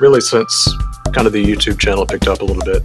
[0.00, 0.68] really since
[1.12, 2.82] kind of the YouTube channel picked up a little bit.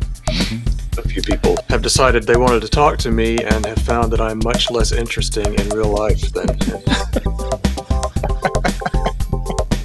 [0.97, 4.21] A few people have decided they wanted to talk to me and have found that
[4.21, 6.49] I'm much less interesting in real life than.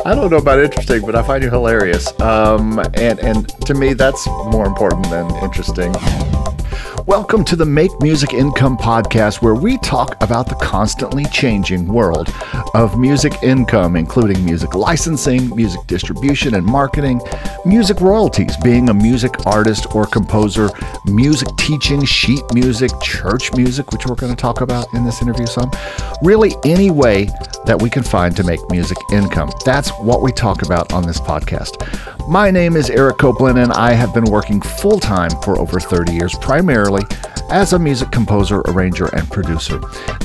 [0.06, 2.08] I don't know about interesting, but I find you hilarious.
[2.20, 5.94] Um, and and to me, that's more important than interesting.
[7.06, 12.32] Welcome to the Make Music Income podcast, where we talk about the constantly changing world
[12.72, 17.20] of music income, including music licensing, music distribution and marketing,
[17.66, 20.70] music royalties, being a music artist or composer,
[21.04, 25.44] music teaching, sheet music, church music, which we're going to talk about in this interview
[25.44, 25.70] some.
[26.22, 27.28] Really, any way
[27.66, 29.50] that we can find to make music income.
[29.66, 32.13] That's what we talk about on this podcast.
[32.26, 36.14] My name is Eric Copeland, and I have been working full time for over 30
[36.14, 37.02] years, primarily
[37.50, 39.78] as a music composer, arranger, and producer.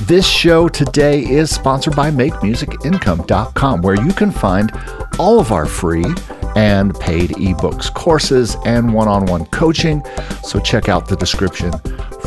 [0.03, 4.71] This show today is sponsored by MakeMusicIncome.com, where you can find
[5.19, 6.05] all of our free
[6.55, 10.01] and paid ebooks, courses, and one on one coaching.
[10.41, 11.73] So check out the description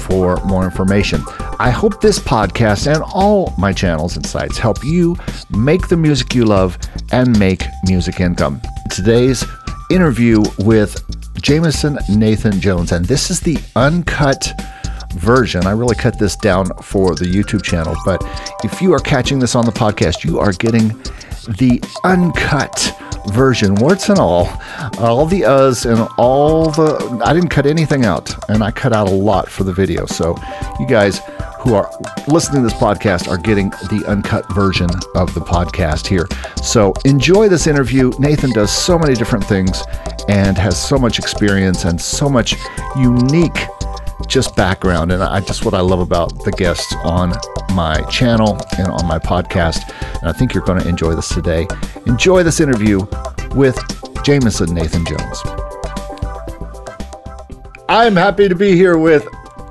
[0.01, 1.23] for more information.
[1.59, 5.17] I hope this podcast and all my channels and sites help you
[5.51, 6.79] make the music you love
[7.11, 8.61] and make music income.
[8.91, 9.43] Today's
[9.93, 11.05] interview with
[11.41, 14.51] Jameson Nathan Jones, and this is the uncut
[15.17, 15.67] version.
[15.67, 18.23] I really cut this down for the YouTube channel, but
[18.65, 20.91] if you are catching this on the podcast, you are getting
[21.45, 24.49] the uncut version, warts and all,
[24.99, 27.21] all the uhs and all the.
[27.25, 30.07] I didn't cut anything out, and I cut out a lot for the video.
[30.07, 30.37] So,
[30.81, 31.21] you guys
[31.61, 31.91] who are
[32.27, 36.27] listening to this podcast are getting the uncut version of the podcast here.
[36.63, 38.13] So, enjoy this interview.
[38.19, 39.83] Nathan does so many different things
[40.29, 42.55] and has so much experience and so much
[42.97, 43.67] unique
[44.29, 47.33] just background and I just what I love about the guests on
[47.75, 49.93] my channel and on my podcast.
[50.21, 51.67] And I think you're going to enjoy this today.
[52.07, 53.01] Enjoy this interview
[53.55, 53.79] with
[54.25, 55.43] Jameson Nathan Jones.
[57.89, 59.27] I'm happy to be here with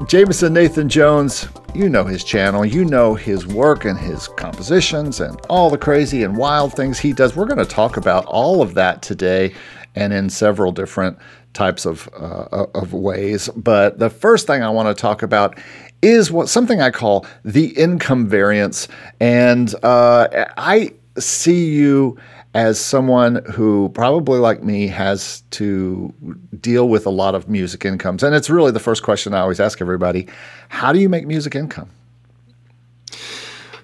[0.08, 1.48] Jameson Nathan Jones.
[1.74, 6.24] You know his channel, you know his work and his compositions and all the crazy
[6.24, 7.36] and wild things he does.
[7.36, 9.54] We're going to talk about all of that today
[9.96, 11.18] and in several different
[11.54, 13.50] types of uh, of ways.
[13.56, 15.58] But the first thing I want to talk about
[16.02, 18.88] is what something I call the income variance,
[19.20, 22.18] and uh, I see you
[22.54, 26.14] as someone who probably like me has to
[26.60, 29.60] deal with a lot of music incomes and it's really the first question i always
[29.60, 30.28] ask everybody
[30.70, 31.90] how do you make music income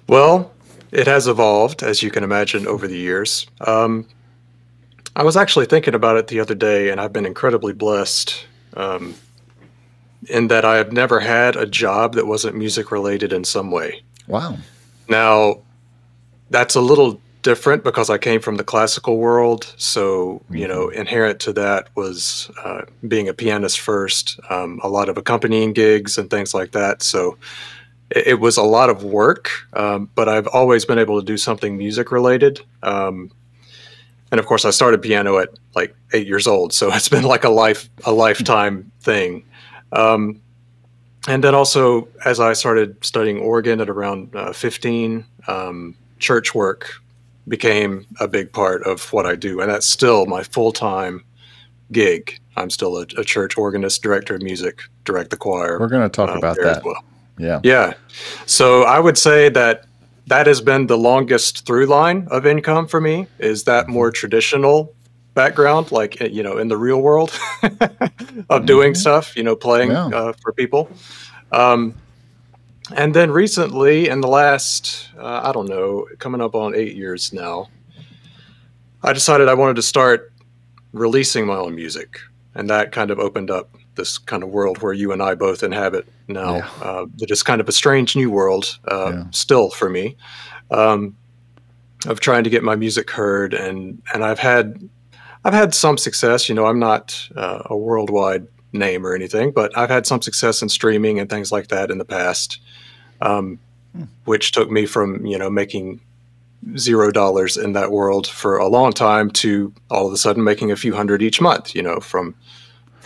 [0.06, 0.52] well
[0.92, 4.06] it has evolved as you can imagine over the years um,
[5.18, 9.16] I was actually thinking about it the other day, and I've been incredibly blessed um,
[10.28, 14.04] in that I have never had a job that wasn't music related in some way.
[14.28, 14.58] Wow.
[15.08, 15.62] Now,
[16.50, 19.74] that's a little different because I came from the classical world.
[19.76, 21.00] So, you know, mm-hmm.
[21.00, 26.16] inherent to that was uh, being a pianist first, um, a lot of accompanying gigs
[26.16, 27.02] and things like that.
[27.02, 27.38] So,
[28.10, 31.36] it, it was a lot of work, um, but I've always been able to do
[31.36, 32.60] something music related.
[32.84, 33.32] Um,
[34.30, 37.44] and of course i started piano at like eight years old so it's been like
[37.44, 39.44] a life a lifetime thing.
[39.92, 40.40] Um,
[41.26, 46.92] and then also as i started studying organ at around uh, 15 um, church work
[47.46, 51.24] became a big part of what i do and that's still my full-time
[51.90, 52.38] gig.
[52.56, 56.14] I'm still a, a church organist director of music direct the choir we're going to
[56.14, 56.84] talk uh, about that.
[56.84, 57.02] well.
[57.38, 57.60] Yeah.
[57.62, 57.94] Yeah.
[58.46, 59.87] So i would say that
[60.28, 64.94] that has been the longest through line of income for me is that more traditional
[65.34, 67.38] background like you know in the real world
[68.50, 69.00] of doing mm-hmm.
[69.00, 70.06] stuff you know playing yeah.
[70.06, 70.90] uh, for people
[71.52, 71.94] um,
[72.94, 77.32] and then recently in the last uh, i don't know coming up on eight years
[77.32, 77.68] now
[79.02, 80.32] i decided i wanted to start
[80.92, 82.20] releasing my own music
[82.54, 85.62] and that kind of opened up this kind of world where you and I both
[85.62, 86.56] inhabit now.
[86.56, 86.70] Yeah.
[86.80, 89.24] Uh, that is kind of a strange new world, uh, yeah.
[89.32, 90.16] still for me,
[90.70, 91.14] um,
[92.06, 94.88] of trying to get my music heard, and and I've had
[95.44, 96.48] I've had some success.
[96.48, 100.62] You know, I'm not uh, a worldwide name or anything, but I've had some success
[100.62, 102.60] in streaming and things like that in the past,
[103.20, 103.58] um,
[103.94, 104.04] hmm.
[104.24, 106.00] which took me from you know making
[106.76, 110.70] zero dollars in that world for a long time to all of a sudden making
[110.70, 111.74] a few hundred each month.
[111.74, 112.34] You know, from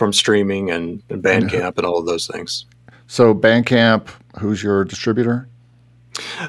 [0.03, 2.65] from streaming and, and Bandcamp and all of those things.
[3.07, 5.47] So Bandcamp, who's your distributor?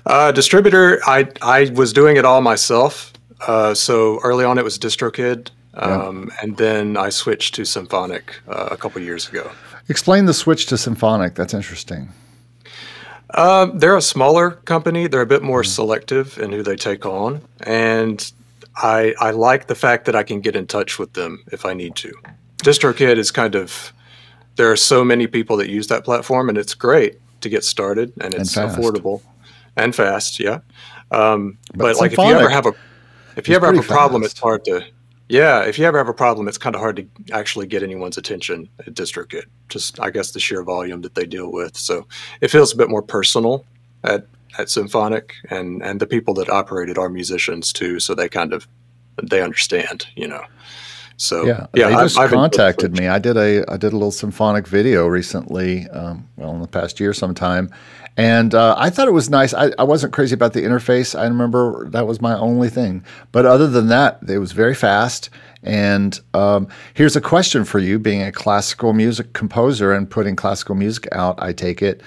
[0.07, 3.13] Uh, distributor, I I was doing it all myself.
[3.47, 6.43] Uh, so early on, it was DistroKid, um, yeah.
[6.43, 9.53] and then I switched to Symphonic uh, a couple years ago.
[9.89, 11.37] Explain the switch to Symphonic.
[11.37, 12.09] That's interesting.
[13.31, 15.07] Uh, they're a smaller company.
[15.07, 18.33] They're a bit more mm selective in who they take on, and
[18.75, 21.73] I I like the fact that I can get in touch with them if I
[21.73, 22.13] need to.
[22.65, 23.93] DistroKid is kind of
[24.57, 28.13] there are so many people that use that platform, and it's great to get started,
[28.21, 28.79] and it's fast.
[28.79, 29.21] affordable
[29.77, 30.41] and fast.
[30.41, 30.61] Yeah,
[31.11, 32.73] um, But but, like if you ever have a
[33.37, 34.33] if you ever have a problem, fast.
[34.33, 34.85] it's hard to.
[35.29, 38.19] Yeah, if you ever have a problem, it's kind of hard to actually get anyone's
[38.19, 39.45] attention at DistroKid.
[39.69, 41.77] Just I guess the sheer volume that they deal with.
[41.77, 42.07] So
[42.41, 43.67] it feels a bit more personal
[44.05, 44.27] at
[44.59, 48.55] at Symphonic, and and the people that operate it are musicians too, so they kind
[48.55, 48.67] of
[49.23, 50.45] they understand, you know.
[51.17, 53.09] So Yeah, yeah, they I've- just I've contacted me.
[53.09, 56.99] I did a I did a little symphonic video recently, um, well, in the past
[57.01, 57.71] year sometime,
[58.17, 59.55] and uh, I thought it was nice.
[59.55, 61.19] I, I wasn't crazy about the interface.
[61.19, 65.31] I remember that was my only thing, but other than that, it was very fast.
[65.63, 70.75] And um, here's a question for you: Being a classical music composer and putting classical
[70.75, 72.03] music out, I take it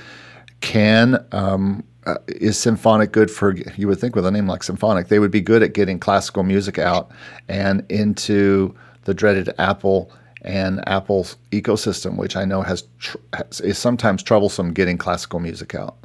[0.61, 5.07] can um, uh, is symphonic good for you would think with a name like symphonic
[5.09, 7.11] they would be good at getting classical music out
[7.47, 8.73] and into
[9.07, 10.11] the dreaded apple
[10.43, 15.73] and apple's ecosystem which i know has, tr- has is sometimes troublesome getting classical music
[15.73, 15.95] out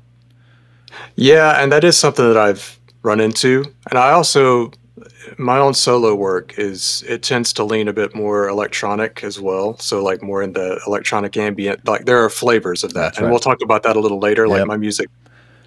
[1.16, 3.64] Yeah, and that is something that I've run into.
[3.90, 4.70] And I also,
[5.38, 9.78] my own solo work is, it tends to lean a bit more electronic as well.
[9.78, 13.00] So, like, more in the electronic ambient, like, there are flavors of that.
[13.00, 13.31] That's and right.
[13.31, 14.46] we'll talk about that a little later.
[14.46, 14.58] Yep.
[14.58, 15.08] Like, my music,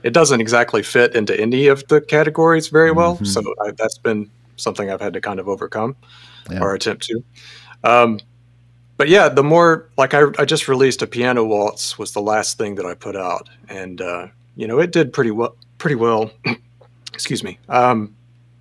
[0.03, 3.17] it doesn't exactly fit into any of the categories very well.
[3.17, 3.27] Mhm.
[3.27, 5.95] So, I, that's been something I've had to kind of overcome
[6.49, 6.59] Yeah.
[6.61, 7.23] or attempt to.
[7.83, 8.19] Um,
[8.97, 12.57] but yeah, the more like I, I just released a piano waltz was the last
[12.57, 15.55] thing that I put out, and uh, you know it did pretty well.
[15.77, 16.31] Pretty well.
[17.13, 17.59] Excuse me.
[17.69, 18.15] Um,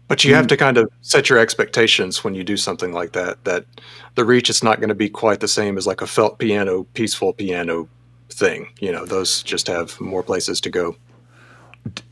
[0.08, 3.42] but you have to kind of set your expectations when you do something like that.
[3.44, 3.64] That
[4.16, 6.84] the reach is not going to be quite the same as like a felt piano,
[6.94, 7.88] peaceful piano
[8.30, 8.68] thing.
[8.80, 10.96] You know, those just have more places to go.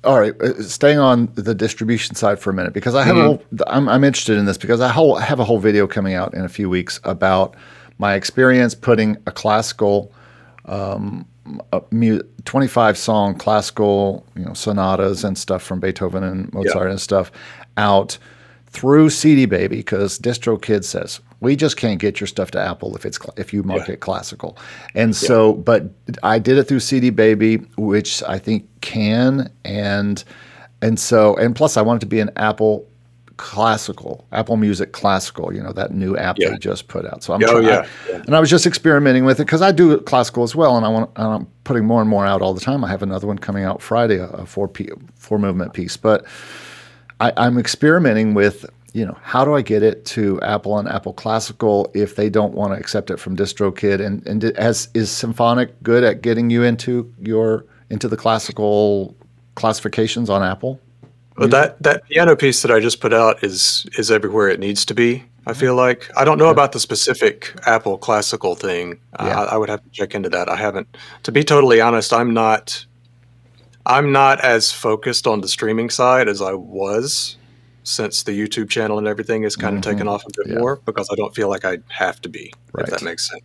[0.05, 3.23] All right uh, staying on the distribution side for a minute because i have a
[3.23, 6.35] whole, I'm, I'm interested in this because i whole, have a whole video coming out
[6.35, 7.55] in a few weeks about
[7.99, 10.13] my experience putting a classical
[10.67, 11.27] um,
[11.73, 17.01] a mu- 25 song classical you know sonatas and stuff from beethoven and mozart and
[17.01, 17.33] stuff
[17.77, 18.19] out
[18.67, 23.05] through cd baby because distrokid says we just can't get your stuff to apple if
[23.05, 23.95] it's if you mark Yeah.
[23.95, 24.57] it classical
[24.95, 25.85] and so but
[26.23, 30.25] i did it through cd baby which i think can and
[30.81, 32.87] and so and plus i want it to be an apple
[33.39, 36.51] classical apple music classical you know that new app Yeah.
[36.51, 38.23] they just put out so i'm Oh, trying yeah, yeah.
[38.27, 40.89] and i was just experimenting with it because i do classical as well and i
[40.89, 43.39] want and i'm putting more and more out all the time i have another one
[43.39, 46.25] coming out friday a, a four p four movement piece but
[47.21, 51.15] I, I'm experimenting with, you know, how do I get it to Apple and Apple
[51.15, 54.05] Classical if they don't want to accept it from DistroKid?
[54.05, 59.15] And and as is Symphonic good at getting you into your into the classical
[59.55, 60.81] classifications on Apple?
[61.37, 64.85] But that that piano piece that I just put out is is everywhere it needs
[64.87, 65.25] to be.
[65.47, 69.01] I feel like I don't know about the specific Apple classical thing.
[69.15, 69.41] Uh, yeah.
[69.41, 70.49] I, I would have to check into that.
[70.49, 70.97] I haven't.
[71.25, 72.85] To be totally honest, I'm not.
[73.85, 77.37] I'm not as focused on the streaming side as I was
[77.85, 80.53] since the YouTube channel and everything has kind of taken off a bit Mm-hmm.
[80.55, 80.59] Yeah.
[80.61, 82.53] more because I don't feel like I have to be.
[82.73, 82.85] Right.
[82.85, 83.43] If that makes sense.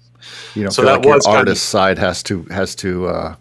[0.56, 3.08] You don't So that like your was kind of- artist side has to has to
[3.08, 3.36] uh,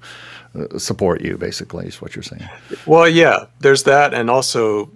[0.59, 2.49] uh, support you, basically, is what you're saying.
[2.87, 4.91] Well, yeah, there's that, and also,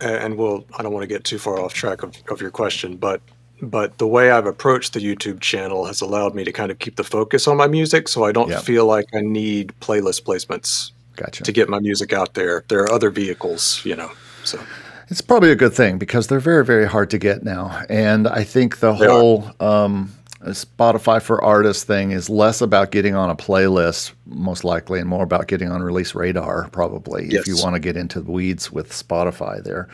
[0.00, 0.64] and we'll.
[0.78, 3.20] I don't want to get too far off track of, of your question, but
[3.60, 6.96] but the way I've approached the YouTube channel has allowed me to kind of keep
[6.96, 11.44] the focus on my music, so I don't feel like I need playlist placements Gotcha.
[11.44, 12.64] to get my music out there.
[12.68, 14.10] There are other vehicles, you know.
[14.44, 14.60] So
[15.08, 17.84] It's probably a good thing because they're very, very hard to get now.
[17.88, 20.12] And I think the They whole um,
[20.44, 25.22] Spotify for Artists thing is less about getting on a playlist, most likely, and more
[25.22, 28.90] about getting on release radar, probably, if you want to get into the weeds with
[28.90, 29.88] Spotify there.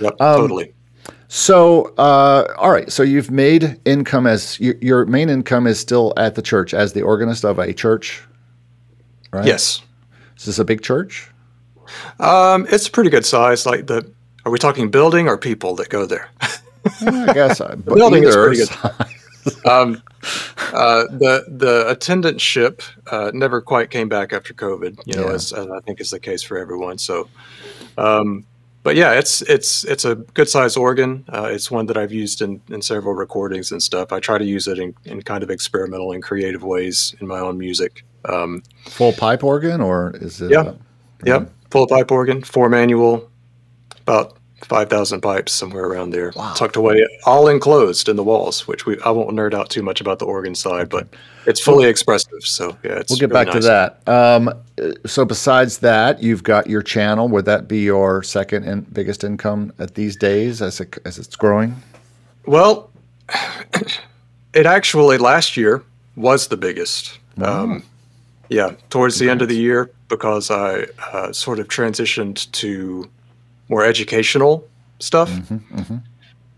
[0.00, 0.74] yep, Um, totally.
[1.28, 2.90] So, uh, all right.
[2.92, 6.92] So you've made income as your, your main income is still at the church as
[6.92, 8.22] the organist of a church,
[9.32, 9.46] right?
[9.46, 9.82] Yes,
[10.36, 11.30] Is this a big church?
[12.20, 13.66] Um, it's a pretty good size.
[13.66, 14.10] Like the,
[14.44, 16.28] are we talking building or people that go there?
[17.02, 17.60] I guess.
[17.60, 19.66] I, but building is pretty good.
[19.70, 20.02] um,
[20.72, 25.00] uh, the the attendantship uh, never quite came back after COVID.
[25.06, 25.34] You know, Yeah.
[25.34, 26.98] as, as I think is the case for everyone.
[26.98, 27.28] So,
[27.98, 28.44] um,
[28.82, 31.24] but yeah, it's it's it's a good sized organ.
[31.32, 34.12] Uh, it's one that I've used in, in several recordings and stuff.
[34.12, 37.38] I try to use it in, in kind of experimental and creative ways in my
[37.38, 38.04] own music.
[38.26, 40.50] Um, Full pipe organ, or is it?
[40.50, 40.60] Yeah.
[40.60, 40.74] uh,
[41.24, 43.28] Yep, full pipe organ, four manual,
[44.02, 48.68] about 5,000 pipes somewhere around there, tucked away, all enclosed in the walls.
[48.68, 51.08] Which we I won't nerd out too much about the organ side, but
[51.46, 52.44] it's fully expressive.
[52.44, 53.64] So yeah, it's We'll get really back nice.
[53.64, 54.08] to that.
[54.08, 54.54] Um,
[55.04, 57.28] so besides that, you've got your channel.
[57.28, 61.34] Would that be your second and biggest income at these days as it, as it's
[61.34, 61.74] growing?
[62.46, 62.88] Well,
[64.54, 65.82] it actually last year
[66.14, 67.18] was the biggest.
[67.42, 67.82] Um,
[68.48, 73.08] yeah, towards the end of the year because I uh, sort of transitioned to
[73.68, 74.64] more educational
[75.00, 75.30] stuff.
[75.30, 75.96] Mm-hmm,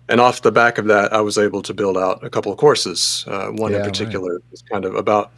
[0.08, 2.58] And off the back of that, I was able to build out a couple of
[2.58, 3.25] courses.
[3.26, 3.92] Uh, one Yeah, in right.
[3.92, 5.30] particular is kind of about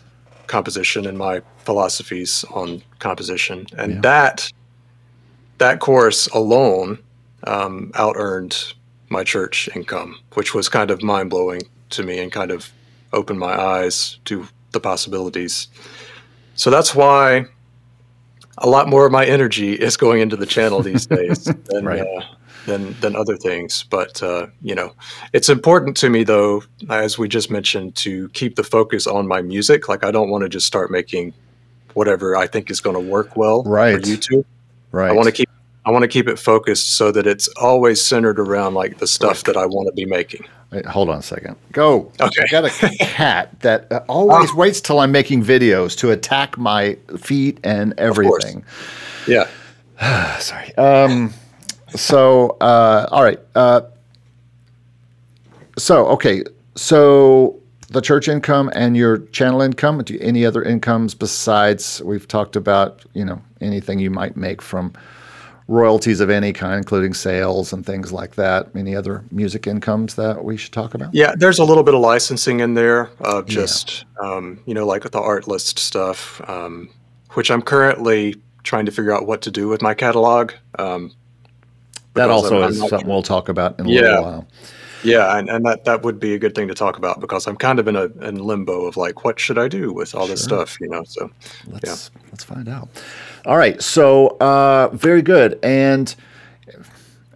[0.46, 4.00] composition and my philosophies on composition, and Yeah.
[4.02, 4.52] that
[5.58, 6.98] that course alone
[7.44, 8.54] um, out earned
[9.10, 12.70] my church income, which was kind of mind blowing to me and kind of
[13.12, 15.68] opened my eyes to the possibilities.
[16.56, 17.46] So that's why
[18.58, 22.00] a lot more of my energy is going into the channel these days than Right.
[22.00, 22.22] uh,
[22.66, 23.84] than than other things.
[23.88, 24.92] But uh, you know,
[25.32, 29.40] it's important to me though, as we just mentioned, to keep the focus on my
[29.42, 29.88] music.
[29.88, 31.32] Like I don't want to just start making
[31.94, 33.94] whatever I think is going to work well Right.
[33.94, 34.44] for YouTube.
[34.92, 35.10] Right.
[35.10, 35.48] I want to keep
[35.86, 39.44] I want to keep it focused so that it's always centered around like the stuff
[39.44, 40.44] that I want to be making.
[40.70, 41.56] Wait, hold on a second.
[41.72, 42.12] Go.
[42.20, 42.42] Okay.
[42.42, 46.98] I got a cat that uh, always waits till I'm making videos to attack my
[47.18, 48.64] feet and everything.
[49.26, 49.48] Yeah.
[50.40, 50.74] Sorry.
[50.76, 51.32] Um,
[51.94, 53.40] so, uh, all right.
[53.54, 53.82] Uh,
[55.78, 56.44] so, okay.
[56.74, 57.58] So,
[57.88, 60.02] the church income and your channel income.
[60.04, 63.06] Do you, any other incomes besides we've talked about?
[63.14, 64.92] You know, anything you might make from
[65.68, 68.68] royalties of any kind, including sales and things like that.
[68.74, 71.14] Any other music incomes that we should talk about?
[71.14, 75.02] Yeah, there's a little bit of licensing in there of just, um, you know, like
[75.02, 76.88] the Artlist stuff, um,
[77.34, 80.52] which I'm currently trying to figure out what to do with my catalog.
[80.78, 81.12] Um,
[82.14, 84.00] That also I'm- I'm is not- something we'll talk about in a Yeah.
[84.00, 84.46] little while.
[85.04, 87.56] Yeah, and, and that, that would be a good thing to talk about because I'm
[87.56, 90.42] kind of in a in limbo of like, what should I do with all this
[90.42, 91.04] stuff, you know?
[91.04, 91.30] So,
[91.66, 92.88] Let's let's find out.
[93.46, 96.14] All right, so uh, very good, and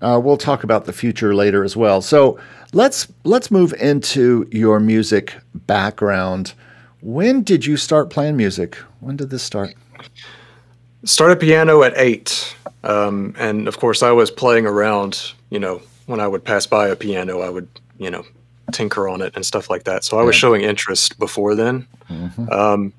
[0.01, 2.03] uh, we'll talk about the future later as well.
[2.03, 2.39] So
[2.73, 6.55] let's let's move into your music background.
[7.01, 8.77] When did you start playing music?
[9.01, 9.75] When did this start?
[11.05, 12.55] started piano at eight,
[12.85, 15.33] um, and of course, I was playing around.
[15.51, 17.69] You know, when I would pass by a piano, I would,
[17.99, 18.25] you know,
[18.73, 20.05] tinker on it and stuff like that.
[20.05, 20.41] So I was Yeah.
[20.41, 21.87] showing interest before then.
[22.51, 22.93] Um,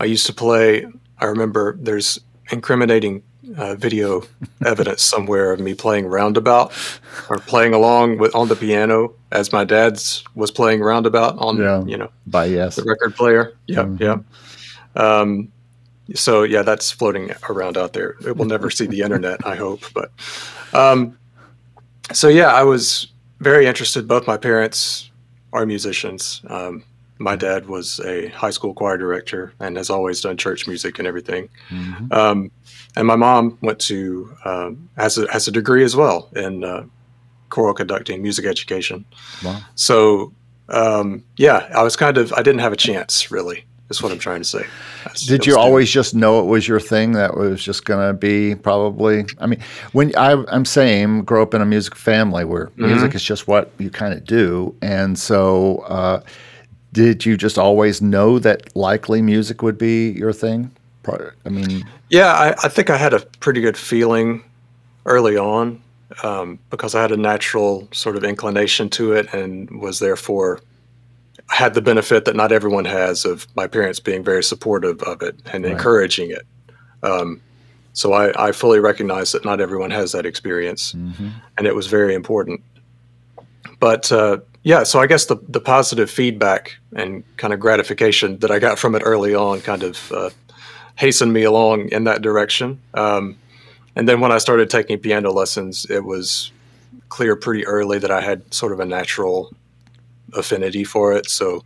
[0.00, 0.86] I used to play.
[1.18, 2.18] I remember there's
[2.50, 3.22] incriminating
[3.56, 4.22] uh, video
[4.66, 6.72] evidence somewhere of me playing roundabout
[7.28, 11.84] or playing along with on the piano as my dad's was playing roundabout on Yeah.
[11.84, 12.76] you know By yes.
[12.76, 13.52] the record player.
[13.66, 14.16] Yep, yeah
[14.96, 15.52] Um,
[16.14, 18.16] so yeah, that's floating around out there.
[18.26, 19.82] It will never see the internet, I hope.
[19.94, 20.10] But
[20.72, 21.16] um,
[22.12, 23.08] so yeah, I was
[23.40, 24.06] very interested.
[24.08, 25.10] Both my parents
[25.52, 26.42] are musicians.
[26.48, 26.84] Um,
[27.18, 31.06] my dad was a high school choir director and has always done church music and
[31.06, 31.48] everything.
[32.12, 32.50] Um,
[32.96, 36.84] and my mom went to um, has a has a degree as well in uh,
[37.50, 39.04] choral conducting, music education.
[39.44, 39.60] Wow.
[39.74, 40.32] So
[40.68, 43.64] um, yeah, I was kind of I didn't have a chance really.
[43.90, 44.64] Is what I'm trying to say.
[45.04, 47.12] Was- Did you always just know it was your thing?
[47.12, 49.26] That was just going to be probably.
[49.38, 49.60] I mean,
[49.92, 52.86] when I, I'm saying, grow up in a music family where Mm-hmm.
[52.86, 56.22] music is just what you kind of do, and so uh,
[56.92, 60.70] did you just always know that likely music would be your thing?
[61.44, 64.42] I mean, Yeah, I, I think I had a pretty good feeling
[65.04, 65.82] early on
[66.22, 70.60] um, because I had a natural sort of inclination to it and was therefore
[71.48, 75.36] had the benefit that not everyone has of my parents being very supportive of it
[75.52, 76.46] and encouraging it.
[77.02, 77.40] Um,
[77.92, 80.94] so I, I fully recognize that not everyone has that experience,
[81.56, 82.62] and it was very important.
[83.78, 88.50] But uh, yeah, so I guess the the positive feedback and kind of gratification that
[88.50, 90.30] I got from it early on kind of uh,
[90.96, 92.80] hastened me along in that direction.
[92.94, 93.36] Um,
[93.96, 96.50] and then when I started taking piano lessons, it was
[97.10, 99.52] clear pretty early that I had sort of a natural
[100.36, 101.28] affinity for it.
[101.30, 101.64] So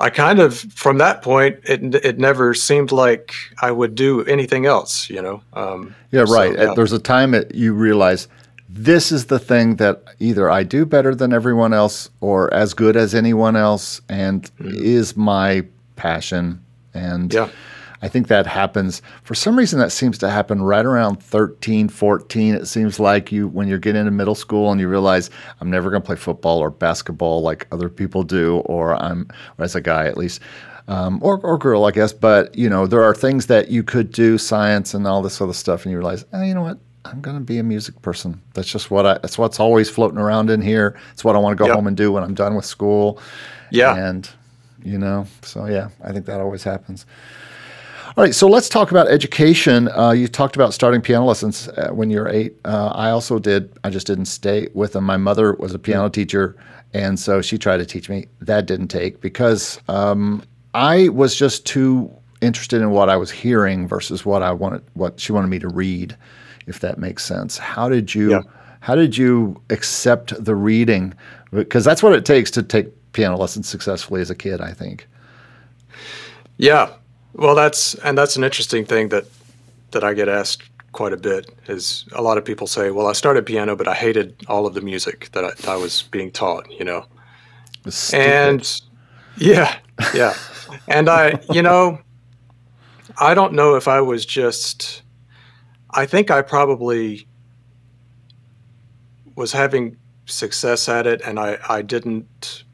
[0.00, 4.66] I kind of, from that point, it it never seemed like I would do anything
[4.66, 5.10] else.
[5.10, 5.42] You know.
[5.52, 6.58] Um, yeah, so, right.
[6.58, 6.74] yeah.
[6.74, 8.28] There's a time that you realize
[8.68, 12.96] this is the thing that either I do better than everyone else or as good
[12.96, 15.64] as anyone else, and is my
[15.96, 16.64] passion.
[16.94, 17.48] And Yeah.
[18.02, 22.54] I think that happens for some reason that seems to happen right around 13, 14.
[22.54, 25.30] It seems like you when you're getting into middle school and you realize
[25.60, 29.28] I'm never going to play football or basketball like other people do or I'm
[29.58, 30.40] or as a guy at least
[30.88, 32.12] um, or, or girl, I guess.
[32.12, 35.52] But you know, there are things that you could do, science and all this other
[35.52, 36.78] stuff, and you realize, oh, you know what?
[37.04, 38.42] I'm going to be a music person.
[38.52, 39.14] That's just what I.
[39.14, 40.98] That's what's always floating around in here.
[41.12, 41.76] It's what I want to go Yep.
[41.76, 43.20] home and do when I'm done with school.
[43.70, 43.96] Yeah.
[43.96, 44.28] And
[44.84, 47.06] you know, so yeah, I think that always happens.
[48.16, 49.88] All right, so let's talk about education.
[49.88, 52.56] Uh, you talked about starting piano lessons uh, when you were eight.
[52.64, 53.72] Uh, I also did.
[53.84, 55.04] I just didn't stay with them.
[55.04, 56.56] My mother was a piano teacher,
[56.92, 58.26] and so she tried to teach me.
[58.40, 60.42] That didn't take because um,
[60.74, 65.20] I was just too interested in what I was hearing versus what I wanted, what
[65.20, 66.16] she wanted me to read,
[66.66, 67.58] if that makes sense.
[67.58, 68.32] How did you?
[68.32, 68.40] Yeah.
[68.80, 71.14] How did you accept the reading?
[71.52, 74.60] Because that's what it takes to take piano lessons successfully as a kid.
[74.60, 75.06] I think.
[76.56, 76.90] Yeah.
[77.34, 79.24] Well, that's and that's an interesting thing that
[79.92, 83.12] that I get asked quite a bit is a lot of people say, "Well, I
[83.12, 86.30] started piano, but I hated all of the music that I, that I was being
[86.30, 87.06] taught," you know.
[87.78, 88.26] It was stupid.
[88.26, 88.80] And
[89.36, 89.76] yeah,
[90.14, 90.34] yeah.
[90.88, 92.00] and I, you know,
[93.18, 95.02] I don't know if I was just
[95.92, 97.26] I think I probably
[99.36, 99.96] was having
[100.26, 102.64] success at it and I I didn't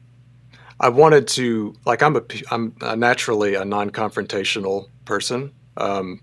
[0.81, 5.53] I wanted to like I'm a I'm a naturally a non-confrontational person.
[5.77, 6.21] Um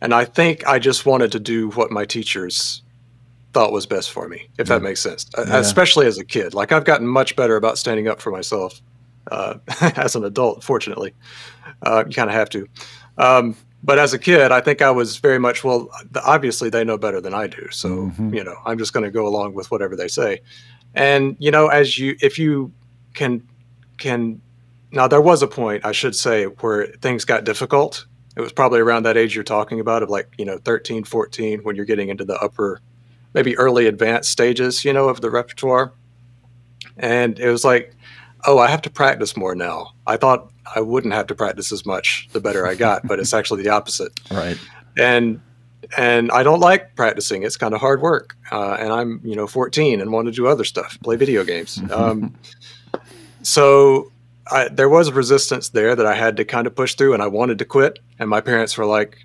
[0.00, 2.82] and I think I just wanted to do what my teachers
[3.52, 5.26] thought was best for me, if that makes sense.
[5.36, 5.58] Yeah.
[5.58, 6.54] Especially as a kid.
[6.54, 8.80] Like I've gotten much better about standing up for myself
[9.30, 9.54] uh,
[9.96, 10.64] as an adult.
[10.64, 11.12] Fortunately,
[11.82, 12.66] uh, you kind of have to.
[13.18, 15.88] Um, but as a kid, I think I was very much well.
[16.24, 18.34] Obviously, they know better than I do, so Mhm.
[18.34, 20.40] you know I'm just going to go along with whatever they say.
[20.94, 22.72] And you know, as you if you
[23.14, 23.42] can
[23.98, 24.40] can
[24.90, 28.06] now there was a point I should say where things got difficult.
[28.36, 31.60] It was probably around that age you're talking about of like you know 13, 14
[31.60, 32.80] when you're getting into the upper
[33.34, 35.92] maybe early advanced stages, you know, of the repertoire.
[36.96, 37.94] And it was like,
[38.46, 39.92] oh, I have to practice more now.
[40.06, 43.32] I thought I wouldn't have to practice as much the better I got, but it's
[43.32, 44.18] actually the opposite.
[44.30, 44.58] Right.
[44.98, 45.40] And
[45.96, 47.42] and I don't like practicing.
[47.42, 48.36] It's kind of hard work.
[48.50, 51.80] Uh, and I'm, you know, 14 and want to do other stuff, play video games.
[51.90, 52.34] Um,
[53.42, 54.10] so
[54.50, 57.26] I, there was resistance there that I had to kind of push through, and I
[57.28, 57.98] wanted to quit.
[58.18, 59.18] And my parents were like,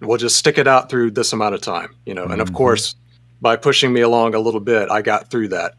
[0.00, 2.24] "We'll just stick it out through this amount of time," you know.
[2.24, 2.54] And of Mhm.
[2.54, 2.94] course,
[3.40, 5.74] by pushing me along a little bit, I got through that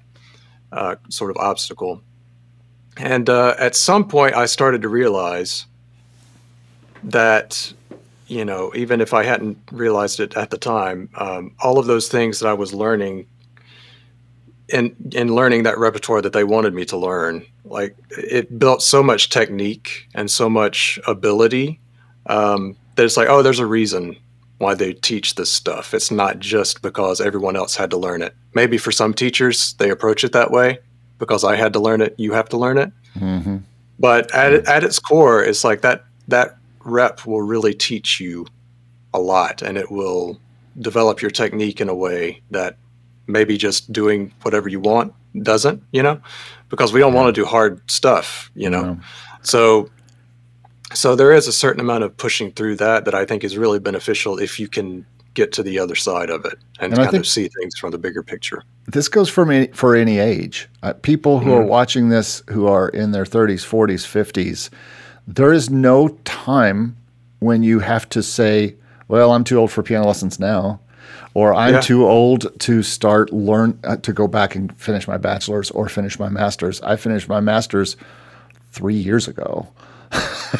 [0.71, 2.01] uh, sort of obstacle.
[2.98, 5.65] And uh, at some point, I started to realize
[7.04, 7.73] that,
[8.27, 12.08] you know, even if I hadn't realized it at the time, um, all of those
[12.08, 13.25] things that I was learning
[14.71, 19.03] in in learning that repertoire that they wanted me to learn, like it built so
[19.03, 21.79] much technique and so much ability
[22.27, 24.15] um, that it's like, oh, there's a reason
[24.57, 25.93] why they teach this stuff.
[25.93, 28.36] It's not just because everyone else had to learn it.
[28.53, 30.79] Maybe for some teachers they approach it that way
[31.17, 32.91] because I had to learn it, you have to learn it.
[33.17, 33.57] hmm
[33.99, 38.47] But at at its core, it's like that that rep will really teach you
[39.13, 40.39] a lot, and it will
[40.79, 42.77] develop your technique in a way that
[43.27, 45.81] maybe just doing whatever you want doesn't.
[45.91, 46.19] You know,
[46.69, 48.51] because we don't want to do hard stuff.
[48.55, 48.99] You know, No.
[49.41, 49.89] so
[50.93, 53.79] so there is a certain amount of pushing through that that I think is really
[53.79, 57.25] beneficial if you can get to the other side of it and, And kind of
[57.25, 58.63] see things from the bigger picture.
[58.88, 60.67] This goes for me for any age.
[60.84, 61.67] Uh, people who are Mhm.
[61.69, 64.69] watching this who are in their 30s, 40s, 50s,
[65.25, 66.97] there is no time
[67.39, 68.75] when you have to say,
[69.07, 70.81] "Well, I'm too old for piano lessons now."
[71.34, 71.80] Or I'm Yeah.
[71.82, 76.20] too old to start learn uh, to go back and finish my bachelor's or finish
[76.20, 76.82] my master's.
[76.82, 77.96] I finished my master's
[78.72, 79.67] three years ago.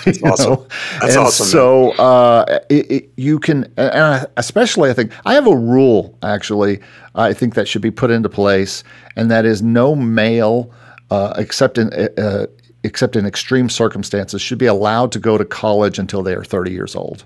[0.06, 0.54] That's awesome.
[0.54, 0.68] know?
[1.02, 1.46] That's and awesome.
[1.48, 6.80] So uh, it, it, you can, and especially I think I have a rule actually.
[7.16, 8.86] I think that should be put into place,
[9.18, 10.72] and that is no male,
[11.10, 12.46] uh, except in uh,
[12.84, 16.72] except in extreme circumstances, should be allowed to go to college until they are thirty
[16.72, 17.26] years old.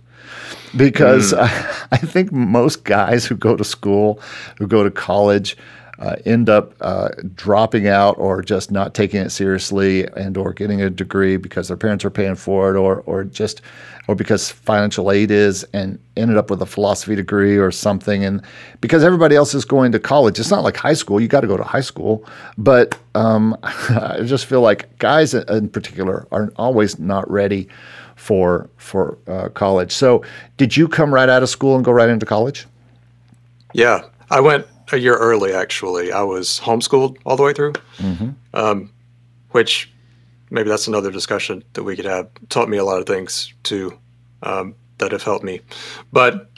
[0.76, 1.86] Because I, hmm.
[1.92, 4.20] I think most guys who go to school,
[4.58, 5.58] who go to college,
[6.00, 10.82] uh, end up uh, dropping out or just not taking it seriously and or getting
[10.82, 13.62] a degree because their parents are paying for it or or just
[14.08, 18.24] or because financial aid is and ended up with a philosophy degree or something.
[18.24, 18.42] And
[18.82, 21.48] because everybody else is going to college it's not like high school you got to
[21.48, 22.26] go to high school.
[22.58, 27.70] But um, I just feel like guys in particular are always not ready
[28.16, 29.92] for for uh, college.
[29.92, 30.24] So
[30.58, 32.66] did you come right out of school and go right into college?
[33.74, 35.54] Yeah, I went a year early.
[35.54, 38.30] Actually, I was homeschooled all the way through, mm-hmm.
[38.54, 38.92] um,
[39.52, 39.92] which
[40.50, 42.30] maybe that's another discussion that we could have.
[42.50, 43.98] Taught me a lot of things too
[44.44, 45.62] um, that have helped me.
[46.12, 46.50] But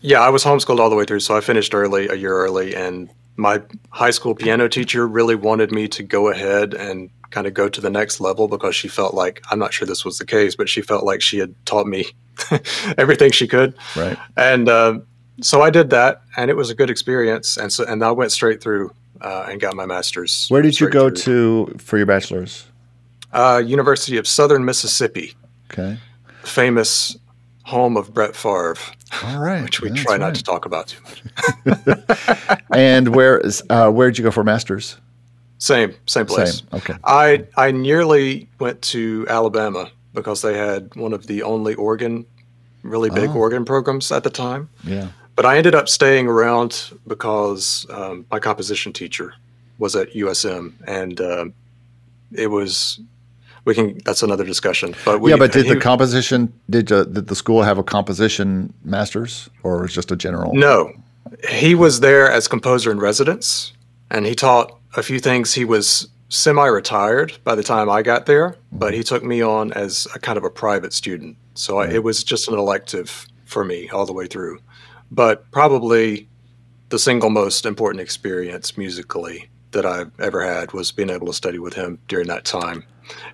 [0.00, 2.74] yeah, I was homeschooled all the way through, so I finished early, a year early,
[2.74, 7.54] and my high school piano teacher really wanted me to go ahead and kind of
[7.54, 10.26] go to the next level because she felt like I'm not sure this was the
[10.26, 12.06] case, but she felt like she had taught me
[12.98, 14.98] everything she could right and uh,
[15.40, 17.56] so I did that, and it was a good experience.
[17.56, 20.46] And so, and I went straight through uh, and got my master's.
[20.48, 21.66] Where did you go through.
[21.72, 22.66] to for your bachelor's?
[23.32, 25.34] Uh, University of Southern Mississippi,
[25.72, 25.98] Okay.
[26.44, 27.16] famous
[27.64, 28.76] home of Brett Favre,
[29.24, 29.62] All right.
[29.64, 31.88] which we try not to talk about too much.
[32.72, 34.96] And where is uh, where did you go for masters?
[35.58, 36.58] Same, same place.
[36.58, 36.68] Same.
[36.74, 36.94] Okay.
[37.04, 42.26] I I nearly went to Alabama because they had one of the only organ,
[42.82, 43.34] really big Oh.
[43.38, 44.68] organ programs at the time.
[44.84, 45.08] Yeah.
[45.36, 49.34] But I ended up staying around because um, my composition teacher
[49.78, 51.54] was at USM, and um
[52.32, 53.00] it was
[53.64, 54.94] we can that's another discussion.
[55.04, 57.82] But we, yeah, but did he- the composition did uh, did the school have a
[57.82, 60.54] composition masters or was just a general?
[60.54, 60.92] no,
[61.48, 63.72] he was there as composer in residence,
[64.10, 65.54] and he taught a few things.
[65.54, 70.06] He was semi-retired by the time I got there, but he took me on as
[70.14, 71.36] a kind of a private student.
[71.54, 74.58] So I, it was just an elective for me all the way through.
[75.14, 76.28] But probably
[76.88, 81.58] the single most important experience musically that I've ever had was being able to study
[81.58, 82.84] with him during that time.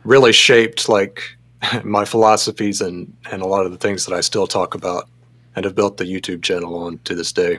[0.05, 1.23] Really shaped like
[1.85, 5.09] my philosophies and and a lot of the things that I still talk about
[5.57, 7.59] and have built the YouTube channel on to this day.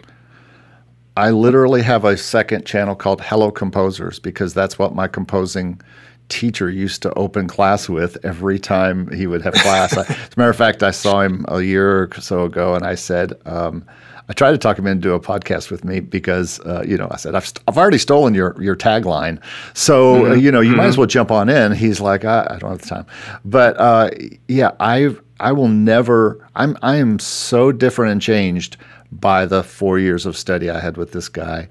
[1.17, 5.81] I literally have a second channel called Hello Composers because that's what my composing
[6.29, 9.97] teacher used to open class with every time he would have class.
[9.97, 12.85] I, as a matter of fact, I saw him a year or so ago, and
[12.85, 13.85] I said, um,
[14.31, 17.17] I tried to talk him into a podcast with me because, uh, you know, I
[17.17, 20.85] said, I've, st- I've already stolen your your tagline, so uh, you know, you might
[20.85, 21.73] as well jump on in.
[21.73, 23.05] He's like, I, I don't have the time,
[23.43, 24.09] but uh,
[24.47, 26.47] yeah, I I will never.
[26.55, 28.77] I'm I am so different and changed
[29.11, 31.67] by the four years of study I had with this guy,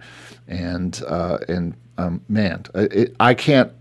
[0.47, 3.73] and uh, and um, man, it, I can't.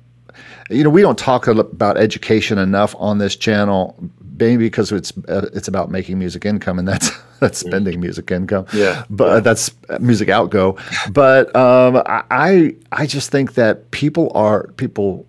[0.70, 3.98] You know, we don't talk about education enough on this channel,
[4.39, 8.65] maybe because it's uh, it's about making music income, and that's that's spending music income.
[8.73, 9.04] Yeah.
[9.10, 10.78] but that's music outgo.
[11.12, 15.25] But um, I I just think that people are people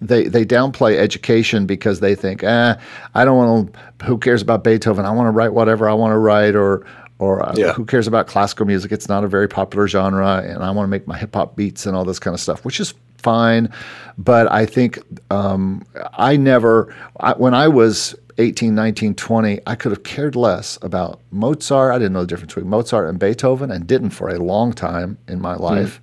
[0.00, 2.74] they they downplay education because they think, eh,
[3.14, 4.06] I don't want to.
[4.06, 5.04] Who cares about Beethoven?
[5.06, 6.84] I want to write whatever I want to write, or
[7.18, 7.72] or uh, Yeah.
[7.72, 8.92] who cares about classical music?
[8.92, 11.86] It's not a very popular genre, and I want to make my hip hop beats
[11.86, 13.70] and all this kind of stuff, which is fine.
[14.18, 14.98] But I think
[15.30, 15.84] um,
[16.18, 21.20] I never, I, when I was 18, 19, 20, I could have cared less about
[21.30, 21.94] Mozart.
[21.94, 25.18] I didn't know the difference between Mozart and Beethoven, and didn't for a long time
[25.28, 26.00] in my life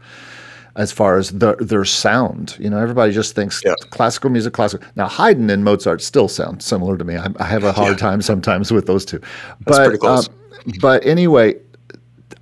[0.77, 2.55] as far as the, their sound.
[2.57, 3.73] You know, everybody just thinks Yeah.
[3.89, 4.87] classical music, classical.
[4.95, 7.17] Now, Haydn and Mozart still sound similar to me.
[7.17, 8.07] I, I have a hard Yeah.
[8.07, 9.19] time sometimes with those two.
[9.65, 10.29] But, pretty close.
[10.29, 10.35] um,
[10.79, 11.55] but anyway,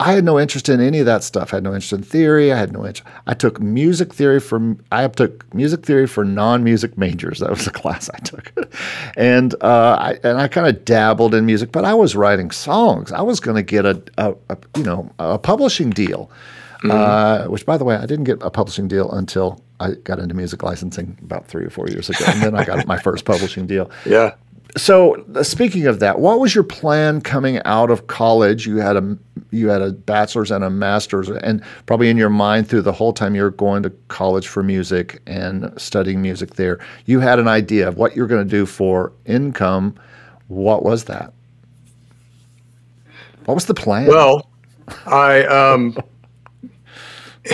[0.01, 1.53] I had no interest in any of that stuff.
[1.53, 2.53] I had no interest in theory.
[2.53, 3.03] I had no interest.
[3.27, 4.77] I took music theory for.
[4.91, 7.39] I took music theory for non-music majors.
[7.39, 8.53] That was the class I took,
[9.17, 13.11] and uh, I and I kind of dabbled in music, but I was writing songs.
[13.11, 16.31] I was going to get a, a, a you know a publishing deal,
[16.89, 20.33] uh, which by the way I didn't get a publishing deal until I got into
[20.33, 23.67] music licensing about three or four years ago, and then I got my first publishing
[23.67, 24.35] deal Yeah.
[24.77, 28.67] So uh, speaking of that, what was your plan coming out of college?
[28.67, 29.17] You had a
[29.51, 33.13] you had a bachelor's and a master's, and probably in your mind through the whole
[33.13, 37.87] time you're going to college for music and studying music there, you had an idea
[37.87, 39.95] of what you're going to do for income.
[40.47, 41.33] What was that?
[43.45, 44.07] What was the plan?
[44.07, 44.47] Well,
[45.07, 45.97] I um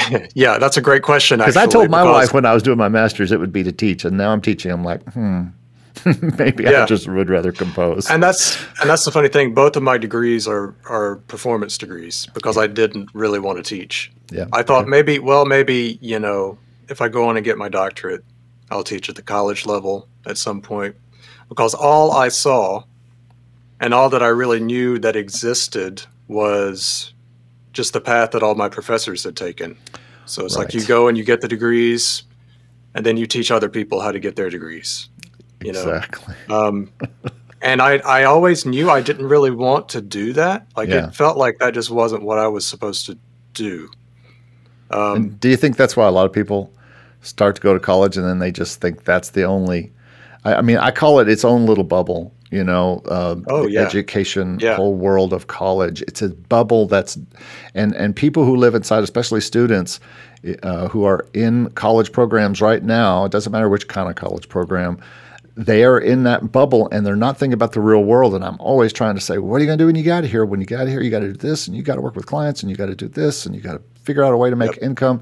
[0.33, 1.39] yeah, that's a great question.
[1.39, 3.63] because I told my because- wife when I was doing my master's it would be
[3.63, 4.71] to teach, and now I'm teaching.
[4.71, 5.43] I'm like, hmm,
[6.37, 8.09] maybe I just would rather compose.
[8.09, 9.53] and that's and that's the funny thing.
[9.53, 14.11] Both of my degrees are are performance degrees because I didn't really want to teach.
[14.31, 16.57] yeah, I thought maybe, well, maybe you know,
[16.89, 18.23] if I go on and get my doctorate,
[18.71, 20.95] I'll teach at the college level at some point,
[21.49, 22.83] because all I saw,
[23.79, 27.13] and all that I really knew that existed was
[27.73, 29.77] just the path that all my professors had taken.
[30.25, 32.23] So it's like you go and you get the degrees,
[32.95, 35.07] and then you teach other people how to get their degrees.
[35.61, 36.35] You know, exactly.
[36.49, 36.89] um,
[37.61, 40.67] and I, I always knew I didn't really want to do that.
[40.77, 41.07] Like Yeah.
[41.07, 43.17] it felt like that just wasn't what I was supposed to
[43.53, 43.89] do.
[44.91, 46.71] Um, And do you think that's why a lot of people
[47.21, 49.91] start to go to college and then they just think that's the only?
[50.43, 52.31] I, I mean, I call it its own little bubble.
[52.51, 53.81] You know, uh, Oh, the yeah.
[53.81, 54.75] education Yeah.
[54.75, 56.03] whole world of college.
[56.03, 57.17] It's a bubble that's,
[57.73, 59.99] and and people who live inside, especially students
[60.61, 63.25] uh, who are in college programs right now.
[63.25, 64.99] It doesn't matter which kind of college program.
[65.57, 68.35] They are in that bubble and they're not thinking about the real world.
[68.35, 70.17] And I'm always trying to say, what are you going to do when you get
[70.17, 70.45] out of here?
[70.45, 72.01] When you get out of here, you got to do this, and you got to
[72.01, 74.33] work with clients, and you got to do this, and you got to figure out
[74.33, 74.83] a way to make Yep.
[74.83, 75.21] income.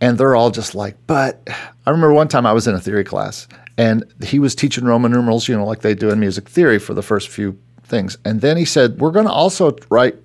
[0.00, 1.48] And they're all just like, but
[1.86, 5.10] I remember one time I was in a theory class and he was teaching Roman
[5.12, 8.16] numerals, you know, like they do in music theory for the first few things.
[8.24, 10.16] And then he said, We're going to also write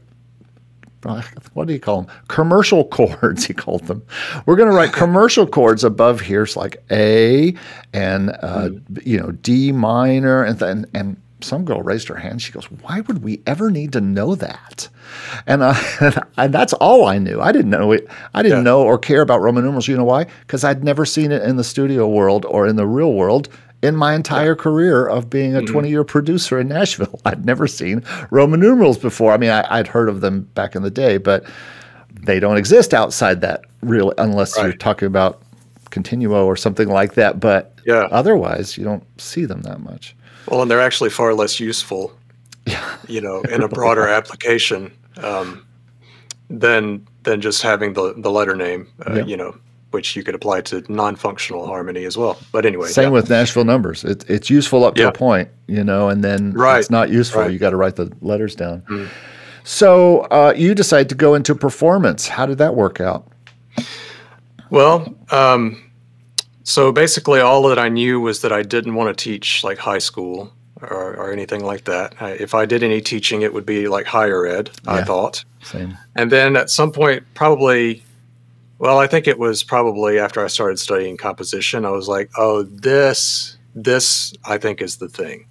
[1.53, 2.15] what do you call them?
[2.27, 4.03] Commercial chords, he called them.
[4.45, 7.53] We're going to write commercial chords above here, it's like A
[7.93, 9.05] and uh, mm.
[9.05, 12.41] you know D minor, and then and some girl raised her hand.
[12.41, 14.89] She goes, "Why would we ever need to know that?"
[15.47, 15.73] And, uh,
[16.37, 17.41] and that's all I knew.
[17.41, 18.07] I didn't know it.
[18.33, 18.63] I didn't yeah.
[18.63, 19.87] know or care about Roman numerals.
[19.87, 20.25] You know why?
[20.41, 23.49] Because I'd never seen it in the studio world or in the real world
[23.81, 25.73] in my entire career of being a mm-hmm.
[25.73, 27.19] 20 year producer in Nashville.
[27.25, 29.31] I'd never seen Roman numerals before.
[29.31, 31.43] I mean, I, would heard of them back in the day, but
[32.13, 34.65] they don't exist outside that really, unless right.
[34.65, 35.41] you're talking about
[35.89, 37.39] Continuo or something like that.
[37.39, 38.07] But yeah.
[38.11, 40.15] otherwise, you don't see them that much.
[40.47, 42.13] Well, and they're actually far less useful,
[43.07, 45.65] you know, in a broader application um,
[46.49, 49.25] than than just having the the letter name, uh, yeah.
[49.25, 49.55] you know
[49.91, 52.37] which you could apply to non-functional harmony as well.
[52.51, 53.09] But anyway, same yeah.
[53.09, 54.03] with Nashville numbers.
[54.03, 56.79] It, it's useful up to a point, you know, and then right.
[56.79, 57.41] it's not useful.
[57.41, 57.51] Right.
[57.51, 58.81] You got to write the letters down.
[58.89, 59.09] Mm.
[59.63, 62.27] So uh, you decide to go into performance.
[62.27, 63.27] How did that work out?
[64.69, 65.91] Well, um,
[66.63, 69.99] so basically, all that I knew was that I didn't want to teach like high
[69.99, 70.51] school
[70.81, 72.15] or, or anything like that.
[72.19, 74.71] I, if I did any teaching, it would be like higher ed.
[74.85, 74.93] Yeah.
[74.93, 75.43] I thought.
[75.61, 75.97] Same.
[76.15, 78.03] And then at some point, probably
[78.81, 82.63] well, I think it was probably after I started studying composition, I was like, oh,
[82.63, 85.45] this, this, I think is the thing.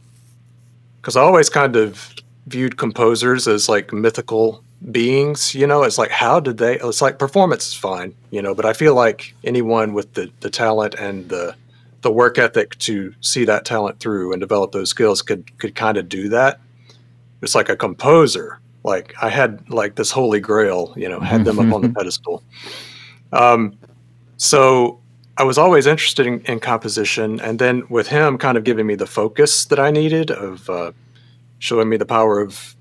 [0.96, 2.12] Because I always kind of
[2.48, 7.20] viewed composers as like mythical beings, you know, it's like, how did they, it's like
[7.20, 11.28] performance is fine, you know, but I feel like anyone with the, the talent and
[11.28, 11.54] the,
[12.00, 15.98] the work ethic to see that talent through and develop those skills could, could kind
[15.98, 16.58] of do that.
[17.42, 18.58] It's like a composer.
[18.82, 22.42] Like I had like this holy grail, you know, had them up on the pedestal.
[23.32, 23.78] Um,
[24.36, 25.00] so
[25.36, 28.94] I was always interested in, in, composition, and then with him kind of giving me
[28.94, 30.92] the focus that I needed of uh,
[31.58, 32.76] showing me the power of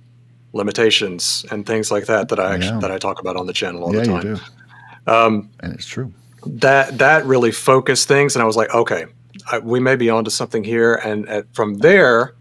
[0.51, 2.79] limitations and things like that that I actually, yeah.
[2.79, 4.27] that I talk about on the channel all yeah, the time.
[4.27, 5.11] You do.
[5.11, 6.13] Um, and it's true.
[6.45, 9.05] That that really focused things, and I was like, okay,
[9.51, 10.95] I, we may be onto something here.
[10.95, 12.35] And at, from there,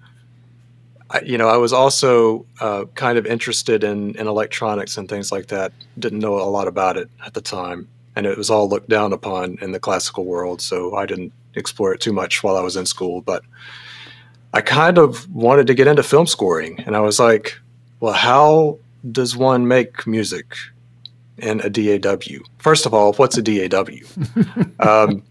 [1.11, 5.31] I, you know, I was also uh, kind of interested in in electronics and things
[5.31, 5.73] like that.
[5.99, 9.12] Didn't know a lot about it at the time and it was all looked down
[9.12, 10.61] upon in the classical world.
[10.61, 13.20] So I didn't explore it too much while I was in school.
[13.20, 13.44] But
[14.52, 17.57] I kind of wanted to get into film scoring, and I was like,
[18.00, 18.81] well, how
[19.12, 20.57] does one make music
[21.37, 22.42] in a DAW?
[22.59, 23.85] First of all, what's a DAW?
[24.81, 25.22] um,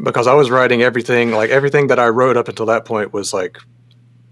[0.00, 3.34] because I was writing everything, like everything that I wrote up until that point was
[3.34, 3.58] like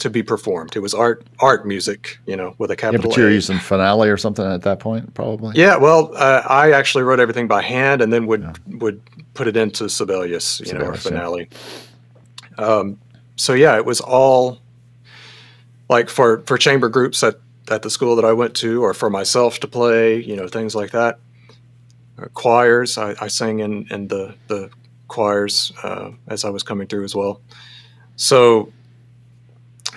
[0.03, 0.75] to be performed.
[0.75, 3.05] It was art art music, you know, with a capital.
[3.05, 3.33] Yeah, but you're a.
[3.33, 5.57] using Finale or something at that point, probably.
[5.57, 8.53] Yeah, well, uh, I actually wrote everything by hand and then would yeah.
[8.79, 9.01] would
[9.35, 11.49] put it into Sibelius, you Sibelius, know, or Finale.
[12.59, 12.65] Yeah.
[12.65, 12.99] Um,
[13.37, 14.59] so yeah, it was all
[15.89, 17.37] like for for chamber groups at
[17.71, 20.75] at the school that I went to, or for myself to play, you know, things
[20.75, 21.21] like that.
[22.19, 24.69] Or choirs, I, I sang in in the the
[25.07, 27.41] choirs uh, as I was coming through as well.
[28.17, 28.73] So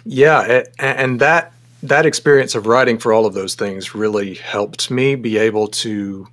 [0.05, 1.51] yeah, it, and that
[1.83, 6.27] that experience of writing for all of those things really helped me be able to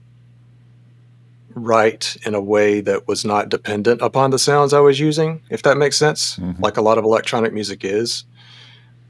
[1.54, 5.62] write in a way that was not dependent upon the sounds I was using, if
[5.62, 6.36] that makes sense.
[6.36, 6.62] Mm-hmm.
[6.62, 8.24] Like a lot of electronic music is,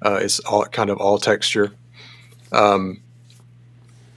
[0.05, 1.73] uh, it's all kind of all texture.
[2.51, 3.01] Um,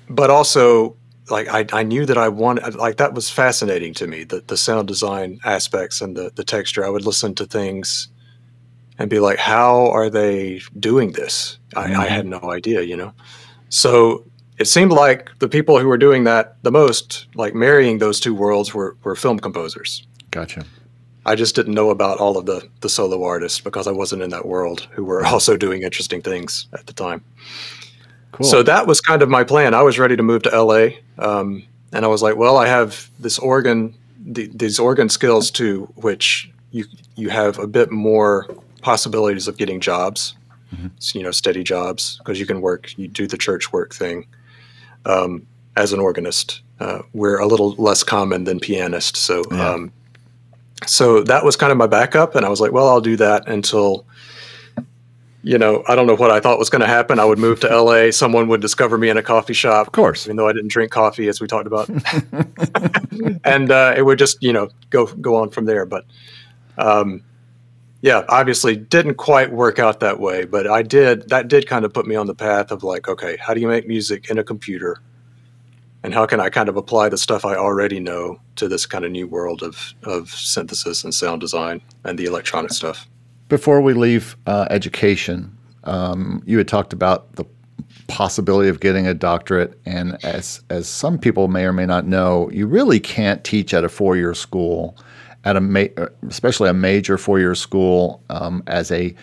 [0.09, 0.95] but also,
[1.29, 4.57] like I, I knew that I wanted, like that was fascinating to me, the, the
[4.57, 6.85] sound design aspects and the, the texture.
[6.85, 8.07] I would listen to things
[8.97, 11.57] and be like, how are they doing this?
[11.75, 11.99] I, mm-hmm.
[11.99, 13.13] I had no idea, you know?
[13.69, 14.25] So
[14.57, 18.33] it seemed like the people who were doing that the most, like marrying those two
[18.33, 20.07] worlds, were, were film composers.
[20.31, 20.65] Gotcha.
[21.25, 24.29] I just didn't know about all of the, the solo artists because I wasn't in
[24.29, 27.23] that world who were also doing interesting things at the time.
[28.31, 28.45] Cool.
[28.45, 29.73] So that was kind of my plan.
[29.73, 30.89] I was ready to move to LA.
[31.17, 35.85] Um, and I was like, well, I have this organ, the, these organ skills too,
[35.95, 38.47] which you, you have a bit more
[38.85, 40.35] possibilities of getting jobs,
[40.71, 40.87] mm-hmm.
[41.17, 44.27] you know, steady jobs, because you can work, you do the church work thing
[45.07, 45.45] um,
[45.75, 46.61] as an organist.
[46.79, 49.17] Uh, we're a little less common than pianist.
[49.17, 49.71] So, yeah.
[49.71, 49.91] um,
[50.85, 52.35] so that was kind of my backup.
[52.35, 54.05] And I was like, well, I'll do that until,
[55.41, 57.17] you know, I don't know what I thought was going to happen.
[57.17, 58.11] I would move to LA.
[58.11, 59.87] Someone would discover me in a coffee shop.
[59.87, 60.27] Of course.
[60.27, 61.89] Even though I didn't drink coffee, as we talked about.
[63.43, 65.87] and uh, it would just, you know, go, go on from there.
[65.87, 66.05] But,
[66.77, 67.23] um,
[68.05, 71.27] yeah, obviously didn't quite work out that way, but I did.
[71.29, 73.67] That did kind of put me on the path of like, okay, how do you
[73.67, 75.01] make music in a computer,
[76.03, 79.05] and how can I kind of apply the stuff I already know to this kind
[79.05, 83.09] of new world of of synthesis and sound design and the electronic stuff.
[83.49, 87.45] Before we leave uh, education, um, you had talked about the
[88.07, 92.51] possibility of getting a doctorate, and as as some people may or may not know,
[92.51, 94.95] you really can't teach at a four year school,
[95.45, 95.85] at a ma-
[96.27, 99.15] especially a major four year school um, as a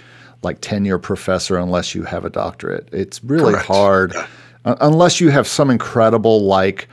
[0.43, 2.89] like tenure professor unless you have a doctorate.
[2.93, 3.67] It's really Correct.
[3.67, 4.15] hard.
[4.65, 6.89] Uh, unless you have some incredible like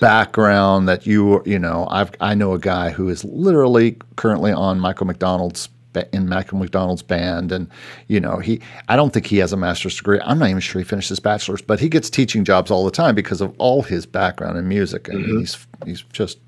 [0.00, 4.78] background that you you know I've I know a guy who is literally currently on
[4.78, 5.70] Michael McDonald's
[6.12, 7.68] in Michael McDonald's band and
[8.06, 10.80] you know he I don't think he has a master's degree I'm not even sure
[10.80, 13.82] he finished his bachelor's but he gets teaching jobs all the time because of all
[13.82, 16.38] his background in music and he's he's just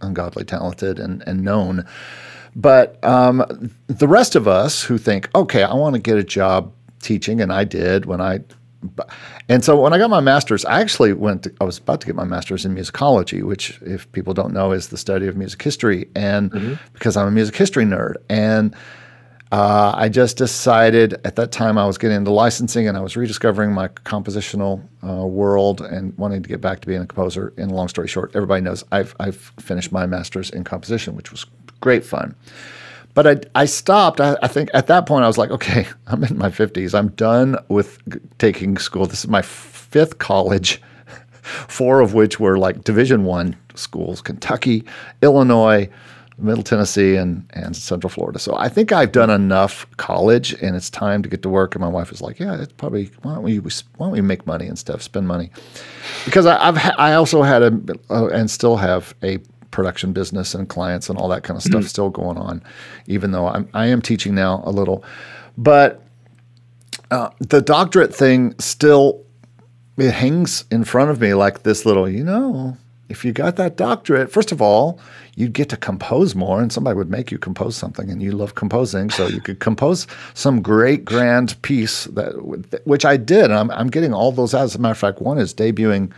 [0.00, 1.84] ungodly talented and and known
[2.56, 6.72] but um, the rest of us who think, okay, I want to get a job
[7.02, 8.40] teaching, and I did when I.
[9.48, 11.44] And so when I got my master's, I actually went.
[11.44, 14.72] To, I was about to get my master's in musicology, which, if people don't know,
[14.72, 16.08] is the study of music history.
[16.14, 18.74] And because I'm a music history nerd, and
[19.52, 23.16] uh, I just decided at that time I was getting into licensing and I was
[23.16, 27.52] rediscovering my compositional uh, world and wanting to get back to being a composer.
[27.56, 31.46] And long story short, everybody knows I've, I've finished my master's in composition, which was
[31.80, 32.34] great fun.
[33.14, 34.20] But I, I stopped.
[34.20, 36.98] I, I think at that point I was like, okay, I'm in my 50s.
[36.98, 39.06] I'm done with g- taking school.
[39.06, 40.82] This is my fifth college,
[41.42, 44.84] four of which were like Division One schools: Kentucky,
[45.22, 45.88] Illinois,
[46.38, 48.38] Middle Tennessee, and and Central Florida.
[48.38, 51.74] So I think I've done enough college, and it's time to get to work.
[51.74, 54.46] And my wife was like, yeah, it's probably why don't we why don't we make
[54.46, 55.50] money and stuff, spend money,
[56.24, 57.78] because I, I've ha- I also had a
[58.10, 59.38] uh, and still have a
[59.70, 62.62] production business and clients and all that kind of stuff still going on,
[63.06, 65.04] even though I'm I am teaching now a little,
[65.58, 66.02] but
[67.10, 69.24] uh, the doctorate thing still
[69.96, 72.76] it hangs in front of me like this little, you know,
[73.08, 74.98] if you got that doctorate, first of all,
[75.36, 78.54] you'd get to compose more and somebody would make you compose something and you love
[78.54, 79.10] composing.
[79.10, 83.44] So you could compose some great grand piece that, which I did.
[83.46, 84.62] And I'm, I'm getting all those out.
[84.64, 86.12] As a matter of fact, one is debuting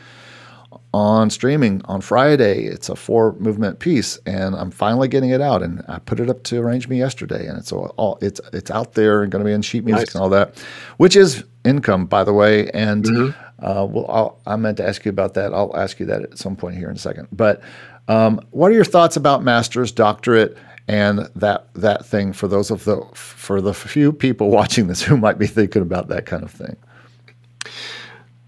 [0.94, 2.64] on streaming on Friday.
[2.64, 5.62] It's a four movement piece, and I'm finally getting it out.
[5.62, 8.94] And I put it up to ArrangeMe yesterday, and it's all, all it's it's out
[8.94, 10.14] there and going to be in sheet music Nice.
[10.14, 10.58] and all that,
[10.96, 12.70] which is income, by the way.
[12.70, 13.64] And Mm-hmm.
[13.66, 15.52] uh, well, I'll, I meant to ask you about that.
[15.52, 17.28] I'll ask you that at some point here in a second.
[17.32, 17.60] But
[18.08, 20.56] um, what are your thoughts about master's, doctorate?
[20.88, 25.16] And that that thing for those of the for the few people watching this who
[25.16, 26.76] might be thinking about that kind of thing.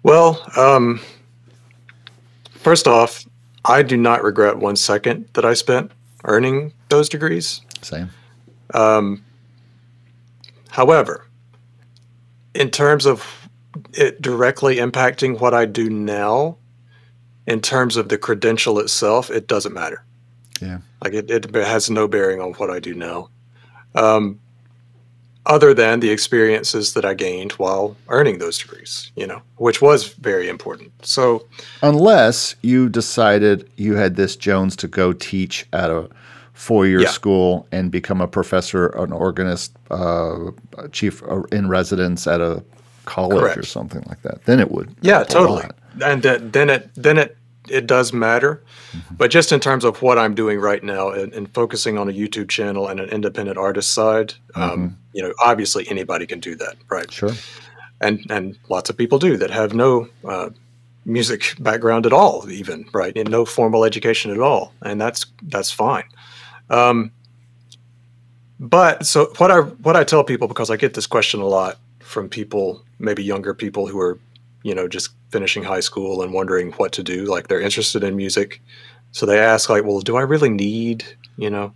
[0.04, 1.00] Well, um,
[2.52, 3.26] first off,
[3.64, 5.90] I do not regret one second that I spent
[6.24, 7.60] earning those degrees.
[7.82, 8.08] Same.
[10.70, 11.26] However,
[12.58, 13.48] in terms of
[13.92, 16.56] it directly impacting what I do now,
[17.46, 20.04] in terms of the credential itself, it doesn't matter.
[20.60, 20.78] Yeah.
[21.02, 23.30] Like it, it has no bearing on what I do now,
[23.94, 24.40] um,
[25.46, 29.12] other than the experiences that I gained while earning those degrees.
[29.14, 30.90] You know, which was very important.
[31.06, 31.46] So
[31.80, 36.08] unless you decided you had this Jones to go teach at a
[36.58, 37.10] four-year Yeah.
[37.10, 40.50] school and become a professor, an organist, uh,
[40.92, 42.62] chief uh, in residence at a
[43.04, 44.88] college or something like that, then it would.
[45.00, 45.62] Yeah, totally.
[45.62, 45.74] lot.
[46.02, 47.36] And that, then it then it
[47.68, 48.60] it does matter,
[48.92, 49.16] Mm-hmm.
[49.18, 52.12] but just in terms of what I'm doing right now and, and focusing on a
[52.12, 54.62] YouTube channel and an independent artist side, Mm-hmm.
[54.62, 57.10] um, you know, obviously anybody can do that, right?
[57.12, 57.32] Sure.
[58.00, 60.50] And and lots of people do that have no uh,
[61.04, 65.70] music background at all, even right, and no formal education at all, and that's that's
[65.70, 66.04] fine.
[66.70, 67.12] Um,
[68.60, 71.78] but so what I what I tell people because I get this question a lot
[72.00, 74.18] from people, maybe younger people who are,
[74.62, 77.24] you know, just finishing high school and wondering what to do.
[77.24, 78.60] Like they're interested in music,
[79.12, 81.04] so they ask like, "Well, do I really need,
[81.36, 81.72] you know,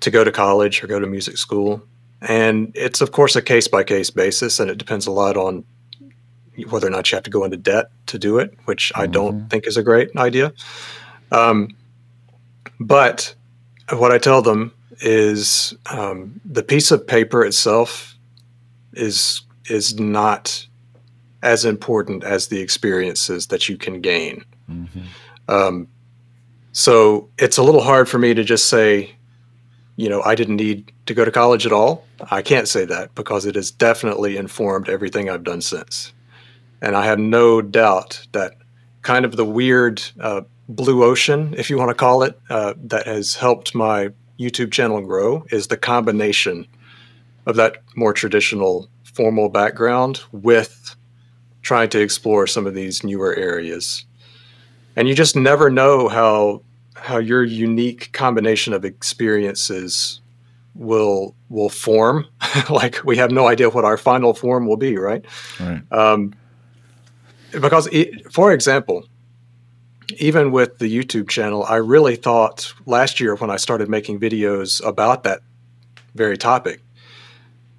[0.00, 1.82] to go to college or go to music school?"
[2.20, 5.64] And it's of course a case by case basis, and it depends a lot on
[6.70, 9.48] whether or not you have to go into debt to do it, which I don't
[9.48, 10.52] think is a great idea.
[11.32, 11.68] Um,
[12.80, 13.34] but
[13.98, 18.16] what I tell them is um, the piece of paper itself
[18.92, 20.66] is is not
[21.42, 24.44] as important as the experiences that you can gain.
[25.48, 25.88] Um,
[26.72, 29.14] so it's a little hard for me to just say,
[29.96, 32.04] you know, I didn't need to go to college at all.
[32.30, 36.12] I can't say that because it has definitely informed everything I've done since.
[36.80, 38.54] And I have no doubt that
[39.02, 43.06] kind of the weird uh, blue ocean, if you want to call it, uh, that
[43.06, 46.66] has helped my YouTube channel grow is the combination
[47.46, 50.96] of that more traditional formal background with
[51.62, 54.04] trying to explore some of these newer areas.
[54.96, 56.62] And you just never know how
[56.96, 60.20] how your unique combination of experiences
[60.74, 62.26] will will form.
[62.70, 65.24] like we have no idea what our final form will be, right?
[65.60, 65.82] Right.
[65.92, 66.34] Um,
[67.60, 69.06] because, it, for example,
[70.18, 74.84] even with the YouTube channel, I really thought last year when I started making videos
[74.86, 75.40] about that
[76.14, 76.80] very topic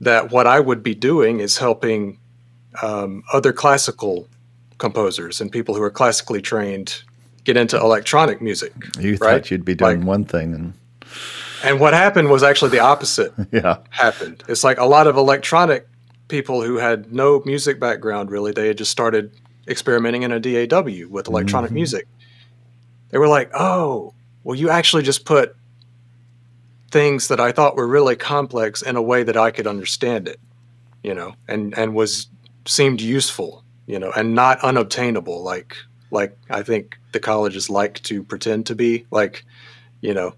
[0.02, 2.20] that what I would be doing is helping
[2.82, 4.28] um, other classical
[4.78, 7.02] composers and people who are classically trained
[7.46, 8.74] get into electronic music.
[9.00, 9.20] You right?
[9.42, 10.74] thought you'd be doing Like- one thing, and
[11.64, 14.44] And what happened was actually the opposite yeah, happened.
[14.50, 15.88] It's like a lot of electronic
[16.28, 19.32] people who had no music background really, they had just started
[19.68, 21.76] experimenting in a DAW with electronic Mhm.
[21.76, 22.08] music.
[23.16, 24.14] They were like, oh,
[24.44, 25.56] well, you actually just put
[26.92, 30.38] things that I thought were really complex in a way that I could understand it,
[31.02, 32.28] you know, and, and was
[32.66, 35.78] seemed useful, you know, and not unobtainable like
[36.12, 39.06] like I think the colleges like to pretend to be.
[39.12, 39.46] Like,
[40.02, 40.36] you know,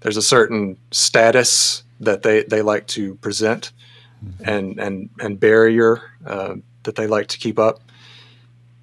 [0.00, 3.72] there's a certain status that they, they like to present
[4.44, 7.80] and and and barrier uh, that they like to keep up.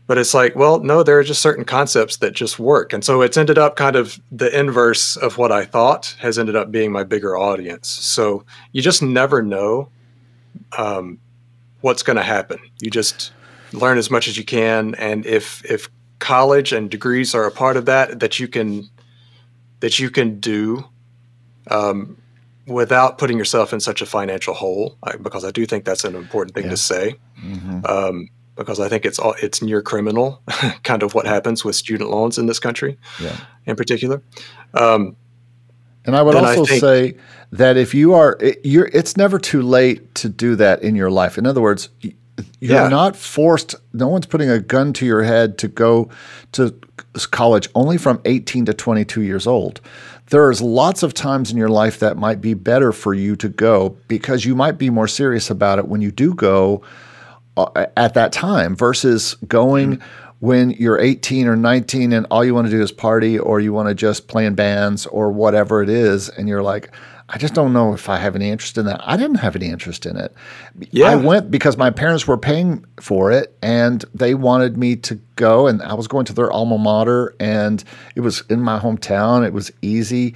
[0.08, 3.22] But it's like, well, no, there are just certain concepts that just work, and so
[3.22, 6.92] it's ended up kind of the inverse of what I thought has ended up being
[6.92, 7.88] my bigger audience.
[7.90, 9.90] So you just never know
[10.78, 11.18] um,
[11.82, 12.60] what's going to happen.
[12.82, 13.32] You just
[13.74, 15.90] learn as much as you can, and if if
[16.20, 18.88] college and degrees are a part of that, that you can
[19.80, 20.86] that you can do
[21.72, 22.16] um,
[22.68, 26.16] without putting yourself in such a financial hole, I, because I do think that's an
[26.16, 26.70] important thing Yeah.
[26.72, 27.16] to say.
[27.40, 30.42] hmm Um, because I think it's all it's near criminal,
[30.84, 33.38] kind of what happens with student loans in this country, Yeah.
[33.66, 34.22] in particular.
[34.74, 35.16] Um,
[36.06, 37.16] And I would then I also think- say
[37.52, 41.10] that if you are, it, you're, it's never too late to do that in your
[41.10, 41.38] life.
[41.38, 42.14] In other words, you're
[42.60, 42.90] Yeah.
[42.90, 43.76] not forced.
[43.94, 46.10] No one's putting a gun to your head to go
[46.54, 46.76] to
[47.32, 49.82] college only from 18 to 22 years old.
[50.30, 53.96] There's lots of times in your life that might be better for you to go
[54.08, 56.82] because you might be more serious about it when you do go
[57.58, 60.06] Uh, at that time versus going mm-hmm.
[60.40, 63.72] when you're 18 or 19 and all you want to do is party or you
[63.72, 66.94] want to just play in bands or whatever it is and you're like
[67.30, 69.02] I just don't know if I have any interest in that.
[69.04, 70.34] I didn't have any interest in it.
[70.92, 71.10] Yeah.
[71.10, 75.66] I went because my parents were paying for it and they wanted me to go
[75.66, 77.84] and I was going to their alma mater and
[78.16, 79.46] it was in my hometown.
[79.46, 80.36] It was easy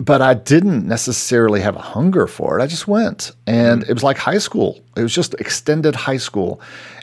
[0.00, 2.62] but I didn't necessarily have a hunger for it.
[2.62, 3.88] I just went, and mm.
[3.88, 4.80] it was like high school.
[4.96, 6.60] It was just extended high school.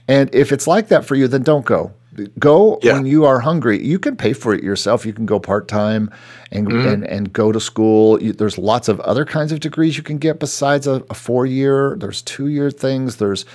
[0.07, 1.91] And if it's like that for you, then don't go.
[2.39, 2.93] Go Yeah.
[2.93, 3.83] when you are hungry.
[3.83, 5.05] You can pay for it yourself.
[5.05, 6.09] You can go part time
[6.51, 8.21] and, and and go to school.
[8.21, 11.45] You, there's lots of other kinds of degrees you can get besides a, a four
[11.45, 11.95] year.
[11.99, 13.17] There's two year things.
[13.17, 13.45] There's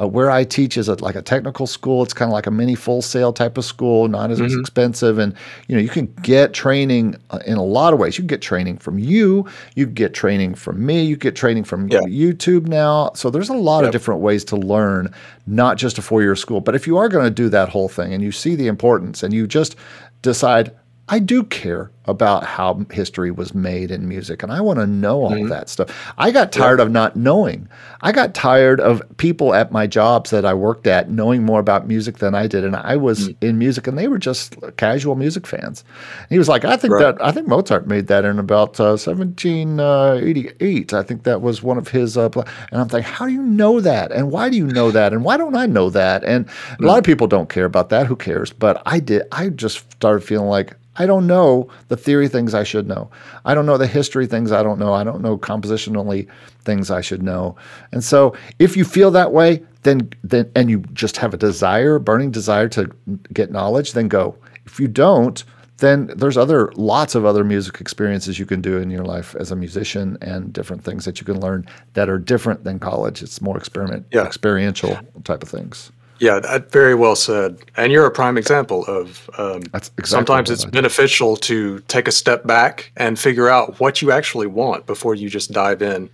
[0.00, 2.02] uh, where I teach is a, like a technical school.
[2.02, 5.34] It's kind of like a mini Full Sail type of school, not as expensive, and
[5.68, 8.16] you know you can get training uh, in a lot of ways.
[8.18, 9.46] You can get training from you.
[9.74, 11.02] You can get training from me.
[11.02, 12.00] You get training from Yeah.
[12.00, 13.12] YouTube now.
[13.14, 15.12] So there's a lot of different ways to learn,
[15.46, 16.60] not just a four year school.
[16.60, 19.22] But if you are going to do that whole thing and you see the importance
[19.22, 19.76] and you just
[20.22, 20.74] decide,
[21.12, 25.22] I do care about how history was made in music and I want to know
[25.24, 25.88] all that stuff.
[26.16, 27.68] I got tired of not knowing.
[28.00, 31.86] I got tired of people at my jobs that I worked at knowing more about
[31.86, 32.64] music than I did.
[32.64, 35.84] And I was in music and they were just casual music fans.
[36.20, 37.14] And he was like, I think Right.
[37.16, 40.92] that, I think Mozart made that in about uh, 1788.
[40.94, 43.80] I think that was one of his, uh, and I'm thinking, how do you know
[43.80, 44.12] that?
[44.12, 45.12] And why do you know that?
[45.12, 46.24] And why don't I know that?
[46.24, 46.48] And
[46.80, 48.06] a lot of people don't care about that.
[48.06, 48.50] Who cares?
[48.50, 49.22] But I did.
[49.30, 53.10] I just started feeling like I don't know the theory things I should know.
[53.44, 54.92] I don't know the history things I don't know.
[54.92, 56.28] I don't know compositionally
[56.64, 57.56] things I should know.
[57.92, 61.98] And so if you feel that way, then then and you just have a desire,
[61.98, 62.90] burning desire to
[63.32, 64.36] get knowledge, then go.
[64.66, 65.42] If you don't,
[65.78, 69.50] then there's other lots of other music experiences you can do in your life as
[69.50, 73.22] a musician and different things that you can learn that are different than college.
[73.22, 74.22] It's more experiment Yeah.
[74.24, 75.90] experiential type of things.
[76.22, 77.58] Yeah, that, very well said.
[77.76, 82.46] And you're a prime example of um, exactly sometimes it's beneficial to take a step
[82.46, 86.08] back and figure out what you actually want before you just dive in.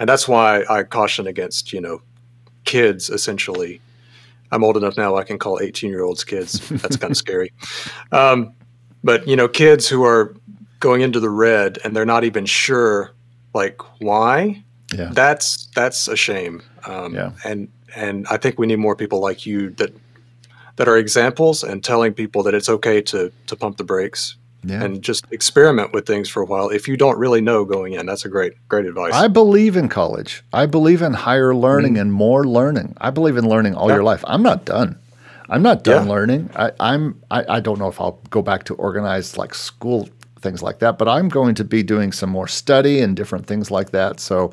[0.00, 2.02] And that's why I caution against, you know,
[2.64, 3.80] kids essentially.
[4.50, 6.68] I'm old enough now I can call 18 year olds kids.
[6.68, 7.52] That's kind of scary.
[8.10, 8.52] Um,
[9.04, 10.34] but, you know, kids who are
[10.80, 13.12] going into the red and they're not even sure,
[13.54, 15.10] like, why, Yeah.
[15.12, 16.62] that's that's a shame.
[16.84, 17.30] Um, Yeah.
[17.44, 19.92] And and I think we need more people like you that
[20.76, 24.82] that are examples and telling people that it's okay to to pump the brakes Yeah.
[24.84, 26.68] and just experiment with things for a while.
[26.70, 29.12] If you don't really know going in, that's a great great advice.
[29.14, 30.42] I believe in college.
[30.52, 32.94] I believe in higher learning and more learning.
[33.00, 33.90] I believe in learning all Mm-hmm.
[33.90, 33.96] Yeah.
[33.96, 34.24] your life.
[34.26, 34.98] I'm not done.
[35.50, 36.12] I'm not done Yeah.
[36.14, 36.50] learning.
[36.56, 37.20] I, I'm.
[37.30, 40.08] I, I don't know if I'll go back to organized like school
[40.40, 40.96] things like that.
[40.98, 44.18] But I'm going to be doing some more study and different things like that.
[44.20, 44.52] So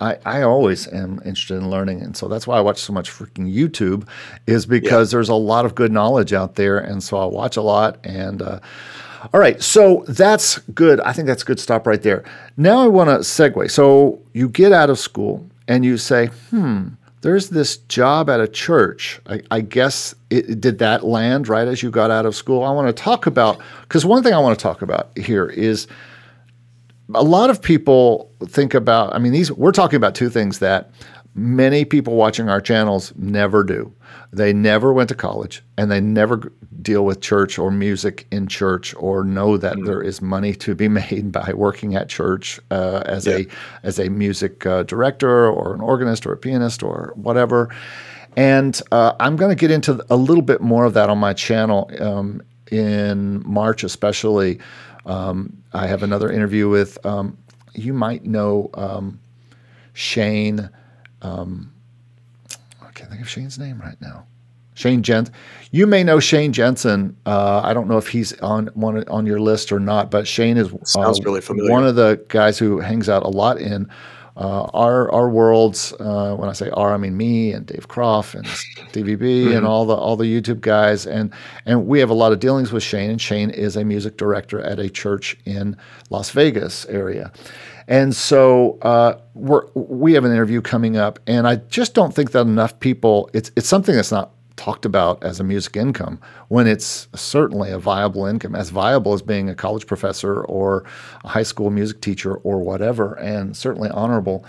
[0.00, 3.10] I, I always am interested in learning, and so that's why I watch so much
[3.10, 4.08] freaking YouTube,
[4.46, 5.16] is because yeah.
[5.16, 7.98] there's a lot of good knowledge out there, and so I watch a lot.
[8.04, 8.60] And uh,
[9.32, 11.00] all right, so that's good.
[11.00, 12.24] I think that's a good stop right there.
[12.56, 13.70] Now I want to segue.
[13.70, 16.88] So you get out of school and you say, hmm,
[17.20, 19.20] there's this job at a church.
[19.26, 22.64] I, I guess it, did that land right as you got out of school?
[22.64, 25.86] I want to talk about because one thing I want to talk about here is
[27.14, 30.90] a lot of people think about, I mean, these we're talking about two things that
[31.34, 33.92] many people watching our channels never do.
[34.32, 36.52] They never went to college and they never
[36.82, 39.86] deal with church or music in church or know that mm-hmm.
[39.86, 43.38] there is money to be made by working at church uh, as yeah.
[43.38, 43.46] a
[43.82, 47.74] as a music uh, director or an organist or a pianist or whatever.
[48.36, 51.32] And uh, I'm going to get into a little bit more of that on my
[51.32, 54.60] channel um, in March, especially
[55.06, 57.36] um, I have another interview with, um,
[57.74, 59.20] you might know um,
[59.92, 60.70] Shane.
[61.22, 61.72] Um,
[62.82, 64.26] I can't think of Shane's name right now.
[64.74, 65.34] Shane Jensen.
[65.72, 67.16] You may know Shane Jensen.
[67.26, 70.56] Uh, I don't know if he's on one on your list or not, but Shane
[70.56, 71.40] is uh, really
[71.70, 73.88] one of the guys who hangs out a lot in
[74.40, 75.92] uh, our our worlds.
[76.00, 78.46] Uh, when I say our, I mean me and Dave Croft and
[78.92, 79.56] DVB mm-hmm.
[79.56, 81.30] and all the all the YouTube guys, and
[81.66, 83.10] and we have a lot of dealings with Shane.
[83.10, 85.76] And Shane is a music director at a church in
[86.08, 87.30] Las Vegas area.
[87.86, 92.30] And so uh, we we have an interview coming up, and I just don't think
[92.32, 93.28] that enough people.
[93.34, 97.78] It's it's something that's not talked about as a music income when it's certainly a
[97.78, 100.84] viable income, as viable as being a college professor or
[101.24, 104.44] a high school music teacher or whatever, and certainly honorable.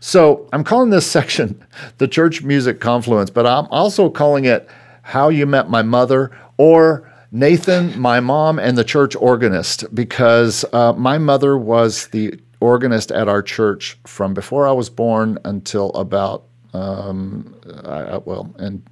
[0.00, 1.64] So I'm calling this section
[1.98, 4.68] the Church Music Confluence, but I'm also calling it
[5.02, 10.92] How You Met My Mother or Nathan, my mom, and the church organist, because uh,
[10.94, 16.46] my mother was the organist at our church from before I was born until about
[16.74, 17.54] um,
[17.84, 18.82] I, well, and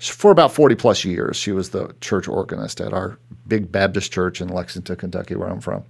[0.00, 4.40] for about 40 plus years, she was the church organist at our big Baptist church
[4.40, 5.84] in Lexington, Kentucky, where I'm from.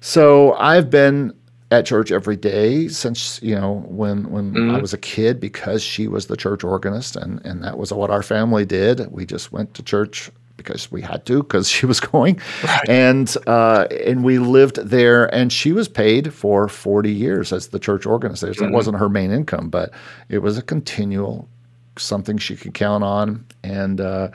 [0.00, 1.32] So I've been
[1.70, 4.74] at church every day since you know when when mm-hmm.
[4.74, 8.10] I was a kid because she was the church organist and and that was what
[8.10, 9.10] our family did.
[9.10, 12.88] We just went to church because we had to because she was going, right.
[12.88, 15.32] and uh, and we lived there.
[15.34, 18.42] And she was paid for forty years as the church organist.
[18.42, 18.72] It mm-hmm.
[18.72, 19.92] wasn't her main income, but
[20.28, 21.48] it was a continual
[21.96, 23.44] something she could count on.
[23.62, 24.28] And uh,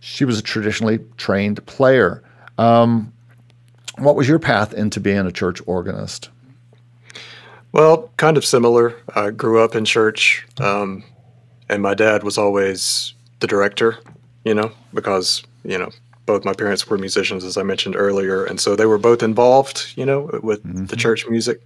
[0.00, 2.22] she was a traditionally trained player.
[2.58, 3.12] Um,
[3.98, 6.30] what was your path into being a church organist?
[7.72, 8.96] Well, kind of similar.
[9.14, 11.04] I grew up in church, um,
[11.68, 13.98] and my dad was always the director,
[14.44, 15.90] you know, because, you know,
[16.26, 18.44] both my parents were musicians, as I mentioned earlier.
[18.44, 20.86] And so they were both involved, you know, with mm-hmm.
[20.86, 21.60] the church music.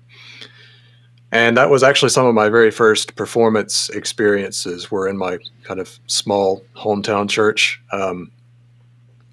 [1.35, 5.81] And that was actually some of my very first performance experiences were in my kind
[5.81, 7.83] of small hometown church.
[7.91, 8.31] Um,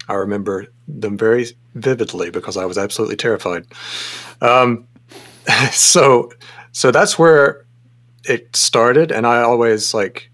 [0.08, 1.46] I remember them very
[1.76, 3.66] vividly because I was absolutely terrified.
[4.40, 4.88] Um,
[5.70, 6.32] so,
[6.72, 7.64] so that's where
[8.24, 9.12] it started.
[9.12, 10.28] And I always like,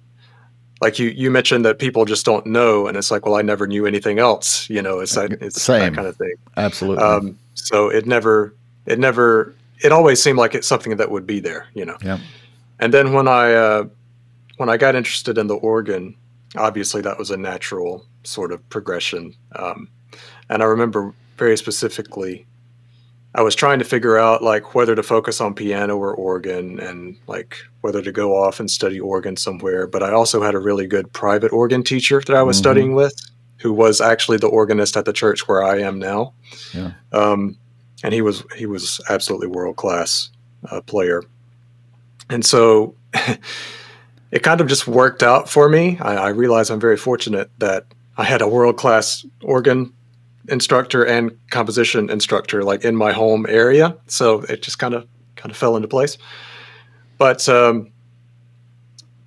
[0.81, 2.87] like you, you mentioned that people just don't know.
[2.87, 5.81] And it's like, well, I never knew anything else, you know, it's that, it's Same.
[5.81, 6.35] that kind of thing.
[6.57, 7.05] Absolutely.
[7.05, 8.55] Um, so it never,
[8.87, 11.97] it never it always seemed like it's something that would be there, you know.
[12.03, 12.19] Yeah.
[12.81, 13.85] And then when I uh,
[14.57, 16.17] when I got interested in the organ,
[16.57, 19.35] obviously that was a natural sort of progression.
[19.57, 19.89] Um,
[20.49, 22.47] and I remember very specifically,
[23.35, 27.17] I was trying to figure out like whether to focus on piano or organ, and
[27.27, 29.87] like whether to go off and study organ somewhere.
[29.87, 32.63] But I also had a really good private organ teacher that I was mm-hmm.
[32.63, 33.15] studying with,
[33.59, 36.33] who was actually the organist at the church where I am now.
[36.73, 36.93] Yeah.
[37.13, 37.57] Um,
[38.03, 40.31] and he was he was absolutely world class
[40.71, 41.23] uh, player.
[42.31, 42.95] And so
[44.31, 45.99] it kind of just worked out for me.
[46.01, 47.87] I, I realize I'm very fortunate that
[48.17, 49.93] I had a world class organ
[50.49, 53.97] instructor and composition instructor like in my home area.
[54.07, 56.19] So it just kind of kind of fell into place.
[57.17, 57.93] But um,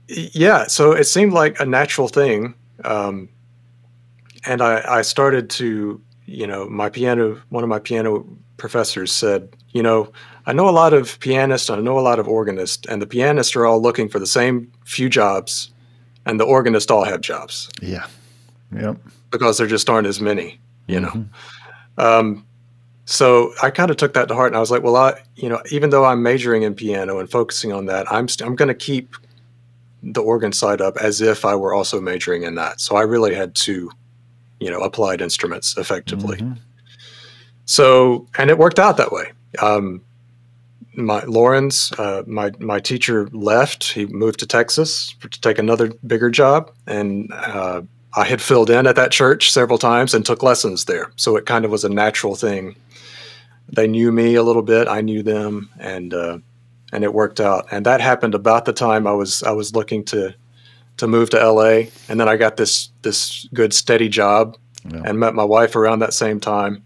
[0.07, 2.53] yeah, so it seemed like a natural thing.
[2.83, 3.29] Um,
[4.45, 8.25] and I, I started to, you know, my piano, one of my piano
[8.61, 10.13] professors said, you know,
[10.45, 13.07] I know a lot of pianists, and I know a lot of organists, and the
[13.07, 15.71] pianists are all looking for the same few jobs,
[16.27, 17.69] and the organists all have jobs.
[17.81, 18.05] Yeah.
[18.71, 18.97] Yep.
[19.31, 21.23] Because there just aren't as many, you mm-hmm.
[21.97, 22.19] know.
[22.19, 22.45] Um,
[23.05, 25.49] so I kind of took that to heart, and I was like, well, I, you
[25.49, 28.67] know, even though I'm majoring in piano and focusing on that, I'm st- I'm going
[28.67, 29.15] to keep
[30.03, 32.79] the organ side up as if I were also majoring in that.
[32.79, 33.91] So I really had two,
[34.59, 36.37] you know, applied instruments effectively.
[36.37, 36.53] Mm-hmm.
[37.71, 39.31] So and it worked out that way.
[39.59, 40.01] Um,
[40.93, 43.93] my Lawrence, uh, my my teacher left.
[43.93, 47.81] He moved to Texas to take another bigger job, and uh,
[48.13, 51.13] I had filled in at that church several times and took lessons there.
[51.15, 52.75] So it kind of was a natural thing.
[53.69, 56.39] They knew me a little bit, I knew them, and uh,
[56.91, 57.67] and it worked out.
[57.71, 60.35] And that happened about the time I was I was looking to
[60.97, 64.57] to move to LA, and then I got this this good steady job,
[64.91, 65.03] yeah.
[65.05, 66.83] and met my wife around that same time.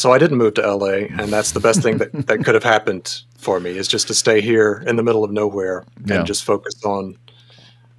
[0.00, 2.64] So I didn't move to LA, and that's the best thing that, that could have
[2.64, 6.16] happened for me is just to stay here in the middle of nowhere yeah.
[6.16, 7.18] and just focus on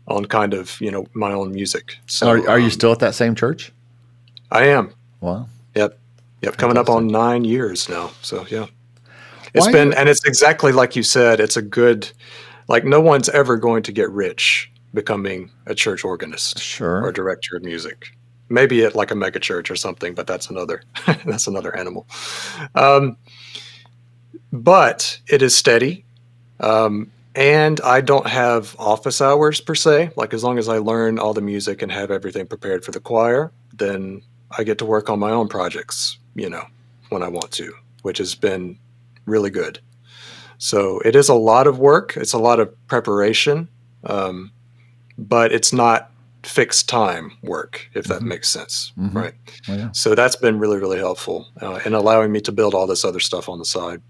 [0.07, 1.97] on kind of you know my own music.
[2.07, 3.71] So are, are um, you still at that same church?
[4.49, 4.95] I am.
[5.19, 5.47] Wow.
[5.75, 5.99] Yep.
[6.41, 6.57] Yep.
[6.57, 8.09] Coming up on nine years now.
[8.23, 8.65] So yeah,
[9.53, 11.39] it's Why been and it's exactly like you said.
[11.39, 12.11] It's a good
[12.67, 17.03] like no one's ever going to get rich becoming a church organist sure.
[17.03, 18.07] or director of music.
[18.51, 20.83] Maybe at like a mega church or something, but that's another
[21.25, 22.07] that's another animal.
[22.75, 23.17] Um,
[24.51, 26.05] but it is steady.
[26.59, 30.11] Um, and I don't have office hours per se.
[30.15, 32.99] Like as long as I learn all the music and have everything prepared for the
[32.99, 34.21] choir, then
[34.57, 36.65] I get to work on my own projects, you know,
[37.09, 38.77] when I want to, which has been
[39.25, 39.79] really good.
[40.57, 42.17] So it is a lot of work.
[42.17, 43.69] It's a lot of preparation,
[44.03, 44.51] um,
[45.17, 46.10] but it's not
[46.43, 48.29] fixed time work, if that mm-hmm.
[48.29, 49.17] makes sense, mm-hmm.
[49.17, 49.33] right?
[49.67, 49.91] Oh, yeah.
[49.91, 53.19] So that's been really, really helpful uh, in allowing me to build all this other
[53.19, 54.01] stuff on the side.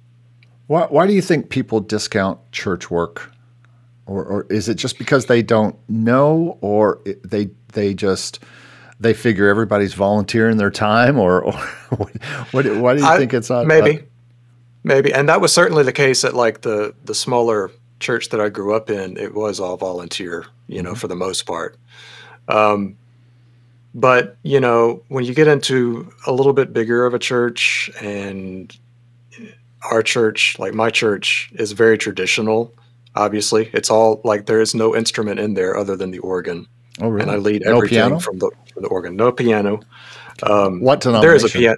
[0.68, 3.32] Why, why do you think people discount church work?
[4.06, 8.40] Or, or is it just because they don't know or they they just
[9.00, 11.54] they figure everybody's volunteering their time or, or
[11.98, 12.16] what,
[12.52, 14.04] what, why do you I, think it's not maybe uh,
[14.84, 18.50] maybe and that was certainly the case at like the the smaller church that I
[18.50, 21.00] grew up in it was all volunteer you know mm-hmm.
[21.00, 21.78] for the most part
[22.52, 22.98] um,
[23.94, 28.76] but you know when you get into a little bit bigger of a church and
[29.90, 32.74] our church, like my church, is very traditional.
[33.16, 36.68] Obviously, it's all like there is no instrument in there other than the organ.
[37.02, 37.24] Oh, really?
[37.24, 38.20] And I lead no everything piano?
[38.20, 39.16] from the from the organ.
[39.16, 39.82] No piano.
[40.44, 41.28] Um, what denomination?
[41.28, 41.78] There is a piano.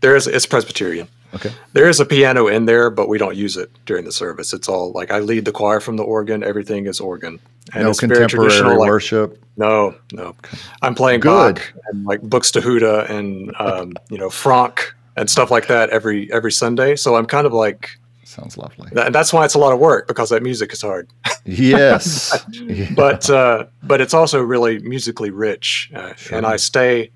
[0.00, 1.08] There is it's Presbyterian.
[1.34, 1.52] Okay.
[1.72, 4.52] There is a piano in there, but we don't use it during the service.
[4.52, 6.42] It's all like I lead the choir from the organ.
[6.42, 7.40] Everything is organ.
[7.72, 9.42] And no it's contemporary very traditional, worship.
[9.56, 10.36] No, no.
[10.82, 11.56] I'm playing Good.
[11.56, 16.52] Bach and like Buxtehude and um, you know Franck and stuff like that every every
[16.52, 16.96] Sunday.
[16.96, 18.90] So I'm kind of like sounds lovely.
[18.96, 21.08] and that's why it's a lot of work because that music is hard.
[21.44, 22.90] yes, yeah.
[22.94, 26.36] but uh, but it's also really musically rich, uh, sure.
[26.36, 27.10] and I stay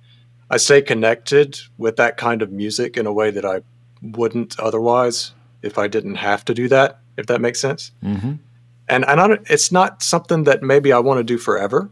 [0.50, 3.60] I stay connected with that kind of music in a way that I
[4.02, 5.32] wouldn't otherwise
[5.62, 7.00] if I didn't have to do that.
[7.16, 7.90] If that makes sense.
[8.02, 8.34] Mm-hmm.
[8.88, 11.90] And and I it's not something that maybe I want to do forever.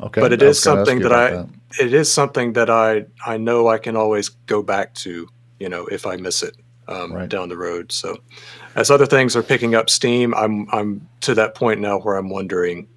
[0.00, 1.48] Okay, but it is something that I that.
[1.80, 5.28] it is something that I I know I can always go back to
[5.58, 7.28] you know, if I miss it um, right.
[7.28, 7.92] down the road.
[7.92, 8.16] So
[8.74, 12.30] as other things are picking up steam, I'm I'm to that point now where I'm
[12.30, 12.88] wondering,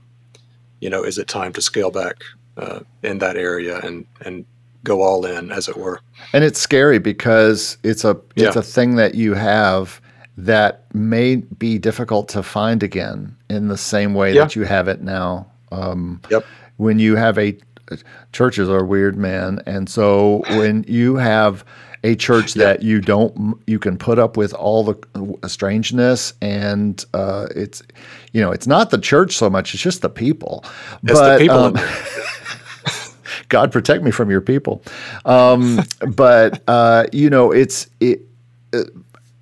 [0.79, 2.23] you know, is it time to scale back
[2.57, 4.45] uh, in that area and and
[4.83, 5.99] go all in, as it were?
[6.33, 8.59] And it's scary because it's a it's yeah.
[8.59, 10.01] a thing that you have
[10.37, 14.41] that may be difficult to find again in the same way yeah.
[14.41, 15.47] that you have it now.
[15.71, 16.45] Um, yep.
[16.77, 17.57] When you have a
[18.31, 21.65] churches are weird, man, and so when you have
[22.03, 27.47] a church that you don't you can put up with all the strangeness and uh,
[27.55, 27.83] it's
[28.31, 30.63] you know it's not the church so much it's just the people
[31.03, 31.75] it's but, the people um,
[33.51, 34.81] God protect me from your people.
[35.25, 35.81] Um,
[36.15, 38.21] but uh, you know it's it,
[38.73, 38.83] uh,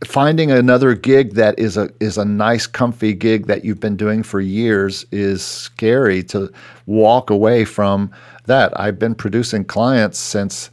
[0.03, 4.23] finding another gig that is a is a nice comfy gig that you've been doing
[4.23, 6.51] for years is scary to
[6.85, 8.11] walk away from
[8.45, 8.77] that.
[8.77, 10.69] I've been producing clients since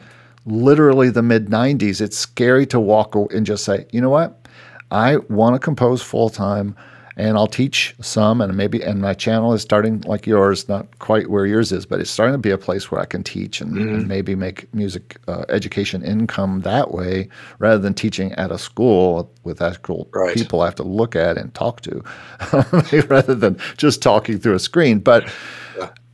[0.47, 4.49] literally the mid 90s, it's scary to walk and just say, you know what?
[4.91, 6.77] I want to compose full time
[7.17, 11.31] and I'll teach some and maybe and my channel is starting like yours not quite
[11.31, 13.73] where yours is but it's starting to be a place where I can teach and,
[13.73, 13.95] mm-hmm.
[13.95, 19.33] and maybe make music uh, education income that way rather than teaching at a school
[19.45, 20.35] with actual right.
[20.35, 22.05] people I have to look at and talk to
[23.09, 25.29] rather than just talking through a screen but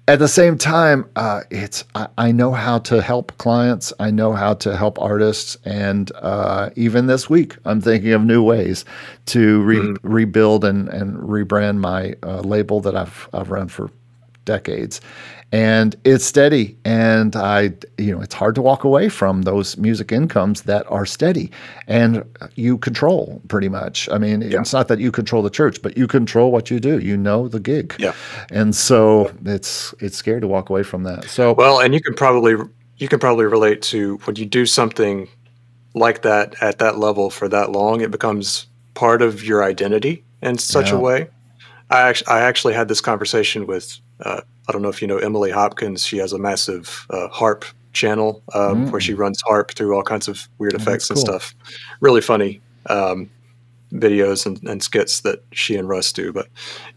[0.08, 3.92] at the same time, uh, it's I, I, know how to help clients.
[4.00, 8.42] I know how to help artists, and uh, even this week, I'm thinking of new
[8.42, 8.84] ways
[9.26, 10.06] to re- mm-hmm.
[10.06, 13.90] rebuild and, and rebrand my uh, label that I've I've run for
[14.44, 15.00] decades
[15.52, 20.10] and it's steady and i you know it's hard to walk away from those music
[20.10, 21.50] incomes that are steady
[21.86, 22.24] and
[22.54, 24.60] you control pretty much i mean yeah.
[24.60, 27.48] it's not that you control the church but you control what you do you know
[27.48, 28.14] the gig yeah
[28.50, 32.14] and so it's it's scary to walk away from that so well and you can
[32.14, 32.56] probably
[32.96, 35.28] you can probably relate to when you do something
[35.94, 40.58] like that at that level for that long, it becomes part of your identity in
[40.58, 40.96] such Yeah.
[40.96, 41.28] a way.
[41.90, 45.18] I actually, I actually had this conversation with, uh, I don't know if you know
[45.18, 46.04] Emily Hopkins.
[46.04, 50.28] She has a massive uh, harp channel um, where she runs harp through all kinds
[50.28, 50.78] of weird Mm.
[50.78, 51.54] Oh, effects and stuff.
[52.00, 53.28] Really funny um,
[53.92, 56.32] videos and, and skits that she and Russ do.
[56.32, 56.48] But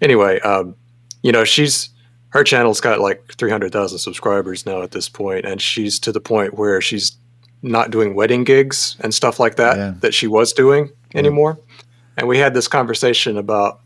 [0.01, 0.75] anyway, um,
[1.23, 1.89] you know, she's
[2.29, 6.53] her channel's got like 300,000 subscribers now at this point, and she's to the point
[6.55, 7.17] where she's
[7.61, 9.93] not doing wedding gigs and stuff like that Yeah.
[10.01, 11.57] that she was doing anymore.
[12.17, 13.79] And we had this conversation about,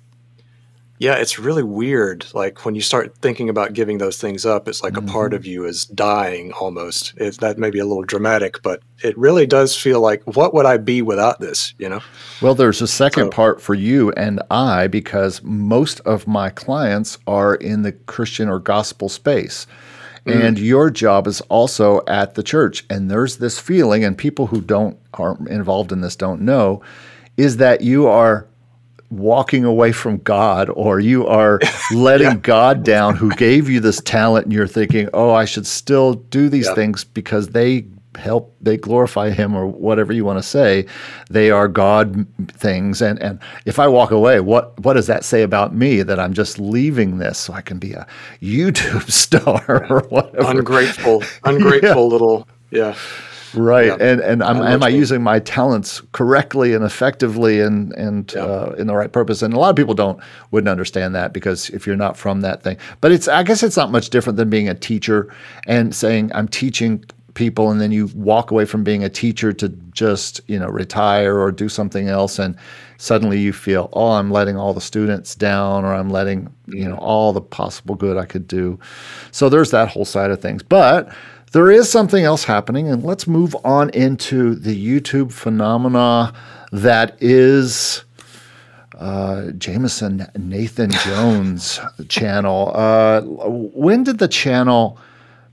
[1.00, 2.26] yeah, it's really weird.
[2.34, 5.38] Like when you start thinking about giving those things up, it's like a part mm-hmm.
[5.38, 7.14] of you is dying almost.
[7.16, 10.66] It, that may be a little dramatic, but it really does feel like, what would
[10.66, 11.74] I be without this?
[11.78, 12.02] You know?
[12.42, 17.18] Well, there's a second So- part for you and I because most of my clients
[17.26, 19.68] are in the Christian or gospel space.
[20.26, 20.42] Mm-hmm.
[20.42, 22.86] And your job is also at the church.
[22.90, 26.84] And there's this feeling, and people who don't aren't involved in this don't know,
[27.38, 28.50] is that you are
[29.10, 31.60] walking away from God or you are
[31.94, 36.14] letting God down who gave you this talent and you're thinking, "Oh, I should still
[36.14, 36.76] do these Yeah.
[36.76, 37.86] things because they
[38.16, 40.86] help they glorify him or whatever you want to say.
[41.30, 45.42] They are God things and and if I walk away, what what does that say
[45.44, 48.06] about me that I'm just leaving this so I can be a
[48.42, 52.96] YouTube star or whatever?" Ungrateful, ungrateful little, yeah.
[53.56, 53.98] Right, Yeah.
[54.00, 58.44] and and I'm, am I using my talents correctly and effectively and and Yeah.
[58.44, 59.42] uh, in the right purpose?
[59.42, 60.20] And a lot of people don't
[60.52, 63.78] wouldn't understand that because if you're not from that thing, but it's I guess it's
[63.78, 65.34] not much different than being a teacher
[65.68, 67.04] and saying I'm teaching
[67.36, 71.38] people, and then you walk away from being a teacher to just you know retire
[71.40, 72.56] or do something else, and
[72.98, 76.98] suddenly you feel oh I'm letting all the students down or I'm letting you know
[76.98, 78.78] all the possible good I could do.
[79.32, 81.14] So there's that whole side of things, but
[81.52, 86.34] there is something else happening, and let's move on into the YouTube phenomena
[86.72, 88.04] that is
[88.98, 91.80] uh, Jameson Nathan Jones
[92.10, 92.72] channel.
[92.76, 94.98] Uh, when did the channel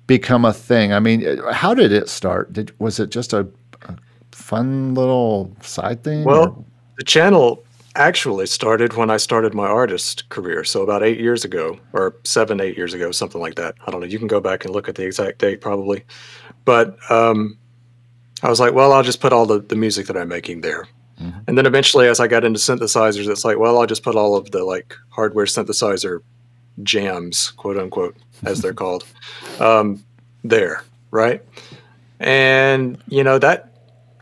[0.06, 0.92] become a thing?
[0.92, 2.52] I mean, how did it start?
[2.52, 3.46] Did was it just a,
[3.88, 3.96] a
[4.32, 6.22] fun little side thing?
[6.24, 6.64] or- Well,
[6.98, 7.62] the channel
[7.96, 10.64] actually started when I started my artist career.
[10.64, 13.74] So about eight years ago, or seven, eight years ago, something like that.
[13.86, 14.06] I don't know.
[14.06, 16.04] You can go back and look at the exact date probably.
[16.64, 17.58] But um,
[18.42, 20.86] I was like, well, I'll just put all the, the music that I'm making there.
[21.46, 24.36] And then eventually, as I got into synthesizers, it's like, well, I'll just put all
[24.36, 26.20] of the like hardware synthesizer
[26.82, 29.06] jams, quote unquote, as they're called,
[29.58, 30.04] um,
[30.44, 31.42] there, right?
[32.20, 33.72] And you know that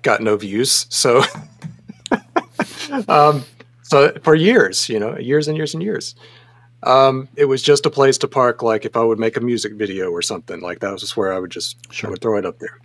[0.02, 1.22] got no views, so
[3.08, 3.44] um,
[3.84, 6.14] so for years, you know, years and years and years,
[6.82, 8.62] um, it was just a place to park.
[8.62, 11.32] Like if I would make a music video or something, like that was just where
[11.32, 12.08] I would just Sure.
[12.08, 12.78] I would throw it up there.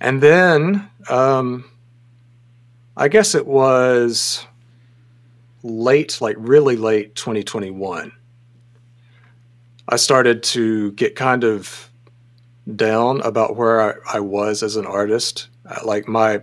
[0.00, 1.70] And then um,
[2.96, 4.46] I guess it was
[5.62, 8.12] late, like really late 2021.
[9.88, 11.90] I started to get kind of
[12.74, 15.48] down about where I, I was as an artist.
[15.66, 16.40] Uh, Like my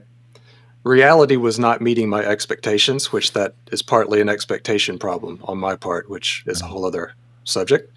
[0.88, 5.76] reality was not meeting my expectations, which that is partly an expectation problem on my
[5.76, 6.74] part, which is a mm-hmm.
[6.74, 7.14] whole other
[7.44, 7.92] subject.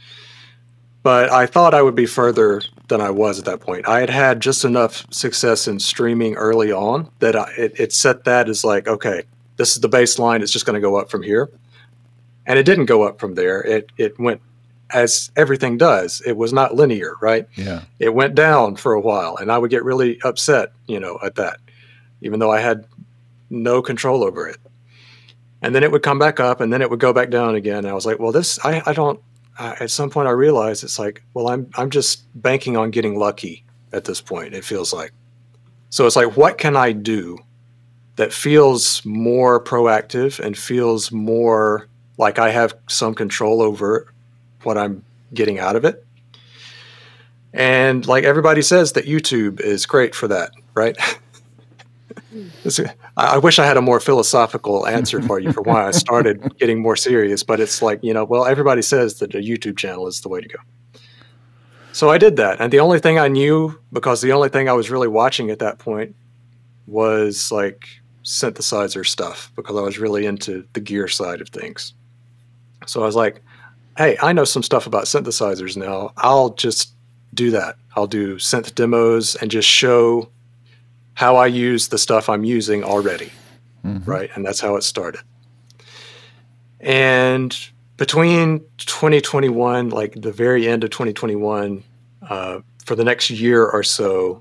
[1.03, 3.89] But I thought I would be further than I was at that point.
[3.89, 8.25] I had had just enough success in streaming early on that I, it, it set
[8.25, 9.23] that as like, okay,
[9.57, 10.43] this is the baseline.
[10.43, 11.49] It's just going to go up from here.
[12.47, 13.63] And it didn't go up from there.
[13.63, 14.43] It, it went
[14.91, 16.21] as everything does.
[16.27, 17.49] It was not linear, right?
[17.55, 21.19] yeah, it went down for a while and i would get really upset you know
[21.23, 21.59] at that
[22.23, 22.87] even though i had
[23.53, 24.59] no control over it.
[25.63, 27.79] And then it would come back up and then it would go back down again.
[27.79, 29.21] And i was like well this i, I don't
[29.59, 33.19] I, at some point i realized it's like well i'm i'm just banking on getting
[33.19, 35.13] lucky at this point it feels like.
[35.91, 37.39] So it's like what can i do
[38.17, 44.13] that feels more proactive and feels more like i have some control over
[44.63, 45.03] what i'm
[45.35, 46.05] getting out of it?
[47.53, 50.97] And like everybody says that YouTube is great for that, right?
[52.65, 55.87] It's a- I I wish I had a more philosophical answer for you for why
[55.87, 59.39] I started getting more serious, but it's like, you know, well, everybody says that a
[59.39, 60.59] YouTube channel is the way to go.
[61.93, 62.61] So I did that.
[62.61, 65.59] And the only thing I knew, because the only thing I was really watching at
[65.59, 66.15] that point
[66.87, 67.89] was like
[68.25, 71.95] synthesizer stuff, because I was really into the gear side of things.
[72.87, 73.43] So I was like,
[73.99, 76.13] hey, I know some stuff about synthesizers now.
[76.17, 76.93] I'll just
[77.35, 77.77] do that.
[77.97, 80.29] I'll do synth demos and just show
[81.21, 83.31] how I use the stuff I'm using already.
[83.85, 84.07] Mhm.
[84.07, 84.31] Right.
[84.35, 85.21] And that's how it started.
[86.81, 87.55] And
[87.99, 91.85] between 2021, like the very end of 2021,
[92.27, 94.41] uh, for the next year or so,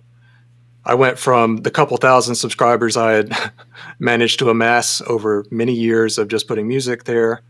[0.85, 3.51] I went from the couple thousand subscribers I had
[3.99, 7.41] managed to amass over many years of just putting music there.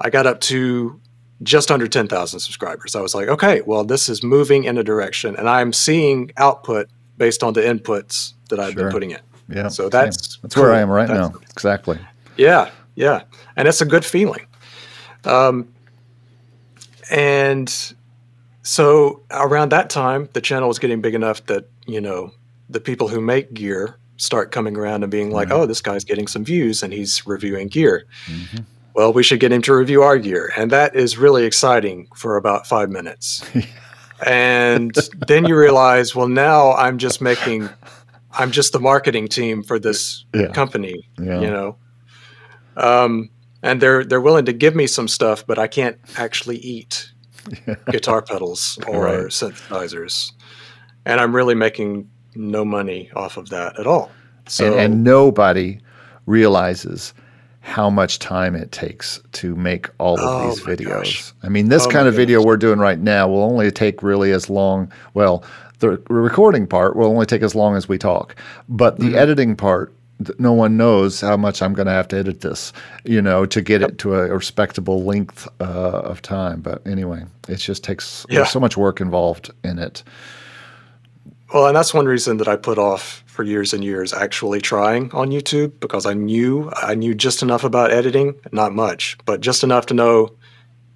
[0.00, 1.00] I got up to
[1.44, 2.96] just under 10,000 subscribers.
[2.96, 6.88] I was like, okay, well, this is moving in a direction, and I'm seeing output
[7.16, 8.84] based on the inputs that I've Sure.
[8.84, 9.20] been putting in.
[9.48, 9.68] Yeah.
[9.68, 11.38] So that's that's where I am right That's- now.
[11.50, 11.98] Exactly.
[12.36, 13.22] Yeah, yeah,
[13.56, 14.44] and it's a good feeling.
[15.24, 15.68] Um,
[17.10, 17.94] and
[18.62, 22.32] so around that time, the channel was getting big enough that you know
[22.68, 25.50] the people who make gear start coming around and being like.
[25.50, 28.04] "Oh, this guy's getting some views, and he's reviewing gear.
[28.26, 28.64] Mhm.
[28.94, 32.36] Well, we should get him to review our gear." And that is really exciting for
[32.36, 33.44] about five minutes.
[34.26, 34.94] and
[35.28, 37.68] then you realize, well, now I'm just making,
[38.38, 40.48] I'm just the marketing team for this Yeah.
[40.48, 41.40] company Yeah.
[41.40, 41.76] you know
[42.76, 43.30] um,
[43.62, 47.10] and they're they're willing to give me some stuff but i can't actually eat
[47.90, 49.24] guitar pedals or Right.
[49.26, 50.32] synthesizers
[51.04, 54.10] and i'm really making no money off of that at all
[54.46, 55.78] so and, and nobody
[56.26, 57.14] realizes
[57.60, 61.02] how much time it takes to make all of Oh these videos.
[61.02, 61.32] gosh.
[61.42, 64.30] I mean, this Oh kind of video we're doing right now will only take really
[64.30, 64.92] as long.
[65.14, 65.42] Well,
[65.80, 68.34] the recording part will only take as long as we talk,
[68.68, 69.14] but the Mm-hmm.
[69.16, 69.92] editing part
[70.38, 72.72] no one knows how much I'm going to have to edit this,
[73.04, 76.62] you know, to get it to a respectable length uh, of time.
[76.62, 78.36] But anyway, it just takes Yeah.
[78.38, 80.02] there's so much work involved in it.
[81.52, 85.10] well and that's one reason that i put off for years and years actually trying
[85.12, 89.62] on youtube because i knew i knew just enough about editing not much but just
[89.62, 90.32] enough to know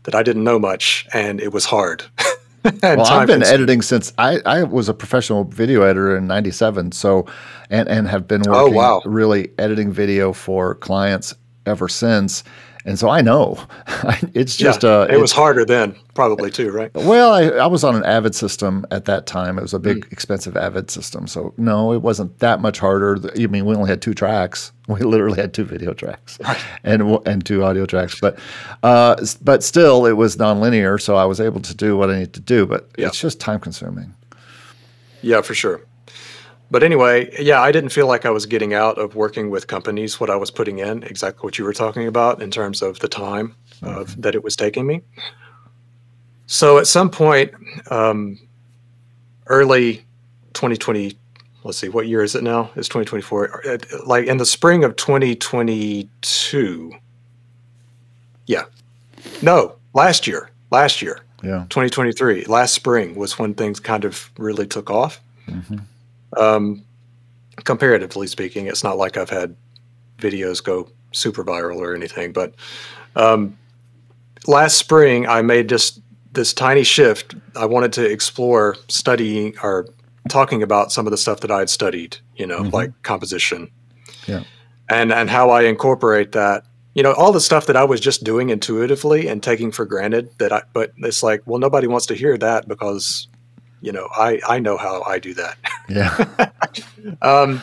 [0.04, 2.02] that i didn't know much and it was hard
[2.82, 6.92] well, I've been editing since I, I was a professional video editor in '97.
[6.92, 7.26] So,
[7.70, 9.02] and and have been Oh, working wow.
[9.04, 11.34] really editing video for clients
[11.66, 12.44] ever since.
[12.84, 13.58] And so I know
[14.34, 17.84] it's just yeah, uh, it was harder then probably too right well, I, I was
[17.84, 19.58] on an Avid system at that time.
[19.58, 20.12] It was a big, Mm.
[20.12, 21.26] expensive Avid system.
[21.26, 23.18] So no, it wasn't that much harder.
[23.38, 24.72] I mean, we only had two tracks.
[24.90, 26.36] We literally had two video tracks
[26.82, 28.18] and and two audio tracks.
[28.20, 28.38] But
[28.82, 31.00] uh, but still, it was nonlinear.
[31.00, 32.66] So I was able to do what I needed to do.
[32.66, 33.06] But Yeah.
[33.06, 34.14] it's just time consuming.
[35.22, 35.82] Yeah, for sure.
[36.70, 40.20] But anyway, yeah, I didn't feel like I was getting out of working with companies
[40.20, 43.08] what I was putting in, exactly what you were talking about in terms of the
[43.08, 45.00] time of, that it was taking me.
[46.46, 47.52] So at some point,
[47.90, 48.38] um,
[49.46, 50.04] early
[50.54, 51.16] 2020,
[51.64, 52.70] let's see, what year is it now?
[52.76, 53.66] It's 2024.
[53.66, 56.92] Uh, Like in the spring of 2022.
[58.46, 58.64] Yeah.
[59.42, 60.50] No, last year.
[60.70, 61.18] Last year.
[61.42, 61.64] Yeah.
[61.70, 65.84] 2023 last spring was when things kind of really took off Mhm.
[66.36, 66.84] Um,
[67.56, 69.54] comparatively speaking it's not like i've had
[70.18, 72.54] videos go super viral or anything but
[73.16, 73.56] um,
[74.46, 76.00] last spring i made just
[76.32, 79.86] this tiny shift i wanted to explore studying or
[80.28, 82.72] talking about some of the stuff that i had studied you know Mhm.
[82.72, 83.70] like composition
[84.26, 84.44] Yeah.
[84.88, 86.64] and and how i incorporate that
[86.94, 90.30] you know all the stuff that i was just doing intuitively and taking for granted
[90.38, 93.28] that i but it's like well nobody wants to hear that because
[93.80, 95.56] you know i i know how i do that
[95.90, 96.50] Yeah.
[97.22, 97.62] um,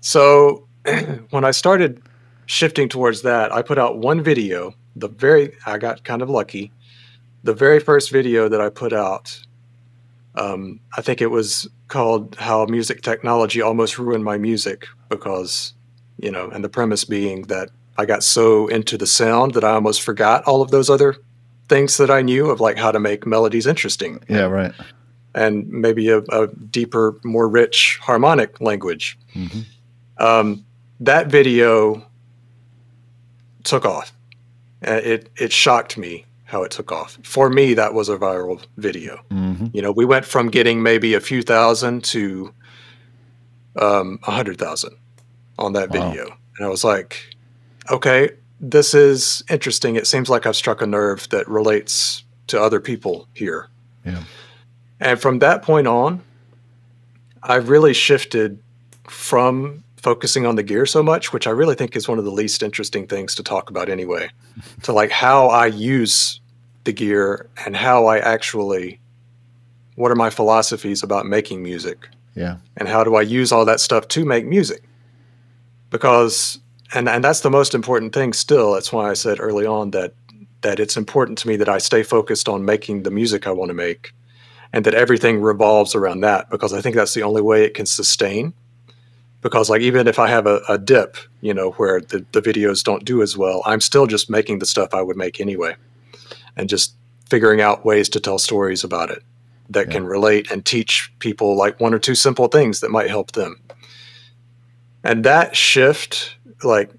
[0.00, 0.66] so
[1.30, 2.02] when I started
[2.46, 4.74] shifting towards that, I put out one video.
[4.96, 6.70] The very I got kind of lucky.
[7.42, 9.40] The very first video that I put out,
[10.36, 15.74] um, I think it was called "How Music Technology Almost Ruined My Music" because
[16.18, 19.72] you know, and the premise being that I got so into the sound that I
[19.72, 21.16] almost forgot all of those other
[21.68, 24.42] things that I knew of like how to make melodies interesting yeah.
[24.42, 24.72] Right.
[25.34, 29.18] And maybe a, a deeper, more rich harmonic language.
[29.34, 29.64] Mhm.
[30.18, 30.64] Um,
[31.00, 32.04] that video
[33.64, 34.12] took off.
[34.86, 37.18] Uh, It it shocked me how it took off.
[37.22, 39.20] For me, that was a viral video.
[39.30, 42.52] hmm You know, we went from getting maybe a few thousand to
[43.76, 44.96] um, a hundred thousand
[45.58, 46.10] on that Wow.
[46.10, 46.24] video,
[46.56, 47.34] and I was like,
[47.90, 48.30] okay,
[48.60, 49.96] this is interesting.
[49.96, 53.68] It seems like I've struck a nerve that relates to other people here.
[54.04, 54.22] Yeah.
[55.02, 56.22] And from that point on,
[57.42, 58.62] I really shifted
[59.08, 62.30] from focusing on the gear so much, which I really think is one of the
[62.30, 64.30] least interesting things to talk about anyway,
[64.82, 66.40] to like how I use
[66.84, 69.00] the gear and how I actually,
[69.96, 72.56] what are my philosophies about making music Yeah.
[72.76, 74.82] and how do I use all that stuff to make music?
[75.90, 76.58] Because,
[76.94, 78.72] and, and that's the most important thing still.
[78.74, 80.14] That's why I said early on that,
[80.62, 83.68] that it's important to me that I stay focused on making the music I want
[83.70, 84.12] to make
[84.72, 87.86] and that everything revolves around that because I think that's the only way it can
[87.86, 88.54] sustain.
[89.40, 92.84] Because like even if I have a, a dip, you know, where the, the videos
[92.84, 95.74] don't do as well, I'm still just making the stuff I would make anyway,
[96.56, 96.94] and just
[97.28, 99.22] figuring out ways to tell stories about it
[99.70, 103.32] that can relate and teach people like one or two simple things that might help
[103.32, 103.58] them.
[105.02, 106.90] And that shift, like,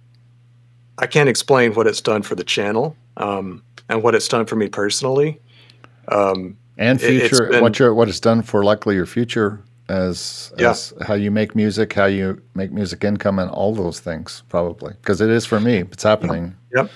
[0.98, 4.56] I can't explain what it's done for the channel um, and what it's done for
[4.56, 5.40] me personally.
[6.08, 10.72] Um, and future, been- what your what it's done for likely your future as, Yeah.
[10.72, 14.94] as how you make music, how you make music income, and all those things probably
[15.02, 15.80] because it is for me.
[15.92, 16.56] It's happening.
[16.76, 16.90] Yep.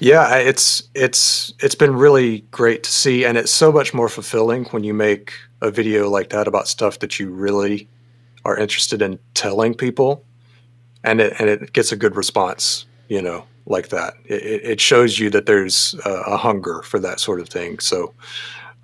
[0.00, 4.64] Yeah, it's it's it's been really great to see, and it's so much more fulfilling
[4.66, 5.32] when you make
[5.62, 7.88] a video like that about stuff that you really
[8.44, 10.22] are interested in telling people,
[11.04, 12.86] and it and it gets a good response.
[13.08, 14.14] You know, like that.
[14.26, 17.78] It, it it shows you that there's a, a hunger for that sort of thing.
[17.78, 18.12] So,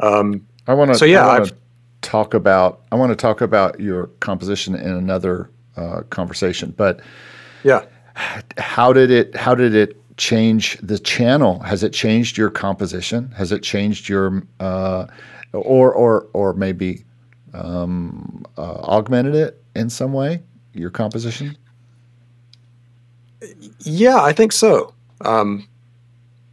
[0.00, 0.98] um, I want to.
[0.98, 1.44] So, yeah,
[2.02, 2.82] talk about.
[2.92, 6.74] I want to talk about your composition in another uh, conversation.
[6.76, 7.00] But
[7.64, 7.84] yeah.
[8.58, 9.34] how did it?
[9.36, 11.60] How did it change the channel?
[11.60, 13.30] Has it changed your composition?
[13.32, 15.06] Has it changed your, uh,
[15.52, 17.04] or or or maybe
[17.54, 20.42] um, uh, augmented it in some way?
[20.72, 21.56] Your composition.
[23.80, 24.94] Yeah, I think so.
[25.22, 25.66] Um,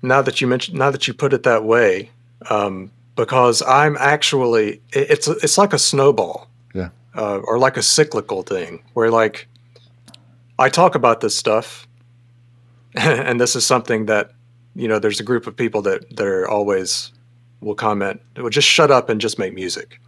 [0.01, 2.09] now that you mentioned, now that you put it that way,
[2.49, 6.89] um, because I'm actually, it's it's like a snowball, Yeah.
[7.15, 9.47] uh, or like a cyclical thing, where like
[10.57, 11.86] I talk about this stuff,
[12.95, 14.32] and this is something that
[14.76, 17.11] you know, there's a group of people that that are always
[17.59, 19.99] will comment, will just shut up and just make music,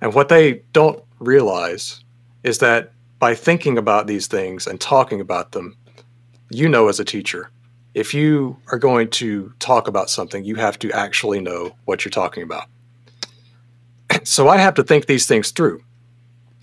[0.00, 2.04] and what they don't realize
[2.42, 5.76] is that by thinking about these things and talking about them
[6.50, 7.50] you know as a teacher
[7.98, 12.10] if you are going to talk about something you have to actually know what you're
[12.22, 12.66] talking about.
[14.24, 15.82] So i have to think these things through.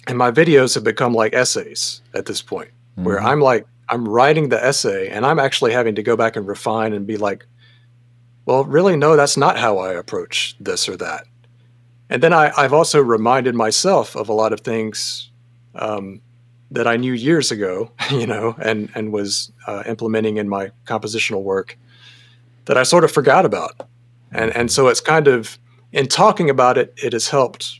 [0.07, 3.25] And my videos have become like essays at this point where Mhm.
[3.25, 6.93] i'm like i'm writing the essay and i'm actually having to go back and refine
[6.93, 7.45] and be like
[8.45, 11.23] well really no that's not how i approach this or that.
[12.11, 15.29] And then I, i've also reminded myself of a lot of things
[15.75, 16.21] um,
[16.71, 21.43] that I knew years ago, you know, and and was uh, implementing in my compositional
[21.43, 21.77] work
[22.65, 23.87] that I sort of forgot about,
[24.31, 25.57] and and so it's kind of
[25.91, 27.79] in talking about it, it has helped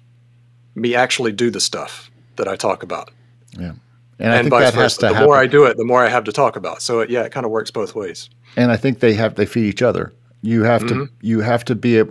[0.76, 3.12] me actually do the stuff that I talk about,
[3.58, 3.74] Yeah.
[4.20, 5.00] And I and think vice that has versa.
[5.02, 5.26] The happen.
[5.28, 6.82] more I do it, the more I have to talk about.
[6.82, 8.30] So it, yeah, it kind of works both ways.
[8.56, 10.14] and I think they have they feed each other.
[10.42, 11.06] You have Mm-hmm.
[11.06, 12.06] to you have to be a.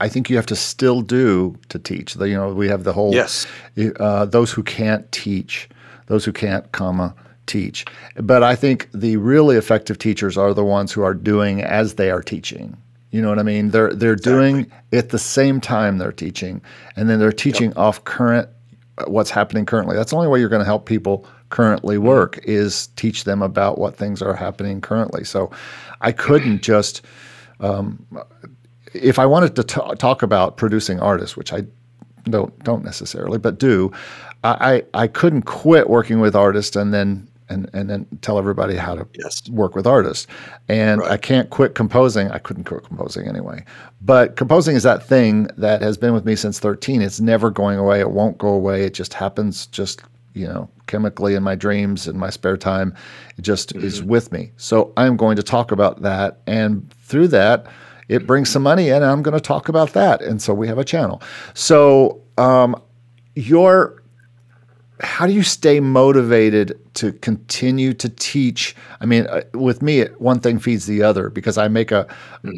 [0.00, 2.14] I think you have to still do to teach.
[2.14, 3.46] The, you know, we have the whole Yes.
[3.98, 5.68] uh, those who can't teach,
[6.06, 7.14] those who can't, comma,
[7.46, 7.84] teach.
[8.16, 12.10] But I think the really effective teachers are the ones who are doing as they
[12.10, 12.76] are teaching.
[13.10, 13.70] You know what I mean?
[13.70, 16.60] They're they're doing at the same time they're teaching,
[16.96, 18.48] and then they're teaching off current
[19.06, 19.94] what's happening currently.
[19.94, 23.78] That's the only way you're going to help people currently work is teach them about
[23.78, 25.24] what things are happening currently.
[25.24, 25.50] So
[26.00, 27.02] I couldn't just
[27.60, 28.04] um,
[28.92, 31.64] if I wanted to ta talk about producing artists, which I
[32.24, 33.92] don't don't necessarily, but do,
[34.44, 38.94] I, I couldn't quit working with artists and then and and then tell everybody how
[38.94, 39.48] to Yes.
[39.50, 40.26] work with artists.
[40.68, 42.30] And I can't quit composing.
[42.30, 43.64] I couldn't quit composing anyway.
[44.00, 47.02] But composing is that thing that has been with me since 13.
[47.02, 48.00] It's never going away.
[48.00, 48.84] It won't go away.
[48.84, 52.94] It just happens just, you know, chemically in my dreams in my spare time.
[53.36, 54.50] It just is with me.
[54.56, 57.66] So I'm going to talk about that and through that
[58.08, 60.20] it brings some money in and I'm going to talk about that.
[60.22, 61.22] And so we have a channel.
[61.54, 62.74] So um
[63.34, 64.02] your
[65.00, 68.76] how do you stay motivated to continue to teach?
[69.00, 72.06] I mean, uh, with me, one thing feeds the other because I make a,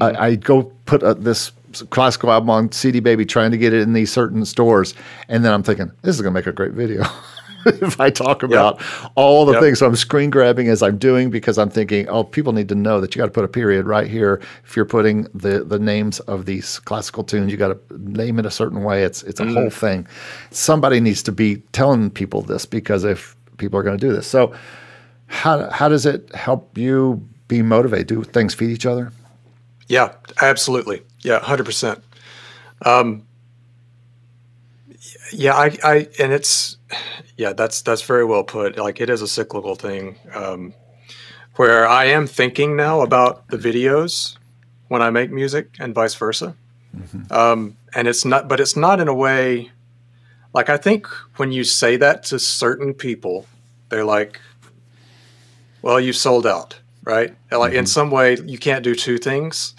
[0.02, 1.52] I, I go put a, this
[1.90, 4.94] classical album on CD Baby, trying to get it in these certain stores,
[5.28, 7.04] and then I'm thinking this is going to make a great video.
[7.82, 8.80] if I talk about
[9.14, 9.62] all the Yep.
[9.62, 12.74] things, so I'm screen grabbing as I'm doing because I'm thinking, oh, people need to
[12.74, 14.40] know that you got to put a period right here.
[14.64, 18.46] If you're putting the the names of these classical tunes, you got to name it
[18.46, 19.04] a certain way.
[19.04, 20.06] It's it's a whole thing.
[20.50, 24.26] Somebody needs to be telling people this because if people are going to do this,
[24.26, 24.54] so
[25.26, 28.06] how how does it help you be motivated?
[28.08, 29.12] Do things feed each other?
[29.88, 30.12] Yeah,
[30.42, 31.02] absolutely.
[31.20, 32.02] Yeah, hundred percent.
[32.84, 33.22] Um,
[35.32, 36.76] yeah, I, I, and it's,
[37.36, 38.78] yeah, that's that's very well put.
[38.78, 40.72] Like it is a cyclical thing, um,
[41.56, 44.36] where I am thinking now about the videos
[44.88, 46.54] when I make music, and vice versa.
[47.30, 49.70] Um, and it's not, but it's not in a way.
[50.54, 51.06] Like I think
[51.36, 53.46] when you say that to certain people,
[53.90, 54.40] they're like,
[55.82, 57.36] "Well, you sold out." Right?
[57.52, 59.74] Like in some way, you can't do two things.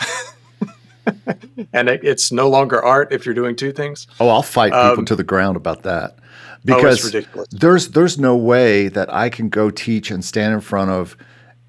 [1.74, 4.08] and it, it's no longer art if you're doing two things.
[4.20, 6.18] Oh, I'll fight people Um, to the ground about that
[6.68, 7.48] because it's ridiculous.
[7.52, 11.18] there's there's no way that I can go teach and stand in front of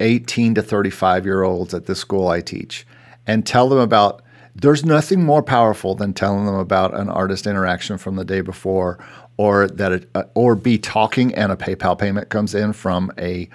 [0.00, 2.86] 18 to 35 year olds at this school I teach
[3.26, 4.22] and tell them about
[4.54, 8.98] there's nothing more powerful than telling them about an artist interaction from the day before,
[9.36, 13.48] or that it, uh, or be talking and a PayPal payment comes in from a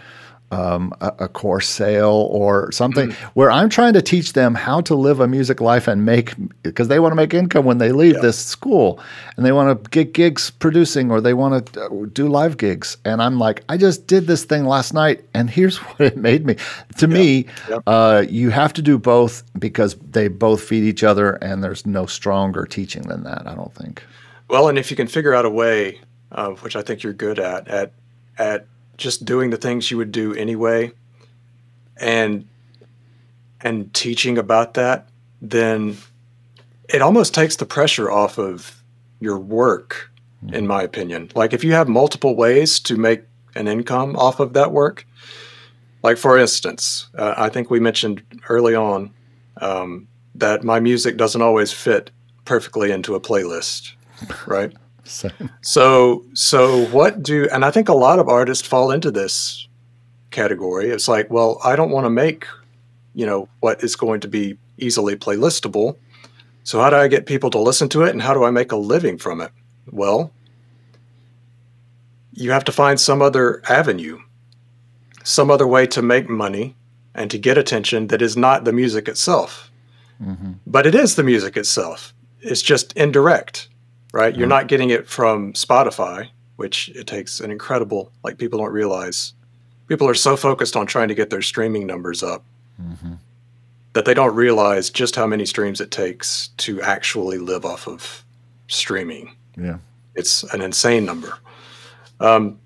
[0.53, 3.13] um, a, a, course sale or something mm.
[3.33, 6.89] where I'm trying to teach them how to live a music life and make because
[6.89, 8.21] they want to make income when they leave yeah.
[8.21, 8.99] this school
[9.35, 12.97] and they want to get gigs producing or they want to uh, do live gigs
[13.03, 16.45] and I'm like I just did this thing last night and here's what it made
[16.45, 16.55] me
[16.97, 17.13] to yeah.
[17.13, 17.79] me yeah.
[17.87, 22.05] Uh, you have to do both because they both feed each other and there's no
[22.05, 24.03] stronger teaching than that I don't think
[24.49, 25.99] well and if you can figure out a way
[26.31, 27.93] uh, which I think you're good at at
[28.37, 28.67] at
[28.97, 30.91] just doing the things you would do anyway
[31.97, 32.47] and
[33.61, 35.07] and teaching about that
[35.41, 35.97] then
[36.89, 38.83] it almost takes the pressure off of
[39.19, 40.67] your work in mm-hmm.
[40.67, 43.23] my opinion like if you have multiple ways to make
[43.55, 45.05] an income off of that work
[46.03, 49.11] like for instance uh, i think we mentioned early on
[49.57, 52.09] um, that my music doesn't always fit
[52.45, 53.93] perfectly into a playlist
[54.45, 54.73] right
[55.03, 55.29] so.
[55.61, 59.67] so, so what do, and I think a lot of artists fall into this
[60.31, 60.89] category.
[60.89, 62.45] It's like, well, I don't want to make,
[63.13, 65.97] you know, what is going to be easily playlistable.
[66.63, 68.71] So, how do I get people to listen to it and how do I make
[68.71, 69.51] a living from it?
[69.91, 70.31] Well,
[72.33, 74.19] you have to find some other avenue,
[75.23, 76.75] some other way to make money
[77.13, 79.69] and to get attention that is not the music itself.
[80.21, 80.53] Mm-hmm.
[80.65, 82.13] But it is the music itself.
[82.41, 83.67] It's just indirect
[84.13, 84.33] right?
[84.33, 84.49] You're mm-hmm.
[84.49, 89.33] not getting it from Spotify, which it takes an incredible, like people don't realize.
[89.87, 92.45] People are so focused on trying to get their streaming numbers up
[92.81, 93.15] mm-hmm.
[93.93, 98.23] that they don't realize just how many streams it takes to actually live off of
[98.69, 99.35] streaming.
[99.57, 99.79] Yeah.
[100.15, 101.37] It's an insane number.
[102.19, 102.59] Um,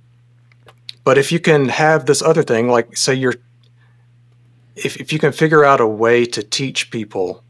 [1.06, 3.36] but if you can have this other thing, like say you're,
[4.76, 7.42] if, if you can figure out a way to teach people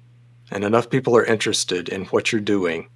[0.51, 2.87] and enough people are interested in what you're doing,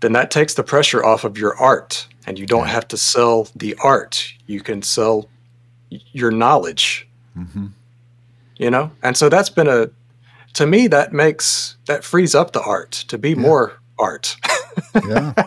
[0.00, 3.48] then that takes the pressure off of your art and you don't have to sell
[3.56, 4.32] the art.
[4.46, 5.28] You can sell
[5.90, 7.08] your knowledge.
[7.36, 7.66] Mm-hmm.
[8.56, 8.90] you know?
[9.02, 9.90] And so that's been a
[10.54, 13.36] to me that makes that frees up the art to be yeah.
[13.36, 14.36] more art.
[15.06, 15.32] Yeah.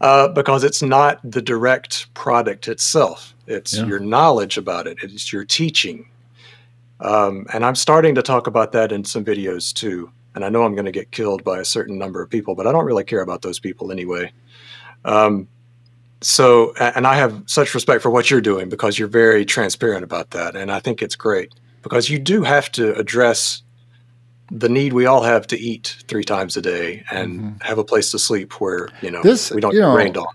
[0.00, 3.36] Uh, because it's not the direct product itself.
[3.46, 3.86] It's yeah.
[3.86, 4.98] your knowledge about it.
[5.00, 6.08] It's your teaching.
[6.98, 10.64] Um, and i'm starting to talk about that in some videos too and I know
[10.64, 13.04] I'm going to get killed by a certain number of people, but I don't really
[13.04, 14.32] care about those people anyway.
[15.04, 15.48] Um,
[16.20, 20.30] so, and I have such respect for what you're doing because you're very transparent about
[20.30, 21.52] that, and I think it's great
[21.82, 23.62] because you do have to address
[24.50, 27.60] the need we all have to eat three times a day and mm-hmm.
[27.62, 30.26] have a place to sleep where you know this, we don't you know, rained on.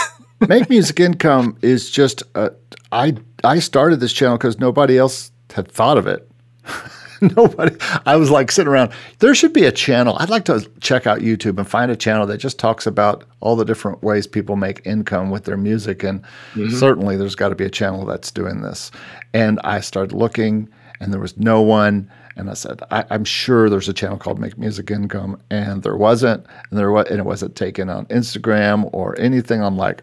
[0.48, 2.52] make music income is just a,
[2.90, 6.28] I I started this channel because nobody else had thought of it.
[7.36, 7.76] nobody.
[8.04, 8.92] I was like sitting around.
[9.18, 10.16] There should be a channel.
[10.18, 13.56] I'd like to check out YouTube and find a channel that just talks about all
[13.56, 16.02] the different ways people make income with their music.
[16.02, 16.70] And mm-hmm.
[16.70, 18.90] certainly, there's got to be a channel that's doing this.
[19.34, 20.68] And I started looking,
[21.00, 22.10] and there was no one.
[22.36, 25.96] And I said, I, am sure there's a channel called Make Music Income, and there
[25.96, 29.62] wasn't, and there was, and it wasn't taken on Instagram or anything.
[29.62, 30.02] I'm like,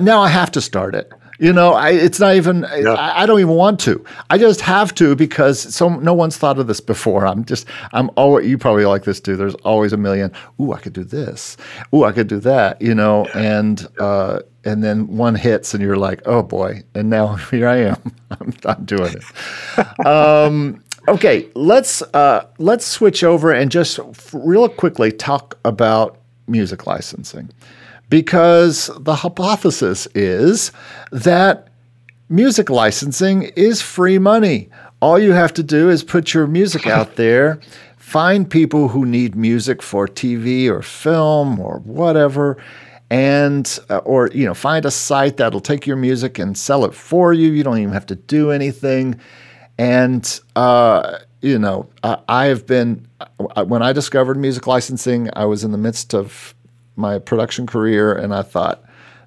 [0.00, 1.12] now I have to start it.
[1.40, 2.66] You know, I, it's not even.
[2.76, 2.92] Yeah.
[2.92, 4.04] I, I, don't even want to.
[4.28, 7.26] I just have to because so no one's thought of this before.
[7.26, 7.66] I'm just.
[7.94, 8.46] I'm always.
[8.46, 9.36] You probably like this too.
[9.36, 10.32] There's always a million.
[10.60, 11.56] Ooh, I could do this.
[11.94, 12.82] Ooh, I could do that.
[12.82, 13.58] You know, yeah.
[13.58, 17.76] and uh, and then one hits, and you're like, oh boy, and now here I
[17.76, 18.14] am.
[18.38, 20.06] I'm, I'm doing it.
[20.06, 23.98] um, okay, let's uh, let's switch over and just
[24.34, 27.48] real quickly talk about music licensing
[28.10, 30.72] because the hypothesis is
[31.12, 31.68] that
[32.28, 34.68] music licensing is free money.
[35.00, 37.60] All you have to do is put your music out there,
[37.96, 42.58] find people who need music for TV or film or whatever,
[43.10, 46.94] and uh, or you know find a site that'll take your music and sell it
[46.94, 47.50] for you.
[47.50, 49.18] You don't even have to do anything,
[49.78, 55.44] and uh, you know I, I have been uh, when I discovered music licensing, I
[55.44, 56.54] was in the midst of
[56.96, 58.84] my production career, and I thought,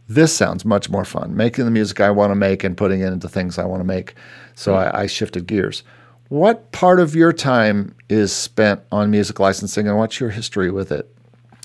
[0.08, 3.14] this sounds much more fun, making the music I want to make and putting it
[3.14, 4.16] into things I want to make.
[4.56, 4.76] So.
[4.76, 5.84] I, I shifted gears.
[6.30, 10.92] What part of your time is spent on music licensing, and what's your history with
[10.92, 11.14] it?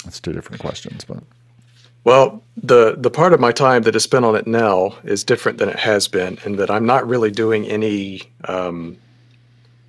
[0.05, 1.23] That's two different questions, but.
[2.05, 5.59] Well, the the part of my time that is spent on it now is different
[5.59, 8.97] than it has been, in that I'm not really doing any um,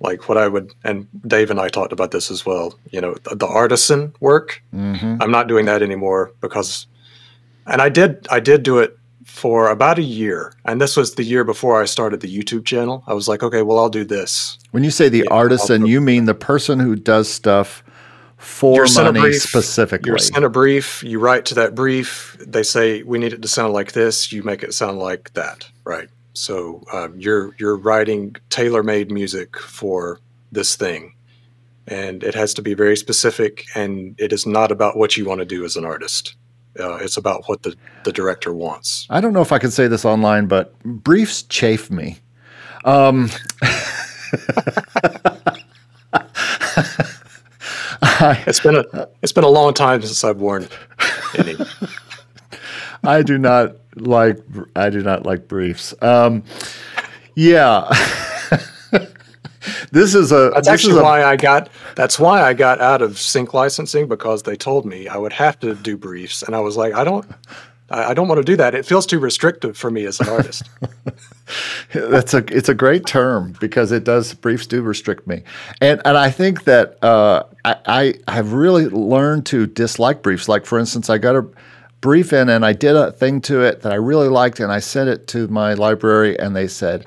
[0.00, 2.78] like what I would, and Dave and I talked about this as well.
[2.90, 4.62] You know, the, the artisan work.
[4.74, 5.22] Mm-hmm.
[5.22, 6.86] I'm not doing that anymore because,
[7.66, 11.22] and I did, I did do it for about a year, and this was the
[11.22, 13.04] year before I started the YouTube channel.
[13.06, 14.58] I was like, okay, well, I'll do this.
[14.72, 17.84] When you say the artisan, you mean the person who does stuff
[18.40, 20.08] for You're money brief, specifically.
[20.08, 21.02] You're sent a brief.
[21.02, 22.38] You write to that brief.
[22.40, 24.32] They say we need it to sound like this.
[24.32, 26.08] You make it sound like that, right?
[26.40, 31.14] So um, you're you're writing tailor-made music for this thing,
[31.86, 33.66] and it has to be very specific.
[33.74, 36.36] And it is not about what you want to do as an artist.
[36.78, 39.06] Uh, it's about what the the director wants.
[39.10, 42.16] I don't know if I can say this online, but briefs chafe me.
[42.86, 43.28] Um,
[48.22, 50.68] It's been a it's been a long time since I've worn
[51.38, 51.56] any.
[53.04, 54.38] I do not like
[54.76, 55.94] I do not like briefs.
[56.02, 56.42] Um,
[57.34, 57.88] yeah,
[59.92, 61.68] this is a That's this actually is a- why I got.
[61.96, 65.58] That's why I got out of sync licensing because they told me I would have
[65.60, 67.26] to do briefs, and I was like, I don't,
[67.90, 68.74] I I don't want to do that.
[68.74, 70.62] It feels too restrictive for me as an artist.
[71.92, 75.42] That's a it's a great term because it does briefs do restrict me,
[75.80, 80.48] and and I think that uh, I, I have really learned to dislike briefs.
[80.48, 81.46] Like for instance, I got a
[82.00, 84.78] brief in and I did a thing to it that I really liked, and I
[84.78, 87.04] sent it to my library, and they said.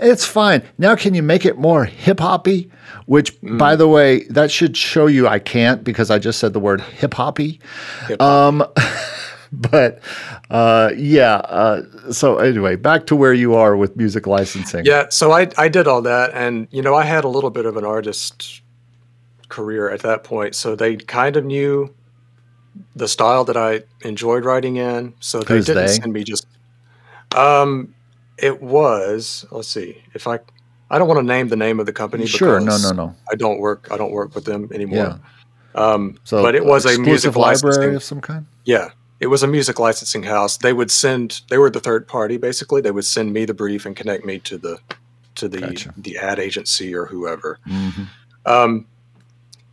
[0.00, 0.64] It's fine.
[0.78, 2.72] Now, can you make it more hip hoppy?
[3.06, 6.58] Which, by the way, that should show you I can't because I just said the
[6.58, 7.60] word hip hoppy.
[8.18, 8.66] Um,
[9.52, 10.00] but
[10.50, 11.34] uh, yeah.
[11.36, 14.84] Uh, so anyway, back to where you are with music licensing.
[14.84, 17.66] yeah, so I I did all that, and you know I had a little bit
[17.66, 18.62] of an artist
[19.48, 21.94] career at that point, so they kind of knew
[22.96, 25.14] the style that I enjoyed writing in.
[25.20, 25.92] So they Who's didn't they?
[25.92, 26.46] send me just.
[27.36, 27.94] Um,
[28.38, 30.40] it was let's see if I.
[30.90, 32.26] I don't want to name the name of the company.
[32.26, 32.58] Sure.
[32.60, 32.66] No.
[32.66, 33.06] because No.
[33.06, 33.14] No.
[33.30, 33.88] I don't work.
[33.90, 35.18] I don't work with them anymore.
[35.74, 35.82] Yeah.
[35.92, 38.44] Um, So, but it was a music library of some kind.
[38.66, 40.58] Yeah, it was a music licensing house.
[40.58, 41.40] They would send.
[41.48, 42.36] They were the third party.
[42.36, 44.78] Basically, they would send me the brief and connect me to the
[45.36, 45.94] to the Gotcha.
[45.96, 47.58] the ad agency or whoever.
[47.66, 48.08] Mhm.
[48.44, 48.86] Um,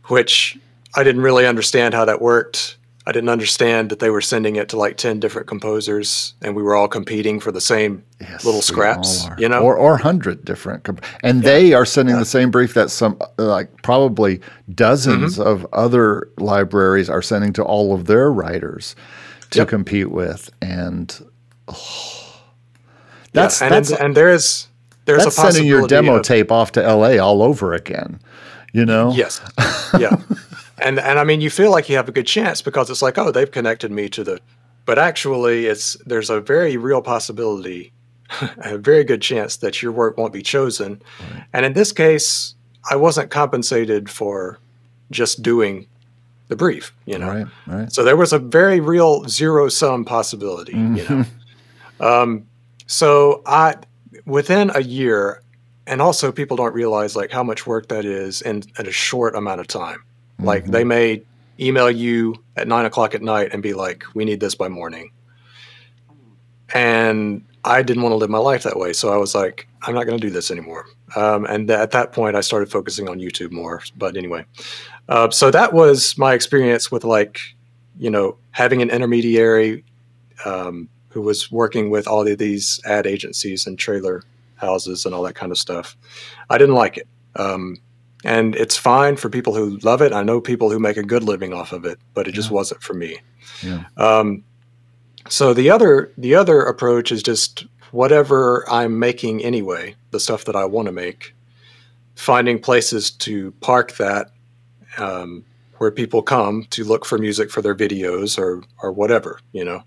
[0.06, 0.58] which
[0.94, 2.76] I didn't really understand how that worked.
[3.06, 6.62] I didn't understand that they were sending it to like ten different composers, and we
[6.62, 9.26] were all competing for the same Yes, little scraps.
[9.38, 12.90] You know, or or hundred different, comp- and they are sending the same brief that
[12.90, 14.40] some like probably
[14.74, 15.48] dozens Mm-hmm.
[15.48, 18.94] of other libraries are sending to all of their writers
[19.52, 19.68] to Yep.
[19.68, 21.18] compete with, and
[21.68, 21.74] oh,
[23.32, 24.68] Yeah, that's and that's and there is
[25.06, 27.18] there's that's a sending your demo of- tape off to L.A.
[27.18, 28.20] all over again.
[28.72, 29.40] You know, Yes.
[29.98, 30.16] Yeah.
[30.80, 33.18] and and I mean you feel like you have a good chance because it's like,
[33.18, 34.40] oh, they've connected me to the
[34.86, 37.92] but actually it's there's a very real possibility,
[38.58, 41.02] a very good chance that your work won't be chosen.
[41.52, 42.54] And in this case,
[42.90, 44.58] I wasn't compensated for
[45.10, 45.86] just doing
[46.48, 47.28] the brief, you know.
[47.28, 47.92] right, right.
[47.92, 51.24] So there was a very real zero sum possibility, you know.
[52.00, 52.46] Um,
[52.86, 53.74] so I,
[54.24, 55.42] within a year,
[55.86, 59.34] and also people don't realize like how much work that is in, in a short
[59.34, 60.02] amount of time.
[60.42, 61.22] Like they may
[61.58, 65.10] email you at nine o'clock at night and be like, "We need this by morning,"
[66.74, 69.94] and I didn't want to live my life that way, so I was like, "I'm
[69.94, 70.86] not going to do this anymore."
[71.16, 73.82] Um, and th- at that point, I started focusing on YouTube more.
[73.96, 74.44] But anyway,
[75.08, 77.40] uh, so that was my experience with like,
[77.98, 79.84] you know, having an intermediary
[80.44, 84.22] um, who was working with all of these ad agencies and trailer
[84.56, 85.96] houses and all that kind of stuff.
[86.48, 87.08] I didn't like it.
[87.36, 87.78] Um,
[88.24, 90.12] and it's fine for people who love it.
[90.12, 92.82] I know people who make a good living off of it, but it just wasn't
[92.82, 93.18] for me.
[93.62, 93.84] Yeah.
[93.96, 94.44] Um,
[95.28, 100.56] so the other the other approach is just whatever I'm making anyway, the stuff that
[100.56, 101.34] I want to make,
[102.14, 104.30] finding places to park that
[104.98, 105.44] um,
[105.78, 109.82] where people come to look for music for their videos or or whatever, you know.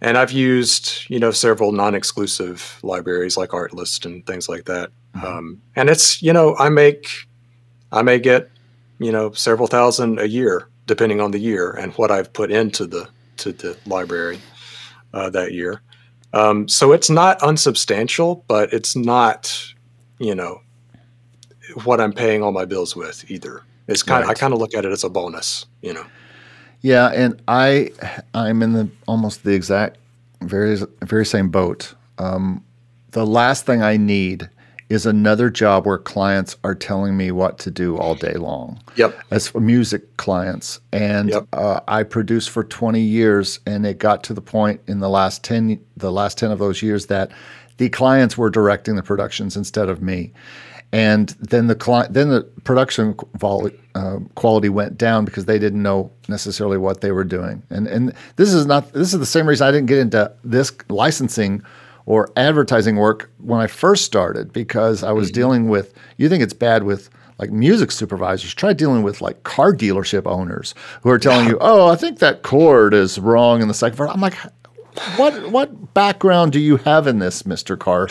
[0.00, 4.90] And I've used you know several non-exclusive libraries like Artlist and things like that.
[5.22, 7.08] Um, and it's you know I make
[7.92, 8.50] I may get
[8.98, 12.86] you know several thousand a year depending on the year and what I've put into
[12.86, 13.08] the
[13.38, 14.40] to the library
[15.14, 15.80] uh, that year.
[16.32, 19.74] Um, so it's not unsubstantial, but it's not
[20.18, 20.60] you know
[21.84, 23.62] what I'm paying all my bills with either.
[23.86, 24.36] It's kind of Right.
[24.36, 26.04] I kind of look at it as a bonus, you know.
[26.82, 27.90] Yeah, and I
[28.34, 29.98] I'm in the almost the exact
[30.42, 31.94] very very same boat.
[32.18, 32.64] Um,
[33.10, 34.48] the last thing I need
[34.90, 38.82] is another job where clients are telling me what to do all day long.
[38.96, 39.18] Yep.
[39.30, 41.46] As for music clients, and Yep.
[41.52, 45.44] uh, I produced for 20 years, and it got to the point in the last
[45.44, 47.30] 10 the last 10 of those years that
[47.78, 50.32] the clients were directing the productions instead of me.
[50.92, 55.82] And then the client, then the production quality, uh, quality went down because they didn't
[55.82, 57.62] know necessarily what they were doing.
[57.70, 60.72] And and this is not this is the same reason I didn't get into this
[60.88, 61.62] licensing
[62.10, 65.94] or advertising work when I first started because I was dealing with.
[66.16, 67.08] You think it's bad with
[67.38, 68.52] like music supervisors.
[68.52, 72.42] Try dealing with like car dealership owners who are telling you, "Oh, I think that
[72.42, 74.34] chord is wrong in the second part." I'm like,
[75.14, 78.08] "What what background do you have in this, Mister Car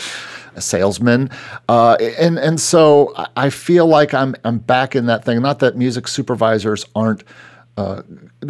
[0.58, 1.28] salesman?"
[1.68, 5.42] Uh, and and so I feel like I'm I'm back in that thing.
[5.42, 7.22] Not that music supervisors aren't.
[7.76, 8.02] Uh,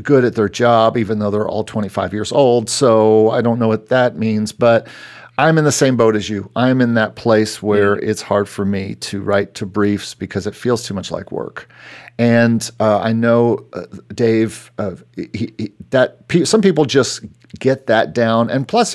[0.02, 2.68] good at their job, even though they're all 25 years old.
[2.68, 4.89] So I don't know what that means, but
[5.40, 6.50] I'm in the same boat as you.
[6.54, 8.02] I'm in that place where mm.
[8.02, 11.66] it's hard for me to write to briefs because it feels too much like work.
[12.18, 17.24] And uh, I know uh, Dave uh, he, he, that pe- some people just
[17.58, 18.94] get that down, and plus,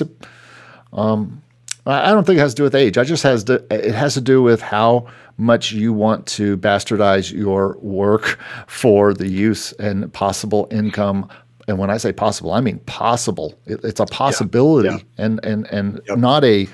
[0.92, 1.42] um,
[1.84, 2.96] I don't think it has to do with age.
[2.96, 5.08] I just has to, it has to do with how
[5.38, 11.28] much you want to bastardize your work for the use and possible income
[11.68, 13.54] and when I say possible, I mean possible.
[13.66, 14.96] It, it's a possibility, yeah.
[14.96, 15.24] Yeah.
[15.24, 16.18] and and and yep.
[16.18, 16.68] not a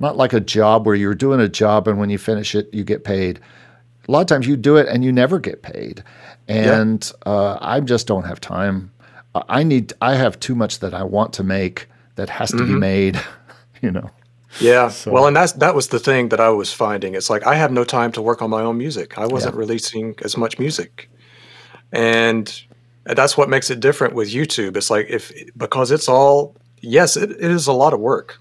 [0.00, 2.84] not like a job where you're doing a job and when you finish it you
[2.84, 3.40] get paid.
[4.08, 6.02] A lot of times you do it and you never get paid,
[6.48, 8.90] and uh, I just don't have time.
[9.34, 9.92] I need.
[10.00, 11.86] I have too much that I want to make
[12.16, 12.74] that has to mm-hmm.
[12.74, 13.20] be made.
[13.80, 14.10] You know.
[14.60, 14.90] Yeah.
[14.90, 15.10] So.
[15.10, 17.16] Well, and that's that was the thing that I was finding.
[17.16, 19.18] It's like I have no time to work on my own music.
[19.18, 19.58] I wasn't yeah.
[19.58, 21.10] releasing as much music,
[21.90, 22.71] and and
[23.04, 24.76] that's what makes it different with YouTube.
[24.76, 28.38] It's like if because it's all yes, it, it is a lot of work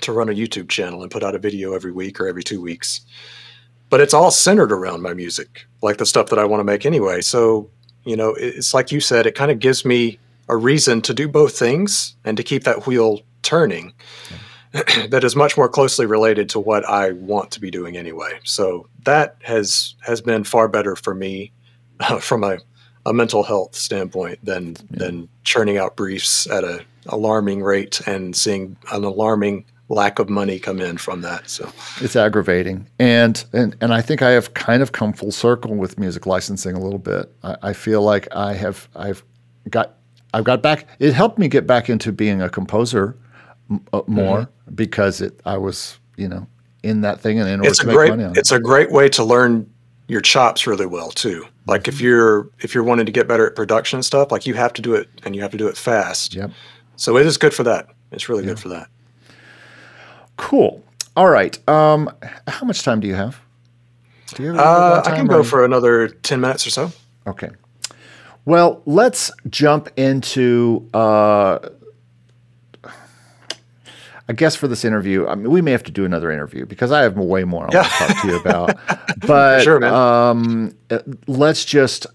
[0.00, 2.60] to run a YouTube channel and put out a video every week or every two
[2.60, 3.00] weeks.
[3.88, 6.86] But it's all centered around my music, like the stuff that I want to make
[6.86, 7.20] anyway.
[7.20, 7.68] So,
[8.04, 11.28] you know, it's like you said, it kind of gives me a reason to do
[11.28, 13.92] both things and to keep that wheel turning.
[14.72, 18.38] that is much more closely related to what I want to be doing anyway.
[18.44, 21.52] So that has has been far better for me
[21.98, 22.58] uh, from a
[23.06, 24.98] a mental health standpoint than yeah.
[24.98, 30.58] than churning out briefs at a alarming rate and seeing an alarming lack of money
[30.58, 31.50] come in from that.
[31.50, 31.70] So
[32.00, 35.98] it's aggravating, and and and I think I have kind of come full circle with
[35.98, 37.32] music licensing a little bit.
[37.42, 39.22] I, I feel like I have I've
[39.68, 39.96] got
[40.32, 40.86] I've got back.
[40.98, 43.16] It helped me get back into being a composer
[43.70, 44.74] m- uh, more mm-hmm.
[44.74, 46.46] because it I was you know
[46.82, 48.56] in that thing and in order it's to make great, money on it's it.
[48.56, 49.68] a great way to learn
[50.10, 51.46] your chops really well too.
[51.66, 52.04] Like if mm-hmm.
[52.04, 54.82] you're if you're wanting to get better at production and stuff, like you have to
[54.82, 56.34] do it and you have to do it fast.
[56.34, 56.50] Yep.
[56.96, 57.86] So it is good for that.
[58.10, 58.88] It's really good for that.
[60.36, 60.82] Cool.
[61.16, 61.56] All right.
[61.68, 62.10] Um,
[62.48, 63.40] how much time do you have?
[64.34, 66.92] Do you have uh, I can go for another ten minutes or so.
[67.28, 67.50] Okay.
[68.46, 71.60] Well, let's jump into uh,
[74.30, 76.92] I guess for this interview, I mean, we may have to do another interview because
[76.92, 77.80] I have way more I yeah.
[77.80, 78.78] want to talk to you about.
[79.26, 80.74] But sure, um,
[81.26, 82.06] let's just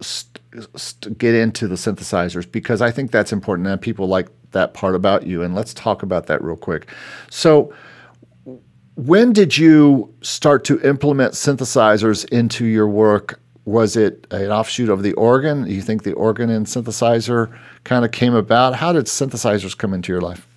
[0.00, 0.40] st-
[0.74, 4.96] st- get into the synthesizers because I think that's important and people like that part
[4.96, 5.42] about you.
[5.42, 6.90] And let's talk about that real quick.
[7.30, 7.72] So,
[8.96, 13.40] when did you start to implement synthesizers into your work?
[13.64, 15.64] Was it an offshoot of the organ?
[15.64, 18.74] Do you think the organ and synthesizer kind of came about?
[18.74, 20.48] How did synthesizers come into your life?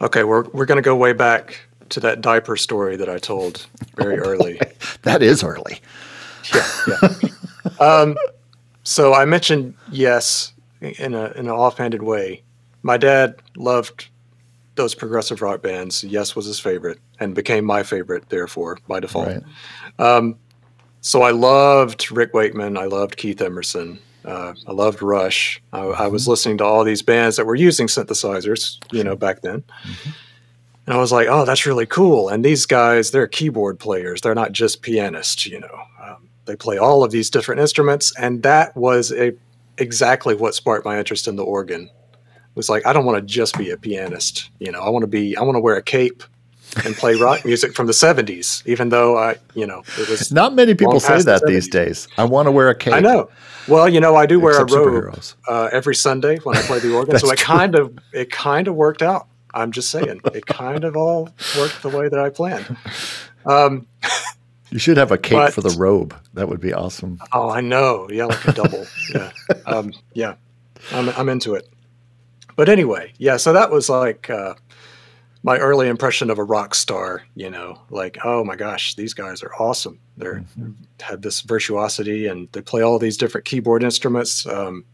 [0.00, 1.60] Okay, we're we're going to go way back
[1.90, 3.66] to that diaper story that I told
[3.96, 4.60] very oh, early.
[5.02, 5.80] That is early.
[6.54, 7.70] Yeah, yeah.
[7.80, 8.16] um,
[8.82, 12.42] so I mentioned yes in a in an offhanded way.
[12.82, 14.08] My dad loved
[14.74, 16.04] those progressive rock bands.
[16.04, 19.28] Yes was his favorite and became my favorite, therefore by default.
[19.28, 19.42] Right.
[19.98, 20.36] Um,
[21.00, 22.76] so I loved Rick Wakeman.
[22.76, 23.98] I loved Keith Emerson.
[24.28, 25.62] Uh, I loved Rush.
[25.72, 25.80] I.
[25.80, 26.30] I, was mm-hmm.
[26.30, 29.62] listening to all these bands that were using synthesizers, you know, back then.
[29.62, 30.10] Mm-hmm.
[30.86, 32.28] And I was like, oh, that's really cool.
[32.28, 34.20] And these guys, they're keyboard players.
[34.20, 35.80] They're not just pianists, you know.
[36.02, 38.14] Um, they play all of these different instruments.
[38.18, 39.34] And that was a,
[39.78, 41.84] exactly what sparked my interest in the organ.
[41.84, 44.50] It was like, I don't want to just be a pianist.
[44.58, 46.22] You know, I want to be, I want to wear a cape
[46.84, 50.54] and play rock music from the 70s, even though I, you know, it was not
[50.54, 52.08] many people say that the these days.
[52.16, 52.94] I want to wear a cape.
[52.94, 53.30] I know.
[53.68, 56.78] Well, you know, I do wear Except a robe uh, every Sunday when I play
[56.78, 57.44] the organ, so it true.
[57.44, 59.28] kind of it kind of worked out.
[59.54, 62.76] I'm just saying, it kind of all worked the way that I planned.
[63.44, 63.86] Um,
[64.70, 66.14] you should have a cape but, for the robe.
[66.34, 67.18] That would be awesome.
[67.32, 68.08] Oh, I know.
[68.10, 68.86] Yeah, like a double.
[69.14, 69.32] yeah,
[69.66, 70.34] um, yeah.
[70.92, 71.68] I'm I'm into it.
[72.56, 73.36] But anyway, yeah.
[73.36, 74.30] So that was like.
[74.30, 74.54] Uh,
[75.42, 79.42] my early impression of a rock star, you know, like, oh my gosh, these guys
[79.42, 80.00] are awesome.
[80.16, 80.72] They're mm-hmm.
[81.00, 84.46] have this virtuosity and they play all these different keyboard instruments.
[84.46, 84.84] Um,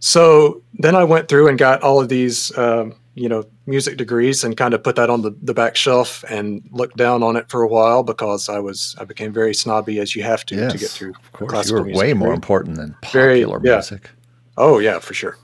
[0.00, 4.44] so then I went through and got all of these, um, you know, music degrees
[4.44, 7.50] and kind of put that on the, the back shelf and looked down on it
[7.50, 10.72] for a while because I was I became very snobby as you have to yes,
[10.72, 11.10] to get through.
[11.10, 14.04] Of course, you were way more important than popular very, music.
[14.04, 14.10] Yeah.
[14.56, 15.36] Oh yeah, for sure.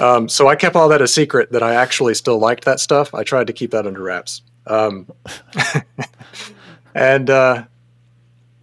[0.00, 3.14] Um, so I kept all that a secret that I actually still liked that stuff.
[3.14, 4.42] I tried to keep that under wraps.
[4.66, 5.10] Um,
[6.94, 7.64] and uh,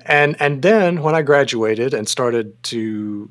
[0.06, 3.30] and and then when I graduated and started to,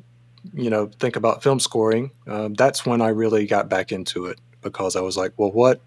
[0.55, 4.39] you know, think about film scoring, um, that's when I really got back into it
[4.62, 5.81] because I was like, well, what,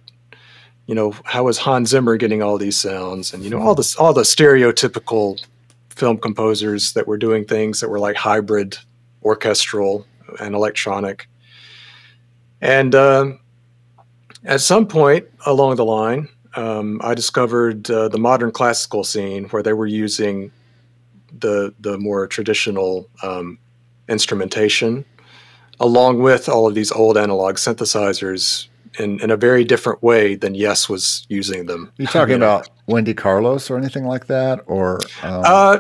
[0.88, 3.96] you know, how is Hans Zimmer getting all these sounds, and you know, all this,
[3.96, 5.44] all the stereotypical
[5.90, 8.78] film composers that were doing things that were like hybrid,
[9.24, 10.06] orchestral
[10.40, 11.28] and electronic,
[12.64, 13.40] and um,
[14.46, 19.62] at some point along the line, um, I discovered uh, the modern classical scene where
[19.62, 20.52] they were using
[21.40, 23.58] the the more traditional um,
[24.08, 25.06] instrumentation,
[25.80, 28.68] along with all of these old analog synthesizers
[29.00, 31.92] in, in a very different way than Yes was using them.
[31.98, 32.58] You talking you know?
[32.58, 35.00] about Wendy Carlos or anything like that, or?
[35.24, 35.78] Um, uh,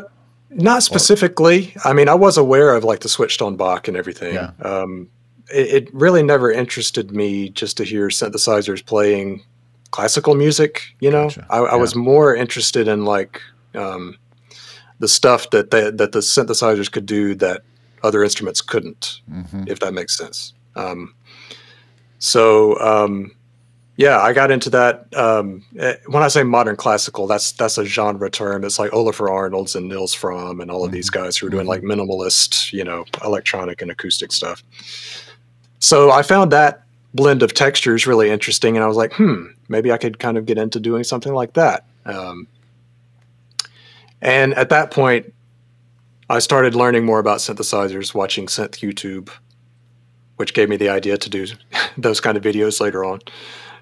[0.50, 1.74] not specifically.
[1.84, 4.36] Or, I mean, I was aware of like the switched on Bach and everything.
[4.36, 4.52] Yeah.
[4.62, 5.10] Um,
[5.54, 9.44] it, it really never interested me just to hear synthesizers playing
[9.92, 10.96] classical music.
[11.00, 11.46] You know, gotcha.
[11.50, 11.82] I, I yeah.
[11.82, 13.42] was more interested in like
[13.76, 14.18] um,
[15.00, 17.62] the stuff that they, that the synthesizers could do that
[18.04, 19.64] other instruments couldn't, mm-hmm.
[19.68, 20.54] if that makes sense.
[20.76, 21.16] Um,
[22.20, 23.32] so um,
[23.96, 25.06] yeah, I got into that.
[25.16, 28.64] Um, eh, when I say modern classical, that's that's a genre term.
[28.64, 30.96] It's like Olafur Arnalds and Nils Frahm and all of mm-hmm.
[30.96, 31.70] these guys who are doing mm-hmm.
[31.70, 34.64] like minimalist, you know, electronic and acoustic stuff.
[35.84, 39.92] So I found that blend of textures really interesting, and I was like, hmm, maybe
[39.92, 41.86] I could kind of get into doing something like that.
[42.06, 42.48] Um,
[44.22, 45.34] and at that point,
[46.30, 49.30] I started learning more about synthesizers, watching Synth YouTube,
[50.38, 51.48] which gave me the idea to do
[51.98, 53.20] those kind of videos later on.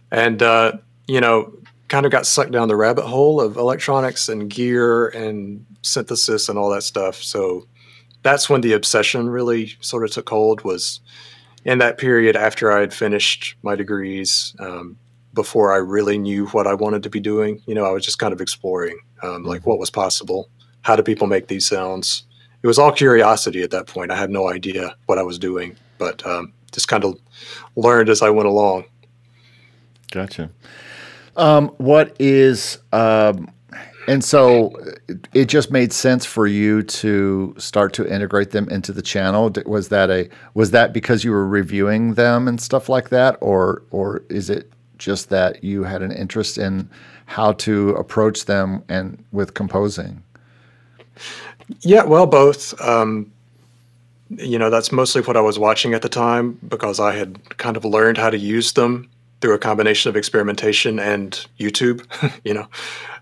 [0.10, 0.72] And, uh,
[1.07, 1.53] you know,
[1.88, 6.57] kind of got sucked down the rabbit hole of electronics and gear and synthesis and
[6.57, 7.22] all that stuff.
[7.22, 7.68] So
[8.23, 10.99] that's when the obsession really sort of took hold was
[11.66, 14.98] in that period after I had finished my degrees, um,
[15.34, 17.62] before I really knew what I wanted to be doing.
[17.66, 20.50] You know, I was just kind of exploring, um, like what was possible.
[20.82, 22.24] How do people make these sounds?
[22.64, 24.12] It was all curiosity at that point.
[24.12, 27.18] I had no idea what I was doing, but um, just kind of
[27.76, 28.86] learned as I went along.
[30.12, 30.50] Gotcha.
[31.38, 33.50] Um, what is um,
[34.12, 34.74] and so
[35.34, 39.50] it just made sense for you to start to integrate them into the channel.
[39.66, 43.84] Was that a was that because you were reviewing them and stuff like that, or
[43.90, 46.90] or is it just that you had an interest in
[47.26, 50.22] how to approach them and with composing?
[51.80, 52.80] Yeah, well, both.
[52.82, 53.32] Um,
[54.30, 57.78] you know, that's mostly what I was watching at the time because I had kind
[57.78, 59.10] of learned how to use them
[59.40, 62.04] through a combination of experimentation and YouTube.
[62.44, 62.68] you know,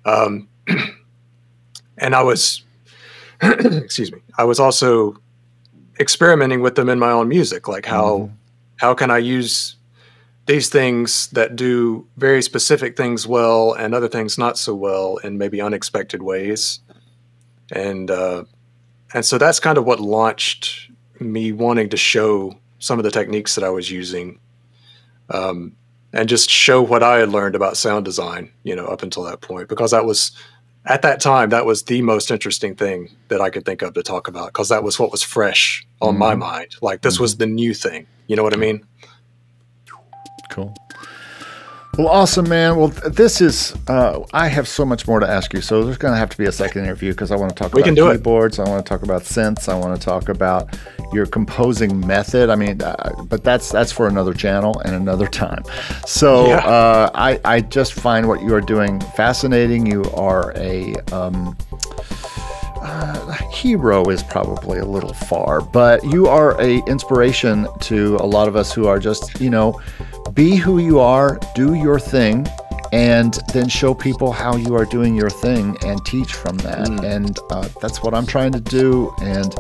[0.06, 0.48] um,
[1.98, 2.64] and I was,
[3.42, 5.18] excuse me, I was also
[6.00, 8.34] experimenting with them in my own music, like how mm-hmm.
[8.78, 9.76] how can I use
[10.46, 15.38] these things that do very specific things well and other things not so well in
[15.38, 16.80] maybe unexpected ways,
[17.72, 18.44] and uh,
[19.14, 20.90] and so that's kind of what launched
[21.20, 24.40] me wanting to show some of the techniques that I was using.
[25.30, 25.76] Um,
[26.12, 29.42] and just show what I had learned about sound design, you know, up until that
[29.42, 30.32] point, because that was
[30.86, 34.04] at that time that was the most interesting thing that I could think of to
[34.04, 36.20] talk about, because that was what was fresh on mm-hmm.
[36.20, 36.76] my mind.
[36.82, 37.24] Like this mm-hmm.
[37.24, 38.08] was the new thing.
[38.28, 38.86] You know what I mean?
[40.50, 40.76] Cool.
[42.00, 42.78] Well, awesome, man.
[42.78, 45.60] Well, this is, uh, I have so much more to ask you.
[45.60, 47.74] So there's going to have to be a second interview because I want to talk
[47.74, 48.58] we about keyboards.
[48.58, 48.66] It.
[48.66, 49.68] I want to talk about synths.
[49.68, 50.80] I want to talk about
[51.12, 52.50] your composing method.
[52.50, 55.62] I mean, uh, but that's that's for another channel and another time.
[56.08, 56.60] So yeah.
[56.60, 59.86] uh, I, I just find what you are doing fascinating.
[59.86, 61.58] You are a, um,
[62.82, 68.48] uh, hero is probably a little far, but you are a inspiration to a lot
[68.48, 69.82] of us who are just, you know,
[70.34, 72.48] be who you are, do your thing,
[72.92, 76.88] and then show people how you are doing your thing and teach from that.
[76.88, 77.04] Mm.
[77.04, 79.14] And uh, that's what I'm trying to do.
[79.22, 79.56] And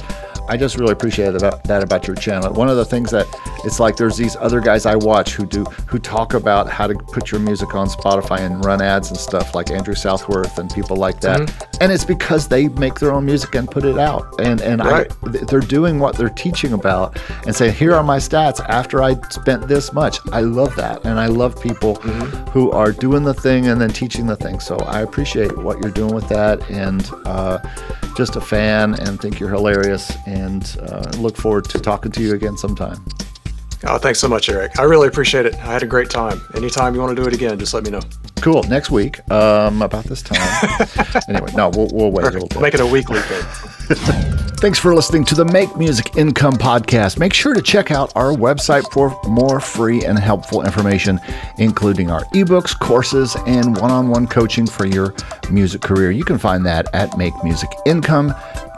[0.49, 2.51] I just really appreciate that, that about your channel.
[2.51, 3.27] One of the things that
[3.63, 6.95] it's like there's these other guys I watch who do who talk about how to
[6.95, 10.97] put your music on Spotify and run ads and stuff like Andrew Southworth and people
[10.97, 11.41] like that.
[11.41, 11.77] Mm-hmm.
[11.81, 14.39] And it's because they make their own music and put it out.
[14.39, 15.11] And and right.
[15.23, 19.15] I, they're doing what they're teaching about and saying here are my stats after I
[19.29, 20.17] spent this much.
[20.31, 21.05] I love that.
[21.05, 22.49] And I love people mm-hmm.
[22.51, 24.59] who are doing the thing and then teaching the thing.
[24.59, 27.59] So I appreciate what you're doing with that and uh,
[28.15, 30.11] just a fan and think you're hilarious.
[30.25, 33.03] And and uh, look forward to talking to you again sometime.
[33.85, 34.77] Oh, thanks so much, Eric.
[34.77, 35.55] I really appreciate it.
[35.55, 36.41] I had a great time.
[36.53, 38.01] Anytime you want to do it again, just let me know.
[38.41, 38.63] Cool.
[38.63, 40.41] Next week, um, about this time.
[41.29, 42.35] anyway, no, we'll, we'll wait Perfect.
[42.35, 42.61] a little bit.
[42.61, 43.45] Make it a weekly thing.
[44.59, 47.17] Thanks for listening to the Make Music Income podcast.
[47.17, 51.17] Make sure to check out our website for more free and helpful information,
[51.57, 55.13] including our ebooks, courses, and one on one coaching for your
[55.49, 56.11] music career.
[56.11, 58.68] You can find that at makemusicincome.com.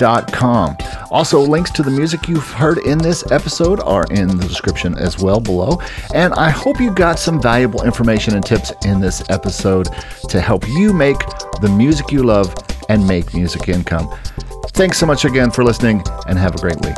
[1.11, 5.19] Also, links to the music you've heard in this episode are in the description as
[5.19, 5.79] well below.
[6.13, 9.89] And I hope you got some valuable information and tips in this episode
[10.29, 11.19] to help you make
[11.61, 12.55] the music you love
[12.89, 14.13] and make music income.
[14.69, 16.97] Thanks so much again for listening and have a great week.